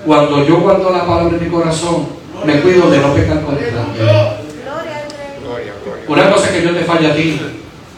Cuando 0.04 0.44
yo 0.44 0.60
guardo 0.60 0.90
la 0.90 1.06
palabra 1.06 1.36
en 1.36 1.44
mi 1.44 1.50
corazón, 1.50 2.06
me 2.44 2.60
cuido 2.60 2.90
de 2.90 2.98
no 2.98 3.14
pecar 3.14 3.42
contra 3.42 3.64
ti. 3.64 3.74
Una 6.08 6.32
cosa 6.32 6.46
es 6.46 6.52
que 6.52 6.62
yo 6.62 6.74
te 6.74 6.84
falla 6.84 7.12
a 7.12 7.14
ti, 7.14 7.40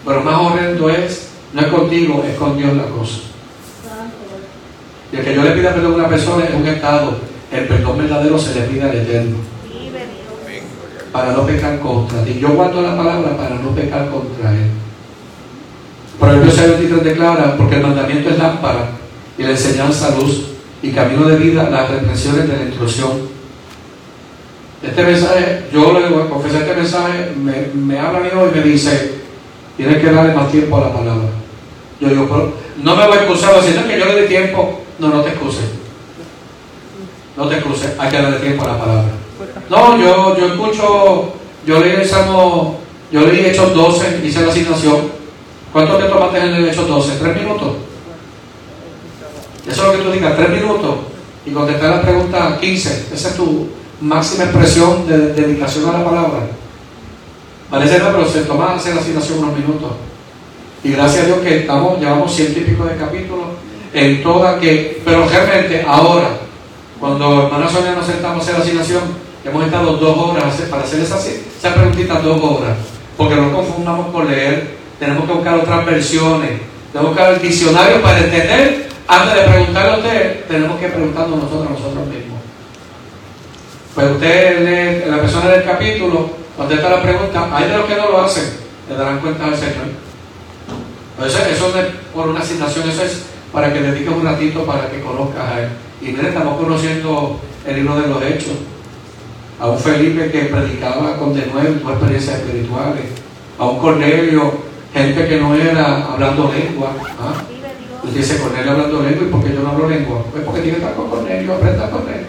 pero 0.04 0.20
más 0.20 0.40
horrendo 0.40 0.90
es, 0.90 1.28
no 1.54 1.60
es 1.62 1.66
contigo, 1.68 2.24
es 2.28 2.36
con 2.36 2.58
Dios 2.58 2.76
la 2.76 2.84
cosa. 2.84 3.20
Y 5.10 5.16
el 5.16 5.24
que 5.24 5.34
yo 5.34 5.42
le 5.42 5.52
pida 5.52 5.72
perdón 5.72 5.92
a 5.92 5.96
una 5.96 6.08
persona 6.08 6.44
es 6.44 6.54
un 6.54 6.66
estado, 6.66 7.16
el 7.50 7.66
perdón 7.66 7.98
verdadero 7.98 8.38
se 8.38 8.60
le 8.60 8.66
pide 8.66 8.82
al 8.82 8.94
Eterno 8.94 9.38
para 11.12 11.32
no 11.32 11.46
pecar 11.46 11.78
contra 11.78 12.24
ti. 12.24 12.38
Yo 12.40 12.50
guardo 12.50 12.82
la 12.82 12.96
palabra 12.96 13.36
para 13.36 13.54
no 13.54 13.70
pecar 13.70 14.10
contra 14.10 14.50
él. 14.50 14.70
Proverbios 16.18 16.56
23 16.56 17.04
declara, 17.04 17.56
porque 17.56 17.76
el 17.76 17.82
mandamiento 17.82 18.30
es 18.30 18.38
lámpara 18.38 18.88
y 19.38 19.42
la 19.42 19.50
enseñanza 19.50 20.14
luz 20.16 20.44
y 20.82 20.90
camino 20.90 21.26
de 21.26 21.36
vida 21.36 21.70
las 21.70 21.90
represiones 21.90 22.48
de 22.48 22.56
la 22.56 22.62
intrusión. 22.64 23.34
Este 24.82 25.02
mensaje, 25.02 25.64
yo 25.72 25.98
le 25.98 26.08
voy 26.08 26.22
a 26.22 26.28
confesar 26.28 26.62
este 26.62 26.74
mensaje, 26.74 27.32
me, 27.36 27.68
me 27.74 27.98
habla 27.98 28.20
mi 28.20 28.28
y 28.28 28.54
me 28.54 28.62
dice, 28.62 29.14
tienes 29.76 29.98
que 29.98 30.12
darle 30.12 30.34
más 30.34 30.50
tiempo 30.50 30.76
a 30.76 30.80
la 30.82 30.92
palabra. 30.92 31.28
Yo 32.00 32.08
digo, 32.08 32.52
no 32.82 32.96
me 32.96 33.06
voy 33.06 33.16
a 33.16 33.20
excusar 33.22 33.56
diciendo 33.56 33.88
que 33.88 33.98
yo 33.98 34.04
le 34.06 34.22
dé 34.22 34.26
tiempo. 34.26 34.80
No, 34.98 35.08
no 35.08 35.22
te 35.22 35.30
excuses. 35.30 35.64
No 37.36 37.48
te 37.48 37.56
excuses, 37.56 37.92
hay 37.98 38.10
que 38.10 38.22
darle 38.22 38.38
tiempo 38.38 38.64
a 38.64 38.68
la 38.68 38.78
palabra. 38.78 39.04
No, 39.70 39.98
yo, 39.98 40.36
yo 40.36 40.46
escucho, 40.52 41.32
yo 41.66 41.80
leí 41.80 41.92
el 41.92 42.06
Salmo, 42.06 42.78
yo 43.10 43.20
leí 43.22 43.46
Hechos 43.46 43.74
12, 43.74 44.20
hice 44.22 44.42
la 44.42 44.52
asignación. 44.52 44.96
¿Cuánto 45.72 45.96
te 45.96 46.04
tomaste 46.04 46.38
en 46.38 46.54
el 46.54 46.68
Hechos 46.68 46.86
12? 46.86 47.16
¿Tres 47.18 47.36
minutos? 47.36 47.72
Eso 49.66 49.82
es 49.82 49.86
lo 49.86 49.92
que 49.92 50.04
tú 50.04 50.12
digas, 50.12 50.36
tres 50.36 50.50
minutos. 50.50 50.96
Y 51.46 51.50
contestar 51.50 51.90
la 51.90 52.02
pregunta 52.02 52.58
15. 52.60 53.08
Esa 53.12 53.28
es 53.28 53.36
tu 53.36 53.68
máxima 54.00 54.44
expresión 54.44 55.06
de, 55.06 55.32
dedicación 55.32 55.88
a 55.88 55.98
la 55.98 56.04
palabra. 56.04 56.40
Parece 57.70 57.98
no, 57.98 58.12
pero 58.12 58.28
se 58.28 58.42
toma 58.42 58.74
hacer 58.74 58.94
la 58.94 59.00
asignación 59.00 59.38
unos 59.38 59.56
minutos. 59.56 59.92
Y 60.82 60.90
gracias 60.90 61.24
a 61.24 61.26
Dios 61.26 61.38
que 61.38 61.60
estamos, 61.60 61.98
llevamos 61.98 62.34
ciento 62.34 62.60
y 62.60 62.64
pico 62.64 62.84
de 62.84 62.96
capítulos 62.96 63.46
en 63.94 64.22
toda 64.22 64.58
que, 64.58 65.00
pero 65.04 65.26
realmente 65.26 65.84
ahora, 65.86 66.30
cuando 66.98 67.44
hermana 67.44 67.70
Sonia 67.70 67.94
nos 67.94 68.06
sentamos 68.06 68.38
a 68.38 68.42
hacer 68.42 68.54
la 68.58 68.64
asignación, 68.64 69.02
hemos 69.44 69.64
estado 69.64 69.96
dos 69.96 70.18
horas 70.18 70.54
para 70.68 70.82
hacer 70.82 71.00
esa, 71.00 71.16
esa 71.16 71.74
preguntita, 71.74 72.20
dos 72.20 72.42
horas, 72.42 72.76
porque 73.16 73.36
no 73.36 73.52
confundamos 73.52 74.12
con 74.12 74.28
leer, 74.28 74.76
tenemos 74.98 75.24
que 75.26 75.32
buscar 75.32 75.54
otras 75.60 75.86
versiones, 75.86 76.50
tenemos 76.92 77.16
que 77.16 77.22
buscar 77.22 77.32
el 77.34 77.42
diccionario 77.42 78.02
para 78.02 78.18
entender, 78.18 78.88
antes 79.06 79.34
de 79.34 79.52
preguntarle 79.52 79.92
a 79.92 79.96
usted, 79.98 80.44
tenemos 80.46 80.80
que 80.80 80.88
preguntarnos 80.88 81.42
nosotros 81.42 81.66
a 81.66 81.70
nosotros 81.70 82.06
mismos. 82.06 82.40
Pues 83.94 84.10
usted 84.10 84.60
lee, 84.60 85.10
la 85.10 85.20
persona 85.20 85.50
del 85.50 85.64
capítulo, 85.64 86.30
contesta 86.56 86.88
la 86.88 87.02
pregunta, 87.02 87.48
hay 87.52 87.68
de 87.68 87.76
los 87.76 87.86
que 87.86 87.96
no 87.96 88.10
lo 88.10 88.22
hacen, 88.22 88.44
le 88.88 88.96
darán 88.96 89.20
cuenta 89.20 89.46
al 89.46 89.56
Señor. 89.56 89.86
Eso, 91.24 91.38
eso 91.38 91.78
es 91.78 91.86
por 92.12 92.28
una 92.28 92.40
asignación, 92.40 92.88
eso 92.88 93.02
es 93.04 93.26
para 93.52 93.72
que 93.72 93.80
dediques 93.80 94.12
un 94.12 94.24
ratito 94.24 94.64
para 94.66 94.90
que 94.90 95.00
conozcas 95.00 95.48
a 95.48 95.60
Él. 95.60 95.68
Y 96.00 96.06
mire, 96.06 96.28
estamos 96.28 96.58
conociendo 96.58 97.40
el 97.66 97.76
libro 97.76 98.00
de 98.00 98.08
los 98.08 98.22
Hechos 98.22 98.56
a 99.60 99.68
un 99.68 99.78
Felipe 99.78 100.30
que 100.30 100.46
predicaba 100.46 101.16
con 101.16 101.32
de 101.32 101.46
nuevo 101.46 101.90
experiencias 101.90 102.40
espirituales, 102.40 103.04
a 103.58 103.64
un 103.64 103.78
Cornelio, 103.78 104.52
gente 104.92 105.28
que 105.28 105.40
no 105.40 105.54
era 105.54 106.12
hablando 106.12 106.52
lengua. 106.52 106.90
¿ah? 107.20 107.53
Dice 108.12 108.38
Cornelio 108.38 108.72
hablando 108.72 109.02
lengua, 109.02 109.26
¿y 109.26 109.30
por 109.30 109.42
qué 109.42 109.54
yo 109.54 109.60
no 109.60 109.70
hablo 109.70 109.88
lengua? 109.88 110.24
Pues 110.30 110.44
porque 110.44 110.60
tiene 110.60 110.78
que 110.78 110.82
estar 110.84 110.96
con 110.96 111.10
Cornelio, 111.10 111.54
aprenda 111.54 111.90
con 111.90 112.02
él. 112.02 112.26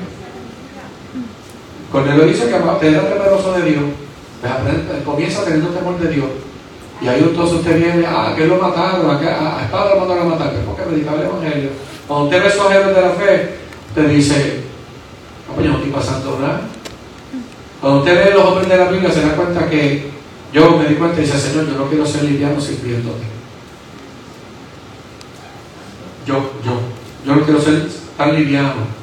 Cornelio 1.92 2.26
dice 2.26 2.46
que 2.48 2.56
era 2.56 3.10
temeroso 3.10 3.54
de 3.54 3.70
Dios. 3.70 3.84
Pues 4.42 4.52
aprende, 4.52 5.04
comienza 5.04 5.44
teniendo 5.44 5.70
temor 5.70 6.00
de 6.00 6.10
Dios. 6.10 6.28
Y 7.02 7.08
ahí 7.08 7.22
entonces 7.22 7.58
usted 7.58 7.78
viene, 7.78 8.06
ah, 8.08 8.34
que 8.36 8.48
lo 8.48 8.58
mataron, 8.58 9.10
a, 9.10 9.14
a, 9.14 9.60
a 9.60 9.64
espada 9.66 9.94
lo 9.94 10.00
mandaron 10.02 10.28
a 10.28 10.36
matar, 10.36 10.54
¿por 10.54 10.76
qué 10.78 10.84
predicaba 10.84 11.18
el 11.18 11.28
Evangelio? 11.28 11.70
Cuando 12.08 12.26
usted 12.26 12.42
ve 12.42 12.48
esos 12.48 12.72
héroes 12.72 12.96
de 12.96 13.02
la 13.02 13.10
fe, 13.10 13.56
usted 13.90 14.10
dice, 14.10 14.64
no, 15.48 15.54
pues 15.56 15.66
yo 15.66 15.72
no 15.74 15.78
estoy 15.80 15.92
pasando 15.92 16.40
nada. 16.40 16.62
Cuando 17.82 18.00
usted 18.00 18.16
ve 18.16 18.34
los 18.34 18.46
hombres 18.46 18.70
de 18.70 18.78
la 18.78 18.90
Biblia, 18.90 19.12
se 19.12 19.22
da 19.22 19.36
cuenta 19.36 19.70
que 19.70 20.10
yo 20.54 20.78
me 20.78 20.86
di 20.86 20.96
cuenta 20.96 21.20
y 21.20 21.26
dice, 21.26 21.38
Señor, 21.38 21.68
yo 21.68 21.78
no 21.78 21.90
quiero 21.90 22.06
ser 22.06 22.24
liviano 22.24 22.60
sirviéndote. 22.62 23.35
Yo, 26.26 26.36
yo, 26.64 26.80
yo 27.26 27.36
no 27.36 27.44
quiero 27.44 27.62
ser 27.62 27.88
tan 28.18 28.36
liviano. 28.36 28.96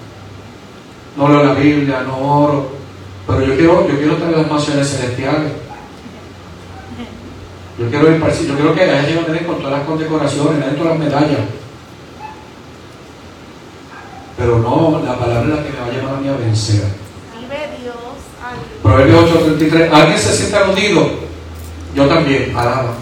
No 1.17 1.29
leo 1.29 1.45
la 1.45 1.55
Biblia, 1.55 2.03
no 2.07 2.17
oro, 2.17 2.71
pero 3.27 3.43
yo 3.43 3.57
quiero, 3.57 3.89
yo 3.89 3.97
quiero 3.97 4.17
tener 4.17 4.39
las 4.39 4.51
mansiones 4.51 4.89
celestiales. 4.89 5.53
Yo 7.79 7.89
quiero 7.89 8.11
ir 8.11 8.21
para 8.21 8.35
yo 8.35 8.55
quiero 8.55 8.75
que 8.75 8.87
la 8.87 9.03
gente 9.03 9.21
a 9.21 9.27
tener 9.27 9.47
con 9.47 9.57
todas 9.59 9.79
las 9.79 9.87
condecoraciones, 9.87 10.77
todas 10.77 10.91
las 10.91 10.99
medallas. 10.99 11.41
Pero 14.37 14.59
no, 14.59 15.03
la 15.05 15.19
palabra 15.19 15.43
es 15.43 15.49
la 15.49 15.65
que 15.65 15.71
me 15.71 15.79
va 15.79 15.87
a 15.87 15.91
llevar 15.91 16.15
a 16.15 16.21
mí 16.21 16.29
a 16.29 16.37
vencer. 16.37 16.85
Proverbios 18.83 19.31
8:33. 19.31 19.93
¿Alguien 19.93 20.19
se 20.19 20.37
siente 20.37 20.57
aludido? 20.57 21.11
Yo 21.95 22.07
también, 22.07 22.57
alaba. 22.57 22.95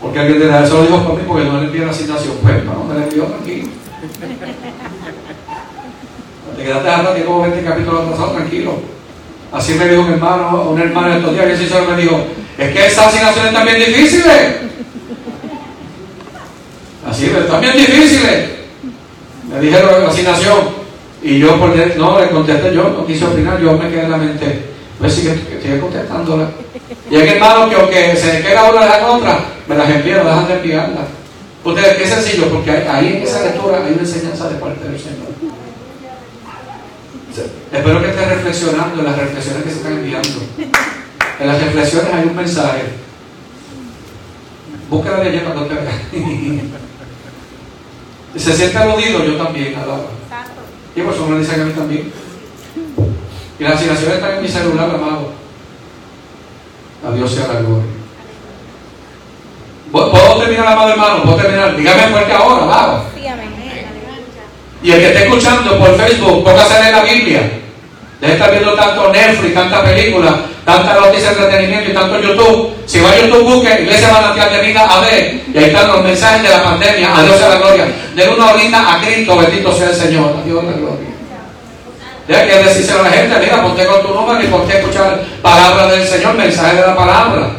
Porque 0.00 0.18
alguien 0.18 0.40
dirá, 0.40 0.64
eso 0.64 0.74
lo 0.74 0.82
dijo 0.82 1.04
por 1.04 1.16
mí 1.16 1.24
porque 1.26 1.44
no 1.44 1.60
le 1.60 1.66
envió 1.66 1.84
la 1.84 1.90
asignación. 1.90 2.34
Pues, 2.42 2.64
no, 2.64 2.84
me 2.84 2.94
la 2.94 3.04
envió 3.06 3.24
tranquilo. 3.24 3.68
Te 6.56 6.64
quedaste 6.64 6.88
harto 6.88 7.14
que 7.14 7.24
como 7.24 7.42
20 7.42 7.62
capítulos 7.62 8.02
atrasados, 8.02 8.36
tranquilo. 8.36 8.72
Así 9.52 9.74
me 9.74 9.88
dijo 9.88 10.02
un 10.02 10.12
hermano, 10.12 10.70
un 10.70 10.80
hermano 10.80 11.14
estos 11.14 11.32
días, 11.32 11.46
que 11.46 11.56
sincero 11.56 11.86
me 11.90 12.02
dijo, 12.02 12.20
es 12.58 12.72
que 12.72 12.86
esas 12.86 13.06
asignaciones 13.06 13.52
están 13.52 13.66
bien 13.66 13.78
difíciles. 13.78 14.56
Así, 17.08 17.26
están 17.26 17.60
bien 17.60 17.76
difíciles. 17.76 18.50
Me 19.50 19.60
dijeron 19.60 20.06
asignación. 20.06 20.78
Y 21.22 21.38
yo 21.38 21.58
por 21.58 21.74
no 21.96 22.20
le 22.20 22.30
contesté 22.30 22.74
yo, 22.74 22.90
no 22.90 23.06
quise 23.06 23.24
opinar, 23.24 23.60
yo 23.60 23.72
me 23.72 23.88
quedé 23.88 24.04
en 24.04 24.10
la 24.10 24.16
mente. 24.18 24.77
Pues 24.98 25.14
que 25.14 25.30
estoy 25.30 25.80
contestándola. 25.80 26.50
Y 27.10 27.16
hay 27.16 27.28
hermano 27.28 27.68
que 27.68 27.76
aunque 27.76 28.16
se 28.16 28.42
queda 28.42 28.70
una 28.70 28.80
de 28.80 28.88
las 28.88 29.02
otras, 29.02 29.36
me 29.68 29.76
las 29.76 29.90
envían, 29.90 30.24
dejan 30.24 30.48
de 30.48 30.54
enviarlas. 30.54 31.04
Ustedes, 31.64 31.98
qué 31.98 32.06
sencillo, 32.06 32.48
porque 32.48 32.70
ahí 32.70 33.16
en 33.16 33.22
esa 33.22 33.44
lectura 33.44 33.84
hay 33.84 33.92
una 33.92 34.02
enseñanza 34.02 34.48
de 34.48 34.54
parte 34.56 34.88
del 34.88 34.98
Señor. 34.98 35.28
Espero 37.72 38.00
que 38.00 38.08
estés 38.08 38.28
reflexionando 38.28 38.98
en 38.98 39.04
las 39.04 39.18
reflexiones 39.18 39.62
que 39.62 39.70
se 39.70 39.76
están 39.76 39.92
enviando. 39.92 40.40
En 41.38 41.46
las 41.46 41.62
reflexiones 41.62 42.12
hay 42.12 42.24
un 42.24 42.36
mensaje. 42.36 42.82
Búsquela 44.90 45.20
de 45.20 45.28
allá 45.28 45.44
cuando 45.44 45.66
te. 45.66 45.76
¿Se 48.38 48.56
siente 48.56 48.78
aludido? 48.78 49.24
Yo 49.24 49.36
también, 49.36 49.74
alaba. 49.74 50.06
Y 50.96 51.02
por 51.02 51.14
eso 51.14 51.26
me 51.26 51.38
dicen 51.38 51.60
a 51.60 51.64
mí 51.64 51.72
también. 51.72 52.10
Y 53.58 53.64
las 53.64 53.74
asignaciones 53.74 54.14
están 54.16 54.32
en 54.36 54.42
mi 54.42 54.48
celular, 54.48 54.90
amado. 54.90 55.32
A 57.06 57.12
Dios 57.14 57.30
sea 57.30 57.48
la 57.48 57.60
gloria. 57.60 57.98
¿Puedo 59.90 60.38
terminar, 60.38 60.66
amado 60.66 60.90
hermano? 60.90 61.22
¿Puedo 61.22 61.36
terminar? 61.38 61.76
Dígame 61.76 62.08
fuerte 62.08 62.32
ahora, 62.32 62.66
vamos. 62.66 63.02
Y 64.82 64.92
el 64.92 65.00
que 65.00 65.06
esté 65.08 65.24
escuchando 65.24 65.78
por 65.78 65.96
Facebook, 65.96 66.44
póngase 66.44 66.74
a 66.74 66.80
leer 66.80 66.94
la 66.94 67.02
Biblia. 67.02 67.50
Deje 68.20 68.32
estar 68.32 68.50
viendo 68.50 68.74
tanto 68.74 69.12
Netflix, 69.12 69.54
tanta 69.54 69.84
película, 69.84 70.40
tanta 70.64 70.94
noticia 70.94 71.30
de 71.30 71.36
entretenimiento 71.36 71.90
y 71.90 71.94
tanto 71.94 72.20
YouTube. 72.20 72.74
Si 72.86 73.00
va 73.00 73.10
a 73.10 73.18
YouTube, 73.18 73.42
busque 73.44 73.82
Iglesia 73.82 74.12
Manantial 74.12 74.50
de 74.52 74.66
Vida 74.66 74.86
a 74.86 75.00
ver. 75.00 75.42
Y 75.52 75.58
ahí 75.58 75.64
están 75.64 75.88
los 75.88 76.04
mensajes 76.04 76.42
de 76.42 76.48
la 76.48 76.62
pandemia. 76.62 77.16
A 77.16 77.22
Dios 77.22 77.38
sea 77.38 77.48
la 77.48 77.56
gloria. 77.56 77.86
Den 78.14 78.30
una 78.30 78.52
horita 78.52 78.94
a 78.94 79.00
Cristo, 79.00 79.36
bendito 79.36 79.72
sea 79.72 79.90
el 79.90 79.94
Señor. 79.94 80.36
A 80.40 80.44
Dios 80.44 80.64
la 80.64 80.72
gloria. 80.72 81.07
Deja 82.28 82.46
que 82.46 82.62
decirse 82.62 82.92
a 82.92 83.02
la 83.02 83.10
gente, 83.10 83.38
mira, 83.40 83.62
ponte 83.62 83.86
con 83.86 84.02
tu 84.02 84.12
número 84.12 84.42
y 84.42 84.48
ponte 84.48 84.74
a 84.74 84.78
escuchar 84.80 85.24
palabras 85.40 85.90
del 85.90 86.06
Señor, 86.06 86.34
mensaje 86.34 86.76
de 86.76 86.82
la 86.82 86.94
palabra. 86.94 87.50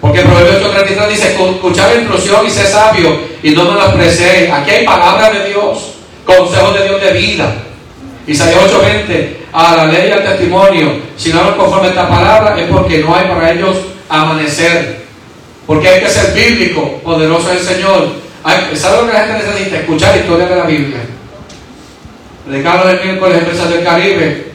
Porque 0.00 0.20
Proverbios 0.20 0.74
8:33 0.74 1.08
dice, 1.08 1.34
escuchar 1.34 1.90
la 1.90 1.96
instrucción 1.96 2.46
y 2.46 2.50
ser 2.50 2.66
sabio 2.66 3.18
y 3.42 3.50
no 3.50 3.64
me 3.64 3.72
lo 3.72 3.84
expresé. 3.84 4.50
Aquí 4.50 4.70
hay 4.70 4.86
palabras 4.86 5.34
de 5.34 5.48
Dios, 5.50 5.94
consejos 6.24 6.74
de 6.78 6.84
Dios 6.84 7.00
de 7.02 7.12
vida. 7.12 7.54
Isaías 8.26 8.60
8:20, 8.72 9.36
a 9.52 9.76
la 9.76 9.86
ley 9.86 10.08
y 10.08 10.12
al 10.12 10.24
testimonio, 10.24 11.00
si 11.18 11.34
no 11.34 11.44
van 11.44 11.56
conforme 11.56 11.88
a 11.88 11.90
esta 11.90 12.08
palabra 12.08 12.58
es 12.58 12.66
porque 12.70 12.98
no 13.00 13.14
hay 13.14 13.28
para 13.28 13.52
ellos 13.52 13.76
amanecer. 14.08 15.04
Porque 15.66 15.88
hay 15.88 16.00
que 16.00 16.08
ser 16.08 16.32
bíblico, 16.32 17.00
poderoso 17.04 17.52
es 17.52 17.60
el 17.60 17.76
Señor. 17.76 18.08
¿Sabe 18.74 19.02
lo 19.02 19.06
que 19.06 19.12
la 19.12 19.26
gente 19.26 19.44
necesita? 19.46 19.76
Escuchar 19.80 20.16
historias 20.16 20.48
de 20.48 20.56
la 20.56 20.64
Biblia. 20.64 21.13
Predicaron 22.46 22.90
el 22.90 23.04
miércoles 23.04 23.38
empresas 23.38 23.70
del 23.70 23.84
Caribe 23.84 24.52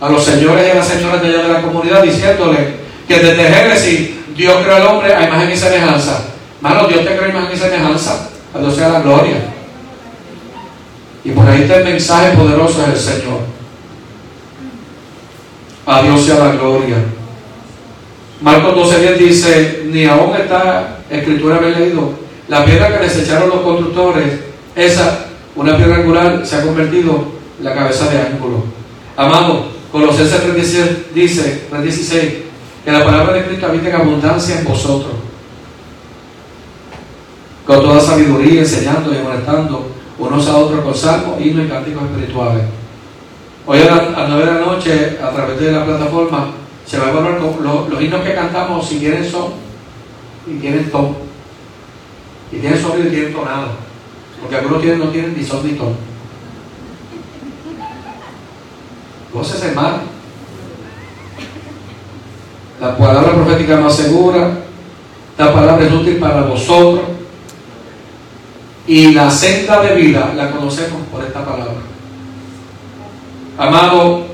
a 0.00 0.08
los 0.08 0.24
señores 0.24 0.66
y 0.66 0.70
a 0.70 0.74
las 0.74 0.88
señoras 0.88 1.22
de 1.22 1.28
allá 1.28 1.42
de 1.42 1.52
la 1.52 1.62
comunidad 1.62 2.02
diciéndole 2.02 2.58
que 3.06 3.18
desde 3.18 3.44
Génesis 3.44 4.10
Dios 4.36 4.56
creó 4.62 4.76
al 4.76 4.86
hombre 4.86 5.14
a 5.14 5.26
imagen 5.26 5.50
y 5.50 5.56
semejanza. 5.56 6.24
Mano, 6.60 6.88
Dios 6.88 7.04
te 7.04 7.16
creó 7.16 7.30
imagen 7.30 7.54
y 7.54 7.58
semejanza. 7.58 8.28
A 8.54 8.58
Dios 8.58 8.76
sea 8.76 8.88
la 8.88 9.00
gloria. 9.00 9.36
Y 11.24 11.30
por 11.30 11.48
ahí 11.48 11.62
está 11.62 11.76
el 11.76 11.84
mensaje 11.84 12.36
poderoso 12.36 12.82
del 12.82 12.96
Señor. 12.96 13.40
A 15.86 16.02
Dios 16.02 16.24
sea 16.24 16.36
la 16.36 16.52
gloria. 16.52 16.96
Marcos 18.40 18.92
12.10 18.92 19.16
dice, 19.16 19.82
ni 19.86 20.04
aún 20.04 20.36
esta 20.36 20.98
escritura 21.10 21.56
había 21.56 21.78
leído, 21.78 22.12
la 22.46 22.64
piedra 22.64 22.88
que 22.88 23.04
desecharon 23.04 23.48
los 23.48 23.60
constructores, 23.60 24.40
esa, 24.76 25.26
una 25.58 25.76
piedra 25.76 25.96
angular, 25.96 26.46
se 26.46 26.56
ha 26.56 26.62
convertido 26.62 27.24
en 27.58 27.64
la 27.64 27.74
cabeza 27.74 28.08
de 28.08 28.20
ángulo. 28.20 28.62
Amado, 29.16 29.64
Colosenses 29.90 30.40
3.16 30.54 31.12
dice, 31.12 31.66
3.16, 31.68 32.32
que 32.84 32.92
la 32.92 33.04
palabra 33.04 33.32
de 33.34 33.46
Cristo 33.46 33.66
habita 33.66 33.88
en 33.88 33.96
abundancia 33.96 34.60
en 34.60 34.64
vosotros. 34.64 35.14
Con 37.66 37.80
toda 37.80 38.00
sabiduría, 38.00 38.60
enseñando 38.60 39.12
y 39.12 39.18
molestando 39.18 39.90
unos 40.20 40.46
a 40.46 40.56
otros 40.56 40.80
con 40.84 40.94
salmos, 40.94 41.40
himnos 41.40 41.66
y 41.66 41.68
cánticos 41.68 42.04
espirituales. 42.04 42.62
Hoy 43.66 43.80
a 43.80 43.96
las 43.96 44.28
9 44.28 44.46
de 44.46 44.60
la 44.60 44.60
noche, 44.60 45.18
a 45.20 45.30
través 45.30 45.58
de 45.58 45.72
la 45.72 45.84
plataforma, 45.84 46.52
se 46.86 46.98
va 46.98 47.06
a 47.06 47.10
evaluar 47.10 47.40
los, 47.40 47.90
los 47.90 48.00
himnos 48.00 48.20
que 48.22 48.34
cantamos, 48.34 48.88
si 48.88 49.00
tienen 49.00 49.28
son 49.28 49.54
y 50.46 50.58
tienen 50.60 50.88
ton. 50.88 51.16
Y 52.52 52.58
tienen 52.58 52.80
sonido 52.80 53.08
y 53.08 53.10
tienen 53.10 53.32
tonado. 53.32 53.87
Porque 54.40 54.56
algunos 54.56 54.80
tienen, 54.80 54.98
no 55.00 55.08
tienen 55.08 55.36
ni 55.36 55.44
son 55.44 55.66
ni 55.66 55.72
ton. 55.72 55.94
Voces 59.32 59.62
hermano. 59.62 59.98
La 62.80 62.96
palabra 62.96 63.32
profética 63.32 63.76
más 63.76 63.96
segura. 63.96 64.50
La 65.36 65.52
palabra 65.52 65.86
es 65.86 65.92
útil 65.92 66.16
para 66.16 66.42
vosotros. 66.42 67.04
Y 68.86 69.12
la 69.12 69.30
senda 69.30 69.82
de 69.82 69.94
vida 69.94 70.32
la 70.34 70.50
conocemos 70.50 71.02
por 71.12 71.22
esta 71.22 71.44
palabra. 71.44 71.74
Amado, 73.58 74.24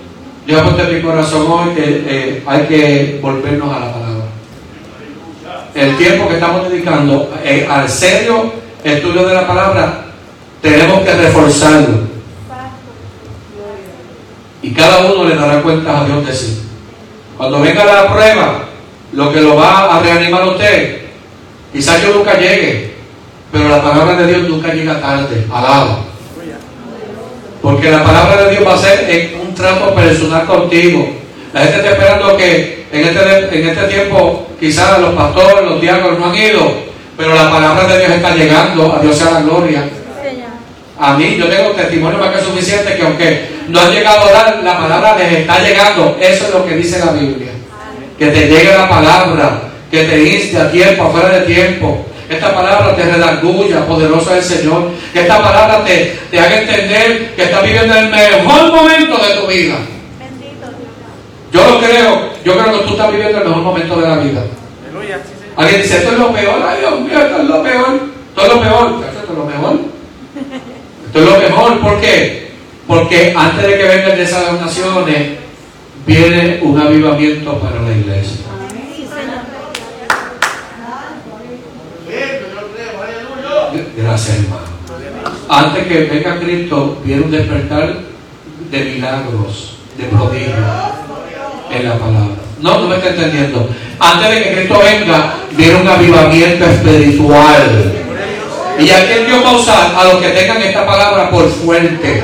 yo 0.46 0.62
puesto 0.62 0.82
en 0.82 0.96
mi 0.96 1.02
corazón 1.02 1.46
hoy 1.50 1.74
que 1.74 2.05
eh, 2.07 2.42
hay 2.46 2.66
que 2.66 3.18
volvernos 3.22 3.74
a 3.74 3.80
la 3.80 3.92
palabra. 3.92 4.24
El 5.74 5.96
tiempo 5.96 6.28
que 6.28 6.34
estamos 6.34 6.70
dedicando 6.70 7.32
eh, 7.42 7.66
al 7.68 7.88
serio 7.88 8.64
estudio 8.85 9.26
de 9.26 9.35
la 9.35 9.47
palabra, 9.47 10.05
tenemos 10.61 11.03
que 11.03 11.12
reforzarlo. 11.14 12.14
Y 14.62 14.72
cada 14.72 14.99
uno 14.99 15.24
le 15.24 15.37
dará 15.37 15.61
cuenta 15.62 16.01
a 16.01 16.05
Dios 16.05 16.26
de 16.26 16.32
sí. 16.35 16.62
Cuando 17.37 17.61
venga 17.61 17.85
la 17.85 18.12
prueba, 18.12 18.64
lo 19.12 19.32
que 19.32 19.41
lo 19.41 19.57
va 19.57 19.97
a 19.97 20.01
reanimar 20.01 20.47
usted, 20.49 21.03
quizás 21.72 22.03
yo 22.03 22.14
nunca 22.14 22.39
llegue, 22.39 22.95
pero 23.53 23.68
la 23.68 23.82
palabra 23.82 24.16
de 24.16 24.26
Dios 24.26 24.49
nunca 24.49 24.72
llega 24.72 25.01
tarde, 25.01 25.47
alaba. 25.53 25.99
Porque 27.61 27.91
la 27.91 28.05
palabra 28.05 28.45
de 28.45 28.51
Dios 28.51 28.66
va 28.66 28.74
a 28.74 28.78
ser 28.78 29.37
un 29.43 29.55
trato 29.55 29.95
personal 29.95 30.45
contigo. 30.45 31.09
La 31.53 31.61
gente 31.61 31.76
está 31.76 31.91
esperando 31.93 32.37
que 32.37 32.87
en 32.93 33.07
este, 33.07 33.59
en 33.59 33.68
este 33.68 33.85
tiempo 33.89 34.49
quizás 34.61 34.99
los 34.99 35.14
pastores, 35.14 35.64
los 35.64 35.80
diáconos 35.80 36.18
no 36.18 36.26
han 36.26 36.37
ido, 36.37 36.93
pero 37.17 37.35
la 37.35 37.51
palabra 37.51 37.87
de 37.87 37.99
Dios 37.99 38.12
está 38.12 38.35
llegando, 38.35 38.97
a 38.97 39.03
Dios 39.03 39.17
sea 39.17 39.31
la 39.31 39.41
gloria. 39.41 39.85
A 40.99 41.17
mí, 41.17 41.37
yo 41.37 41.47
tengo 41.49 41.71
testimonio 41.71 42.19
más 42.19 42.31
que 42.31 42.45
suficiente 42.45 42.97
que 42.97 43.03
aunque 43.03 43.49
no 43.69 43.81
han 43.81 43.91
llegado 43.91 44.21
a 44.21 44.25
orar, 44.25 44.61
la 44.62 44.79
palabra 44.79 45.17
les 45.19 45.41
está 45.41 45.59
llegando. 45.59 46.17
Eso 46.21 46.45
es 46.47 46.55
lo 46.55 46.67
que 46.67 46.77
dice 46.77 47.05
la 47.05 47.12
Biblia. 47.12 47.51
Que 48.19 48.27
te 48.29 48.47
llegue 48.47 48.73
la 48.77 48.89
palabra, 48.89 49.61
que 49.91 50.05
te 50.05 50.23
inste 50.23 50.59
a 50.59 50.71
tiempo, 50.71 51.05
afuera 51.05 51.31
de 51.31 51.41
tiempo. 51.47 52.07
Esta 52.29 52.55
palabra 52.55 52.95
te 52.95 53.03
redarguya, 53.03 53.87
poderoso 53.87 54.35
es 54.35 54.51
el 54.51 54.59
Señor. 54.59 54.91
Que 55.12 55.23
esta 55.23 55.43
palabra 55.43 55.85
te, 55.85 56.17
te 56.31 56.39
haga 56.39 56.61
entender 56.61 57.35
que 57.35 57.43
estás 57.43 57.62
viviendo 57.62 57.95
el 57.95 58.09
mejor 58.09 58.73
momento 58.73 59.17
de 59.19 59.35
tu 59.35 59.47
vida. 59.49 59.75
Yo 61.53 61.69
lo 61.69 61.79
creo 61.81 62.35
yo 62.45 62.53
creo 62.53 62.79
que 62.79 62.87
tú 62.87 62.93
estás 62.93 63.11
viviendo 63.11 63.39
el 63.39 63.49
mejor 63.49 63.62
momento 63.62 63.97
de 63.97 64.09
la 64.09 64.17
vida. 64.17 64.43
Alguien 65.57 65.82
dice, 65.82 65.98
esto 65.98 66.12
es 66.12 66.18
lo 66.18 66.32
peor, 66.32 66.62
ay 66.66 66.80
Dios 66.80 67.00
mío, 67.00 67.18
esto 67.18 67.36
es 67.36 67.48
lo 67.48 67.62
peor, 67.62 68.00
esto 68.28 68.42
es 68.42 68.48
lo 68.48 68.61
peor, 68.61 69.05
esto 69.05 69.32
es 69.32 69.38
lo 69.38 69.44
mejor. 69.44 69.80
Esto 71.07 71.18
es 71.18 71.24
lo 71.24 71.38
mejor, 71.38 71.80
¿por 71.80 72.00
qué? 72.00 72.50
Porque 72.88 73.32
antes 73.36 73.66
de 73.66 73.78
que 73.78 73.84
vengan 73.84 74.16
de 74.16 74.22
esas 74.24 74.61
naciones, 74.61 75.38
viene 76.05 76.59
un 76.62 76.78
avivamiento 76.78 77.59
para 77.59 77.80
la 77.80 77.92
iglesia. 77.92 78.40
Gracias, 83.96 84.38
hermano. 84.38 84.74
Antes 85.48 85.86
que 85.86 86.05
venga 86.05 86.38
Cristo, 86.40 86.98
viene 87.05 87.22
un 87.22 87.30
despertar 87.30 87.96
de 88.70 88.84
milagros, 88.84 89.76
de 89.96 90.05
prodigios 90.05 90.59
en 91.70 91.88
la 91.88 91.98
palabra. 91.98 92.43
No, 92.65 92.79
no 92.79 92.89
me 92.89 92.97
está 92.97 93.11
entendiendo. 93.11 93.69
Antes 94.01 94.31
de 94.31 94.43
que 94.43 94.55
Cristo 94.55 94.81
venga, 94.83 95.35
viene 95.51 95.83
un 95.83 95.87
avivamiento 95.87 96.65
espiritual. 96.65 97.93
Y 98.79 98.91
aquí 98.91 99.25
Dios 99.27 99.45
va 99.45 100.01
a 100.01 100.05
los 100.05 100.15
que 100.15 100.31
tengan 100.31 100.62
esta 100.62 100.87
palabra 100.87 101.29
por 101.29 101.47
fuerte. 101.47 102.23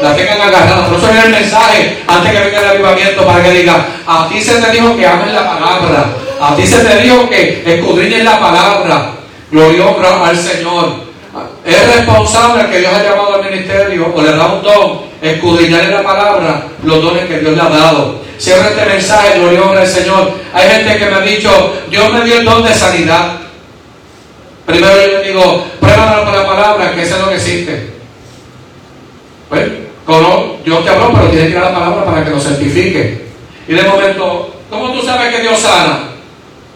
La 0.00 0.16
tengan 0.16 0.40
agarrada. 0.40 0.86
Por 0.86 0.96
eso 0.96 1.08
viene 1.08 1.26
el 1.26 1.42
mensaje 1.42 1.98
antes 2.06 2.32
que 2.32 2.40
venga 2.40 2.60
el 2.60 2.68
avivamiento 2.68 3.26
para 3.26 3.42
que 3.42 3.50
diga, 3.50 3.86
a 4.06 4.26
ti 4.30 4.40
se 4.40 4.54
te 4.62 4.70
dijo 4.70 4.96
que 4.96 5.06
ames 5.06 5.34
la 5.34 5.46
palabra. 5.46 6.06
A 6.40 6.56
ti 6.56 6.66
se 6.66 6.78
te 6.78 7.02
dijo 7.02 7.28
que 7.28 7.62
escudriñes 7.66 8.24
la 8.24 8.40
palabra. 8.40 9.10
Gloria 9.50 9.84
al 10.24 10.38
Señor. 10.38 11.12
Es 11.66 11.96
responsable 11.96 12.70
que 12.70 12.78
Dios 12.78 12.94
ha 12.94 13.02
llamado 13.02 13.34
al 13.34 13.44
ministerio 13.44 14.10
o 14.14 14.22
le 14.22 14.32
da 14.32 14.46
un 14.46 14.62
don, 14.62 15.02
escudriñar 15.20 15.84
la 15.84 16.02
palabra 16.02 16.62
los 16.82 17.02
dones 17.02 17.26
que 17.26 17.40
Dios 17.40 17.54
le 17.54 17.60
ha 17.60 17.68
dado. 17.68 18.21
Cierra 18.38 18.68
este 18.68 18.86
mensaje, 18.86 19.38
gloria 19.38 19.80
al 19.80 19.86
Señor. 19.86 20.32
Hay 20.52 20.68
gente 20.68 20.98
que 20.98 21.06
me 21.06 21.14
ha 21.14 21.20
dicho, 21.20 21.74
Dios 21.90 22.12
me 22.12 22.24
dio 22.24 22.38
el 22.38 22.44
don 22.44 22.64
de 22.64 22.74
sanidad. 22.74 23.38
Primero 24.66 24.94
yo 24.94 25.18
le 25.18 25.28
digo, 25.28 25.66
pruébalo 25.80 26.24
con 26.24 26.34
la 26.34 26.46
palabra, 26.46 26.94
que 26.94 27.02
eso 27.02 27.16
es 27.16 27.20
lo 27.20 27.28
que 27.28 27.36
existe. 27.36 27.92
Pues, 29.48 29.64
Dios 30.64 30.84
te 30.84 30.90
habló, 30.90 31.12
pero 31.12 31.28
tiene 31.28 31.46
que 31.46 31.50
ir 31.50 31.58
a 31.58 31.70
la 31.70 31.74
palabra 31.74 32.04
para 32.04 32.24
que 32.24 32.30
lo 32.30 32.40
certifique. 32.40 33.26
Y 33.66 33.74
de 33.74 33.82
momento, 33.82 34.54
¿cómo 34.70 34.92
tú 34.92 35.02
sabes 35.02 35.34
que 35.34 35.42
Dios 35.42 35.58
sana? 35.58 36.10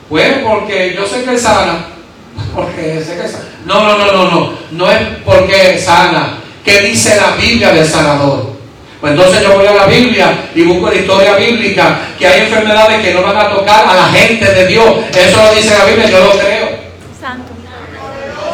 Pues 0.09 0.39
porque 0.39 0.95
yo 0.95 1.07
sé 1.07 1.25
que 1.25 1.39
sana. 1.39 1.89
Porque 2.55 3.03
sé 3.03 3.17
que 3.17 3.29
sana. 3.29 3.45
No, 3.65 3.83
no, 3.83 3.99
no, 3.99 4.13
no, 4.13 4.31
no. 4.31 4.53
No 4.71 4.91
es 4.91 5.01
porque 5.25 5.79
sana. 5.79 6.39
¿Qué 6.65 6.81
dice 6.81 7.17
la 7.17 7.35
Biblia 7.37 7.73
del 7.73 7.87
sanador? 7.87 8.56
Pues 9.01 9.13
entonces 9.13 9.43
yo 9.43 9.55
voy 9.55 9.67
a 9.67 9.75
la 9.75 9.87
Biblia 9.87 10.33
y 10.55 10.63
busco 10.63 10.89
la 10.89 10.97
historia 10.97 11.35
bíblica, 11.37 11.99
que 12.19 12.27
hay 12.27 12.41
enfermedades 12.41 13.03
que 13.03 13.13
no 13.13 13.23
van 13.23 13.37
a 13.37 13.51
tocar 13.51 13.87
a 13.87 13.95
la 13.95 14.09
gente 14.09 14.45
de 14.45 14.67
Dios. 14.67 14.87
Eso 15.15 15.43
lo 15.43 15.55
dice 15.55 15.77
la 15.79 15.85
Biblia, 15.85 16.09
yo 16.09 16.21
lo 16.21 16.31
creo. 16.31 16.87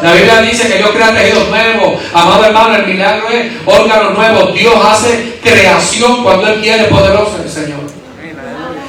La 0.01 0.11
Biblia 0.11 0.41
dice 0.41 0.67
que 0.67 0.79
Dios 0.79 0.89
crea 0.91 1.15
tejidos 1.15 1.47
nuevos. 1.47 1.93
Amado 2.13 2.43
hermano, 2.43 2.75
el 2.75 2.87
milagro 2.87 3.29
es 3.29 3.45
órganos 3.65 4.13
nuevos. 4.13 4.53
Dios 4.53 4.75
hace 4.85 5.39
creación 5.41 6.23
cuando 6.23 6.47
Él 6.49 6.59
quiere, 6.59 6.83
poderoso 6.85 7.39
el 7.41 7.49
Señor. 7.49 7.79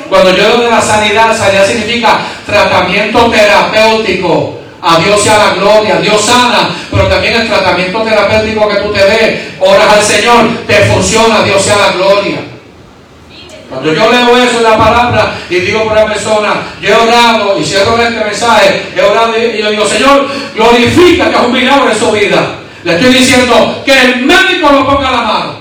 Cuando 0.09 0.36
yo 0.36 0.44
hablo 0.44 0.64
de 0.64 0.70
la 0.70 0.80
sanidad, 0.80 1.36
sanidad 1.36 1.66
significa 1.66 2.18
tratamiento 2.44 3.30
terapéutico. 3.30 4.53
A 4.87 4.99
Dios 4.99 5.18
sea 5.18 5.39
la 5.39 5.55
gloria, 5.55 5.97
Dios 5.97 6.20
sana, 6.20 6.68
pero 6.91 7.09
también 7.09 7.41
el 7.41 7.49
tratamiento 7.49 8.03
terapéutico 8.03 8.68
que 8.68 8.76
tú 8.76 8.93
te 8.93 9.03
des, 9.03 9.41
oras 9.59 9.91
al 9.95 10.03
Señor, 10.03 10.47
te 10.66 10.74
funciona, 10.85 11.43
Dios 11.43 11.62
sea 11.62 11.76
la 11.78 11.93
gloria. 11.93 12.37
Cuando 13.70 13.95
yo 13.95 14.12
leo 14.12 14.37
eso 14.37 14.59
en 14.59 14.62
la 14.62 14.76
palabra 14.76 15.35
y 15.49 15.57
digo 15.61 15.85
por 15.85 15.95
la 15.97 16.05
persona, 16.05 16.53
yo 16.82 16.91
he 16.91 16.95
orado 16.95 17.59
y 17.59 17.64
cierro 17.64 17.97
este 17.97 18.24
mensaje, 18.24 18.82
he 18.95 19.01
orado 19.01 19.32
y 19.39 19.57
yo 19.57 19.70
digo, 19.70 19.87
Señor, 19.87 20.28
glorifica 20.55 21.30
que 21.30 21.35
es 21.35 21.43
un 21.43 21.53
milagro 21.53 21.91
en 21.91 21.99
su 21.99 22.12
vida. 22.12 22.57
Le 22.82 22.95
estoy 22.95 23.14
diciendo 23.14 23.82
que 23.87 23.99
el 23.99 24.26
médico 24.26 24.70
lo 24.70 24.87
ponga 24.87 25.11
la 25.11 25.22
mano. 25.22 25.55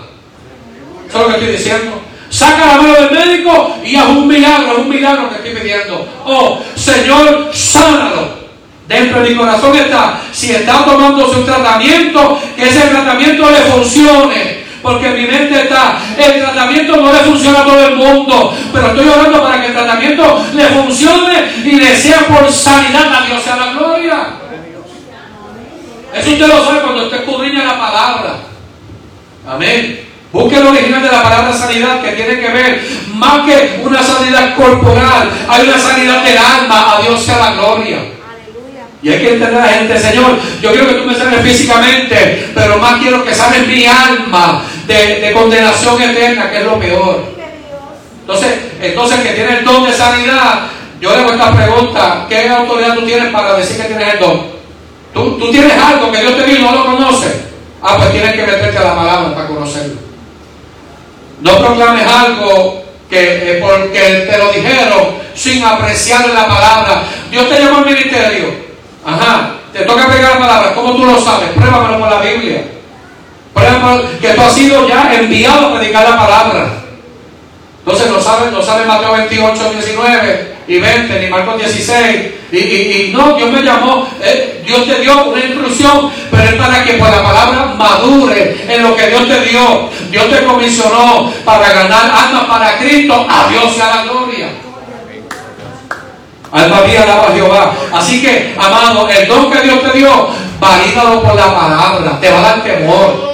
Eso 1.07 1.21
es 1.21 1.23
lo 1.23 1.27
que 1.29 1.33
estoy 1.33 1.51
diciendo. 1.55 2.01
Saca 2.29 2.65
la 2.65 2.81
mano 2.81 2.93
del 2.93 3.11
médico 3.11 3.77
y 3.85 3.95
haz 3.95 4.09
un 4.09 4.27
milagro, 4.27 4.73
es 4.73 4.77
un 4.79 4.89
milagro 4.89 5.29
que 5.29 5.35
estoy 5.35 5.61
pidiendo. 5.61 6.05
Oh, 6.25 6.59
Señor, 6.75 7.51
sánalo. 7.53 8.42
Dentro 8.87 9.21
de 9.21 9.29
mi 9.29 9.35
corazón 9.35 9.75
está, 9.75 10.19
si 10.31 10.51
está 10.51 10.83
tomando 10.83 11.31
su 11.33 11.43
tratamiento, 11.43 12.39
que 12.55 12.67
ese 12.67 12.81
tratamiento 12.87 13.49
le 13.49 13.57
funcione. 13.59 14.63
Porque 14.81 15.09
mi 15.11 15.25
mente 15.25 15.61
está, 15.61 15.97
el 16.17 16.41
tratamiento 16.41 16.97
no 16.97 17.13
le 17.13 17.19
funciona 17.19 17.61
a 17.61 17.63
todo 17.63 17.87
el 17.87 17.95
mundo, 17.95 18.53
pero 18.73 18.87
estoy 18.87 19.07
orando 19.07 19.41
para 19.41 19.61
que 19.61 19.67
el 19.67 19.73
tratamiento 19.73 20.45
le 20.53 20.65
funcione 20.65 21.53
y 21.63 21.71
le 21.71 21.95
sea 21.95 22.27
por 22.27 22.51
sanidad 22.51 23.15
a 23.15 23.25
Dios 23.25 23.41
sea 23.41 23.55
la 23.55 23.71
gloria. 23.71 24.27
Eso 26.13 26.29
usted 26.31 26.47
lo 26.47 26.65
sabe 26.65 26.81
cuando 26.81 27.05
usted 27.05 27.19
escudriña 27.19 27.63
la 27.63 27.79
palabra. 27.79 28.35
Amén. 29.47 30.09
Busque 30.33 30.57
el 30.57 30.67
original 30.67 31.01
de 31.01 31.11
la 31.11 31.23
palabra 31.23 31.53
sanidad 31.53 32.01
que 32.01 32.11
tiene 32.11 32.41
que 32.41 32.49
ver 32.49 32.83
más 33.13 33.45
que 33.45 33.81
una 33.85 34.03
sanidad 34.03 34.55
corporal, 34.55 35.29
hay 35.47 35.67
una 35.67 35.79
sanidad 35.79 36.23
del 36.23 36.37
alma, 36.37 36.97
a 36.97 37.01
Dios 37.01 37.21
sea 37.21 37.37
la 37.37 37.51
gloria. 37.53 38.12
Y 39.03 39.09
hay 39.09 39.19
que 39.19 39.33
entender 39.33 39.59
a 39.59 39.65
la 39.65 39.73
gente, 39.73 39.99
Señor, 39.99 40.39
yo 40.61 40.71
quiero 40.71 40.87
que 40.87 40.93
tú 40.93 41.03
me 41.03 41.13
sanes 41.13 41.41
físicamente, 41.41 42.51
pero 42.55 42.77
más 42.77 43.01
quiero 43.01 43.25
que 43.25 43.35
sanes 43.35 43.67
mi 43.67 43.85
alma 43.85 44.63
de, 44.87 45.29
condenación 45.33 46.01
eterna, 46.01 46.49
que 46.49 46.59
es 46.59 46.63
lo 46.63 46.79
peor. 46.79 47.21
Entonces, 48.21 48.53
entonces 48.81 49.19
que 49.19 49.31
tiene 49.31 49.59
el 49.59 49.65
don 49.65 49.83
de 49.83 49.91
sanidad, 49.91 50.67
yo 51.01 51.09
le 51.09 51.17
hago 51.17 51.33
esta 51.33 51.53
pregunta, 51.53 52.25
¿qué 52.29 52.47
autoridad 52.47 52.95
tú 52.95 53.01
tienes 53.01 53.29
para 53.33 53.57
decir 53.57 53.75
que 53.75 53.89
tienes 53.89 54.13
el 54.13 54.19
don? 54.21 54.41
¿Tú, 55.13 55.37
tú 55.37 55.51
tienes 55.51 55.73
algo 55.77 56.09
que 56.09 56.21
Dios 56.21 56.37
te 56.37 56.45
dio 56.45 56.59
y 56.59 56.61
no 56.63 56.71
lo 56.71 56.85
conoces? 56.85 57.33
Ah, 57.81 57.97
pues 57.97 58.13
tienes 58.13 58.31
que 58.31 58.43
meterte 58.43 58.77
a 58.77 58.83
la 58.83 58.95
palabra 58.95 59.35
para 59.35 59.47
conocerlo. 59.47 59.95
No 61.41 61.57
proclames 61.57 62.07
algo 62.07 62.83
que 63.09 63.57
eh, 63.57 63.59
porque 63.61 64.29
te 64.31 64.37
lo 64.37 64.53
dijeron 64.53 65.07
sin 65.35 65.61
apreciar 65.61 66.29
la 66.29 66.47
palabra. 66.47 67.03
Dios 67.29 67.49
te 67.49 67.59
llamó 67.59 67.79
al 67.79 67.85
ministerio. 67.85 68.62
Ajá, 69.05 69.55
te 69.71 69.79
toca 69.79 70.07
pegar 70.07 70.33
la 70.33 70.39
palabra. 70.39 70.75
¿Cómo 70.75 70.95
tú 70.95 71.05
lo 71.05 71.19
sabes? 71.19 71.49
Pruébamelo 71.49 71.99
por 71.99 72.09
la 72.09 72.19
Biblia. 72.21 72.63
Pruébamelo 73.53 74.19
que 74.19 74.29
tú 74.29 74.41
has 74.41 74.53
sido 74.53 74.87
ya 74.87 75.13
enviado 75.13 75.67
a 75.67 75.79
predicar 75.79 76.09
la 76.09 76.17
palabra. 76.17 76.67
Entonces 77.85 78.09
no 78.09 78.21
sabe, 78.21 78.49
no 78.49 78.63
sabe 78.63 78.85
Mateo 78.85 79.11
28, 79.11 79.73
19 79.73 80.53
y 80.69 80.79
20, 80.79 81.19
ni 81.19 81.27
Marcos 81.27 81.57
16. 81.57 82.31
Y, 82.53 82.57
y, 82.57 83.11
no, 83.13 83.35
Dios 83.35 83.51
me 83.51 83.61
llamó, 83.61 84.07
eh, 84.21 84.63
Dios 84.65 84.85
te 84.85 85.01
dio 85.01 85.25
una 85.25 85.43
instrucción, 85.43 86.11
pero 86.31 86.43
es 86.43 86.53
para 86.53 86.83
que 86.83 86.93
por 86.93 87.09
la 87.09 87.23
palabra 87.23 87.73
madure 87.77 88.55
en 88.69 88.83
lo 88.83 88.95
que 88.95 89.07
Dios 89.07 89.27
te 89.27 89.41
dio. 89.41 89.89
Dios 90.11 90.29
te 90.29 90.45
comisionó 90.45 91.33
para 91.43 91.73
ganar 91.73 92.09
almas 92.15 92.45
para 92.45 92.77
Cristo. 92.77 93.27
A 93.29 93.49
Dios 93.49 93.75
sea 93.75 93.95
la 93.95 94.03
gloria. 94.03 94.62
Alma 96.53 96.81
mía, 96.81 97.01
alaba 97.01 97.29
a 97.29 97.33
Jehová. 97.33 97.73
Así 97.91 98.21
que, 98.21 98.53
amado, 98.55 99.09
el 99.09 99.27
don 99.27 99.51
que 99.51 99.61
Dios 99.61 99.81
te 99.81 99.97
dio, 99.97 100.29
valídalo 100.59 101.23
por 101.23 101.35
la 101.35 101.47
palabra. 101.47 102.19
Te 102.21 102.29
va 102.29 102.37
a 102.37 102.41
dar 102.41 102.63
temor. 102.63 103.33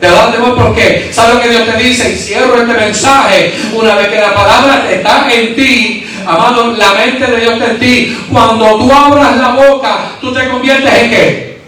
Te 0.00 0.10
va 0.10 0.12
a 0.12 0.22
dar 0.24 0.32
temor 0.32 0.56
porque, 0.56 1.10
¿sabes 1.12 1.36
lo 1.36 1.40
que 1.42 1.48
Dios 1.48 1.64
te 1.64 1.78
dice? 1.80 2.10
Y 2.10 2.16
cierro 2.16 2.60
este 2.60 2.74
mensaje. 2.74 3.54
Una 3.72 3.94
vez 3.94 4.08
que 4.08 4.20
la 4.20 4.34
palabra 4.34 4.84
está 4.90 5.32
en 5.32 5.54
ti, 5.54 6.04
amado, 6.26 6.72
la 6.72 6.92
mente 6.94 7.24
de 7.24 7.40
Dios 7.40 7.52
está 7.52 7.66
en 7.66 7.78
ti. 7.78 8.18
Cuando 8.32 8.78
tú 8.78 8.92
abras 8.92 9.36
la 9.36 9.48
boca, 9.50 9.98
tú 10.20 10.34
te 10.34 10.48
conviertes 10.48 10.92
en 10.92 11.10
qué? 11.10 11.60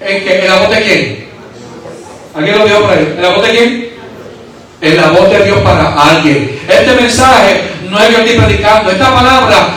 ¿En 0.00 0.24
qué? 0.24 0.40
¿En 0.40 0.50
la 0.50 0.56
voz 0.56 0.68
de 0.68 0.82
quién? 0.82 1.28
¿Alguien 2.36 2.58
lo 2.58 2.64
vio 2.66 2.80
por 2.82 2.90
ahí? 2.90 3.14
¿En 3.16 3.22
la 3.22 3.28
voz 3.30 3.46
de 3.46 3.50
quién? 3.50 3.88
En 4.82 4.96
la 4.98 5.08
voz 5.08 5.30
de 5.30 5.44
Dios 5.44 5.58
para 5.60 5.94
alguien. 5.94 6.60
Este 6.68 6.94
mensaje 7.00 7.73
no 7.94 8.00
es 8.00 8.10
yo 8.10 8.18
estoy 8.18 8.36
predicando. 8.36 8.90
Esta 8.90 9.14
palabra, 9.14 9.68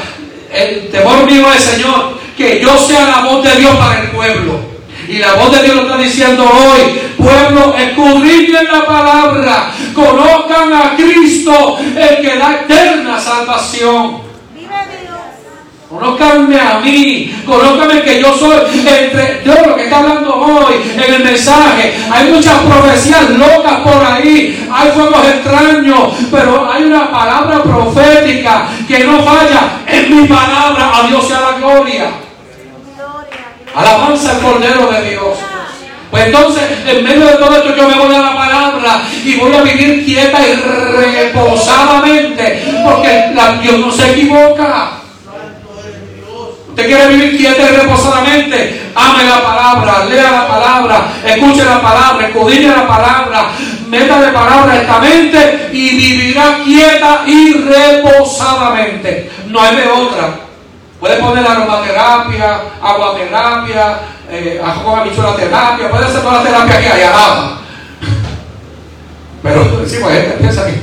el 0.51 0.89
temor 0.89 1.25
mío 1.25 1.45
es, 1.55 1.63
Señor, 1.63 2.17
que 2.35 2.59
yo 2.59 2.77
sea 2.77 3.05
la 3.05 3.19
voz 3.29 3.43
de 3.43 3.55
Dios 3.55 3.75
para 3.75 4.01
el 4.01 4.07
pueblo. 4.09 4.59
Y 5.07 5.19
la 5.19 5.33
voz 5.33 5.51
de 5.51 5.63
Dios 5.63 5.75
lo 5.75 5.81
está 5.83 5.97
diciendo 5.97 6.43
hoy. 6.43 6.99
Pueblo, 7.17 7.75
escudriñen 7.77 8.65
la 8.65 8.85
palabra. 8.85 9.71
Conozcan 9.93 10.73
a 10.73 10.95
Cristo, 10.95 11.77
el 11.79 12.21
que 12.21 12.37
da 12.37 12.61
eterna 12.61 13.19
salvación. 13.19 14.26
Conócame 15.89 16.59
a 16.59 16.79
mí, 16.79 17.33
conócame 17.45 18.01
que 18.01 18.19
yo 18.19 18.37
soy 18.37 18.57
entre 18.75 19.39
Dios 19.41 19.55
lo 19.65 19.73
que 19.73 19.85
está 19.85 19.99
hablando 19.99 20.35
hoy 20.35 20.73
en 20.95 21.13
el 21.13 21.23
mensaje. 21.23 21.95
Hay 22.11 22.29
muchas 22.29 22.59
profecías 22.63 23.29
locas 23.29 23.75
por 23.85 24.03
ahí, 24.03 24.67
hay 24.69 24.91
fuegos 24.91 25.25
extraños, 25.25 26.09
pero 26.29 26.69
hay 26.69 26.83
una 26.83 27.09
palabra 27.09 27.63
profética 27.63 28.67
que 28.85 29.05
no 29.05 29.23
falla. 29.23 29.79
En 29.87 30.13
mi 30.13 30.27
palabra, 30.27 30.91
a 30.93 31.07
Dios 31.07 31.25
sea 31.25 31.39
la 31.39 31.53
gloria. 31.57 32.09
Alabanza 33.73 34.31
al 34.31 34.39
Cordero 34.39 34.91
de 34.91 35.09
Dios. 35.09 35.37
Pues 36.11 36.25
entonces, 36.25 36.63
en 36.85 37.01
medio 37.01 37.27
de 37.27 37.35
todo 37.35 37.55
esto, 37.55 37.73
yo 37.77 37.87
me 37.87 37.95
voy 37.95 38.13
a 38.13 38.19
la 38.19 38.35
palabra 38.35 39.03
y 39.23 39.35
voy 39.35 39.55
a 39.55 39.61
vivir 39.61 40.03
quieta 40.03 40.45
y 40.45 40.53
reposadamente, 40.53 42.61
porque 42.83 43.31
Dios 43.61 43.79
no 43.79 43.89
se 43.89 44.11
equivoca. 44.11 44.96
Usted 46.77 46.89
quiere 46.89 47.07
vivir 47.07 47.37
quieta 47.37 47.71
y 47.71 47.75
reposadamente. 47.75 48.91
Ame 48.93 49.23
la 49.23 49.41
palabra, 49.41 50.05
lea 50.05 50.31
la 50.31 50.47
palabra, 50.47 51.07
escuche 51.25 51.65
la 51.65 51.81
palabra, 51.81 52.27
escudille 52.27 52.67
la 52.67 52.87
palabra, 52.87 53.45
meta 53.87 54.21
de 54.21 54.31
palabra 54.31 54.75
esta 54.75 54.99
mente 54.99 55.69
y 55.73 55.97
vivirá 55.97 56.59
quieta 56.63 57.23
y 57.25 57.53
reposadamente. 57.53 59.31
No 59.47 59.59
hay 59.59 59.75
de 59.75 59.87
otra. 59.87 60.29
Puede 60.99 61.17
poner 61.17 61.47
aromaterapia, 61.47 62.61
aguaterapia, 62.79 63.99
eh, 64.29 64.61
terapia, 65.35 65.89
puede 65.89 66.05
hacer 66.05 66.21
toda 66.21 66.33
la 66.33 66.43
terapia 66.43 66.79
que 66.79 66.89
haya 66.89 67.09
nada. 67.09 67.57
Pero 69.41 69.63
decimos, 69.81 70.11
gente 70.11 70.37
piensa 70.39 70.63
que 70.67 70.79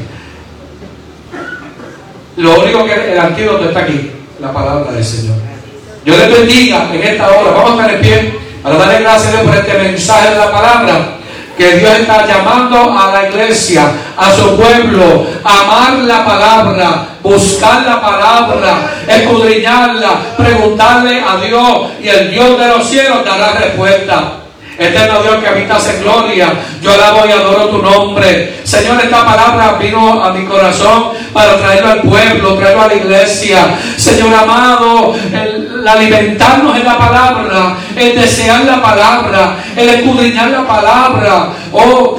lo 2.42 2.61
único 2.62 2.84
que 2.84 3.12
el 3.12 3.20
antídoto 3.20 3.66
está 3.66 3.78
aquí, 3.78 4.11
la 4.40 4.53
palabra 4.53 4.90
del 4.90 5.05
Señor. 5.05 5.53
Yo 6.05 6.16
les 6.16 6.30
bendiga 6.30 6.88
en 6.92 7.02
esta 7.02 7.28
hora. 7.28 7.50
Vamos 7.52 7.80
a 7.80 7.82
estar 7.82 7.94
en 7.94 8.00
pie 8.02 8.38
para 8.62 8.76
darle 8.76 9.00
gracias 9.00 9.28
a 9.28 9.30
Dios 9.32 9.42
por 9.42 9.57
este 9.57 9.78
mensaje 9.78 10.30
de 10.30 10.36
la 10.36 10.52
palabra 10.52 10.98
que 11.57 11.76
Dios 11.78 11.92
está 12.00 12.26
llamando 12.26 12.98
a 12.98 13.12
la 13.12 13.28
iglesia, 13.28 13.86
a 14.16 14.32
su 14.34 14.57
pueblo, 14.57 15.26
a 15.44 15.61
amar 15.61 15.92
la 16.00 16.24
palabra, 16.24 17.07
buscar 17.22 17.82
la 17.82 18.00
palabra, 18.00 18.90
escudriñarla, 19.07 20.18
preguntarle 20.36 21.20
a 21.20 21.36
Dios 21.36 21.90
y 22.02 22.09
el 22.09 22.30
Dios 22.32 22.59
de 22.59 22.68
los 22.68 22.88
cielos 22.88 23.24
dará 23.24 23.52
respuesta. 23.52 24.43
Eterno 24.76 25.22
Dios 25.22 25.36
que 25.36 25.46
habitas 25.46 25.88
en 25.88 26.02
gloria, 26.02 26.52
yo 26.82 26.92
alabo 26.92 27.26
y 27.26 27.32
adoro 27.32 27.68
tu 27.68 27.82
nombre. 27.82 28.60
Señor, 28.64 29.00
esta 29.00 29.24
palabra 29.24 29.78
vino 29.78 30.22
a 30.22 30.32
mi 30.32 30.44
corazón 30.44 31.10
para 31.32 31.56
traerlo 31.56 31.90
al 31.92 32.02
pueblo, 32.02 32.54
traerlo 32.54 32.82
a 32.82 32.88
la 32.88 32.94
iglesia. 32.94 33.78
Señor 33.96 34.34
amado, 34.34 35.14
el, 35.32 35.86
alimentarnos 35.86 36.76
en 36.76 36.84
la 36.84 36.98
palabra, 36.98 37.76
el 37.96 38.14
desear 38.20 38.64
la 38.64 38.82
palabra, 38.82 39.56
el 39.76 39.88
escudriñar 39.88 40.50
la 40.50 40.66
palabra. 40.66 41.50
Oh, 41.72 42.16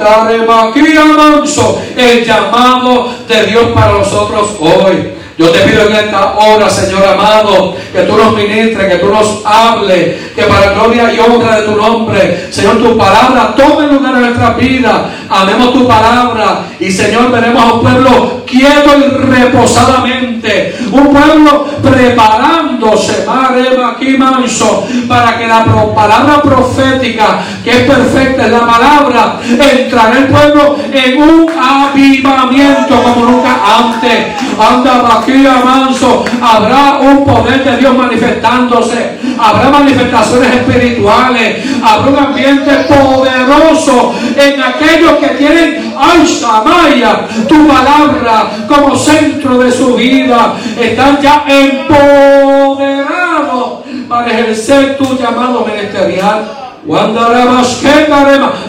manso, 1.16 1.82
el 1.96 2.24
llamado 2.24 3.12
de 3.28 3.46
Dios 3.46 3.64
para 3.74 3.92
nosotros 3.92 4.50
hoy. 4.60 5.15
Yo 5.38 5.50
te 5.50 5.58
pido 5.60 5.82
en 5.88 5.96
esta 5.96 6.34
hora, 6.34 6.70
Señor 6.70 7.06
amado, 7.06 7.76
que 7.92 8.02
tú 8.04 8.16
nos 8.16 8.34
ministres, 8.34 8.90
que 8.90 8.98
tú 8.98 9.12
nos 9.12 9.42
hables, 9.44 10.32
que 10.34 10.42
para 10.44 10.72
gloria 10.72 11.12
y 11.12 11.18
honra 11.18 11.60
de 11.60 11.66
tu 11.66 11.76
nombre, 11.76 12.46
Señor, 12.50 12.78
tu 12.78 12.96
palabra 12.96 13.54
tome 13.54 13.86
lugar 13.86 14.14
en 14.14 14.20
nuestra 14.22 14.54
vida. 14.54 15.10
Amemos 15.28 15.74
tu 15.74 15.86
palabra 15.86 16.62
y, 16.80 16.90
Señor, 16.90 17.30
veremos 17.30 17.62
a 17.62 17.74
un 17.74 17.80
pueblo 17.82 18.42
quieto 18.46 18.96
y 18.98 19.02
reposadamente. 19.26 20.76
Un 20.90 21.08
pueblo 21.08 21.66
preparándose, 21.82 23.26
aquí 23.84 24.16
manso, 24.16 24.86
para 25.06 25.36
que 25.36 25.46
la 25.46 25.64
palabra 25.94 26.40
profética, 26.40 27.40
que 27.62 27.70
es 27.70 27.84
perfecta, 27.84 28.46
es 28.46 28.52
la 28.52 28.66
palabra, 28.66 29.40
entrará 29.42 30.16
el 30.16 30.26
pueblo 30.28 30.76
en 30.92 31.22
un 31.22 31.50
avivamiento 31.50 33.02
como 33.02 33.26
nunca 33.26 33.56
antes. 33.78 34.26
Anda, 34.58 35.02
manso, 35.34 36.24
habrá 36.40 36.98
un 37.00 37.24
poder 37.24 37.64
de 37.64 37.76
Dios 37.78 37.96
manifestándose, 37.96 39.18
habrá 39.38 39.70
manifestaciones 39.70 40.54
espirituales, 40.54 41.64
habrá 41.82 42.10
un 42.10 42.18
ambiente 42.18 42.70
poderoso 42.88 44.14
en 44.36 44.62
aquellos 44.62 45.12
que 45.14 45.28
tienen 45.28 45.94
Maya, 46.64 47.26
tu 47.48 47.66
palabra 47.66 48.50
como 48.68 48.94
centro 48.96 49.58
de 49.58 49.72
su 49.72 49.94
vida, 49.94 50.54
están 50.78 51.20
ya 51.20 51.44
empoderados 51.48 53.06
para 54.08 54.30
ejercer 54.30 54.96
tu 54.96 55.16
llamado 55.16 55.66
ministerial. 55.66 56.44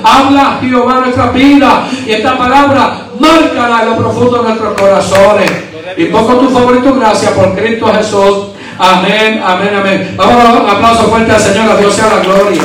Habla 0.03 0.57
Jehová 0.59 1.01
nuestra 1.01 1.29
vida 1.31 1.83
y 2.05 2.11
esta 2.11 2.35
palabra 2.35 2.97
márcala 3.19 3.83
en 3.83 3.89
lo 3.89 3.97
profundo 3.97 4.37
de 4.37 4.43
nuestros 4.49 4.73
corazones. 4.73 5.66
Y 5.95 6.05
pongo 6.05 6.35
tu 6.37 6.49
favor 6.49 6.75
y 6.75 6.79
tu 6.79 6.99
gracia 6.99 7.31
por 7.31 7.55
Cristo 7.55 7.87
Jesús. 7.93 8.47
Amén, 8.77 9.41
amén, 9.43 9.75
amén. 9.75 10.13
Vamos 10.15 10.35
a 10.35 10.43
dar 10.43 10.61
un 10.61 10.69
aplauso 10.69 11.03
fuerte 11.03 11.31
al 11.31 11.39
Señor. 11.39 11.71
A 11.71 11.77
Dios 11.77 11.95
sea 11.95 12.07
la 12.07 12.19
gloria. 12.19 12.61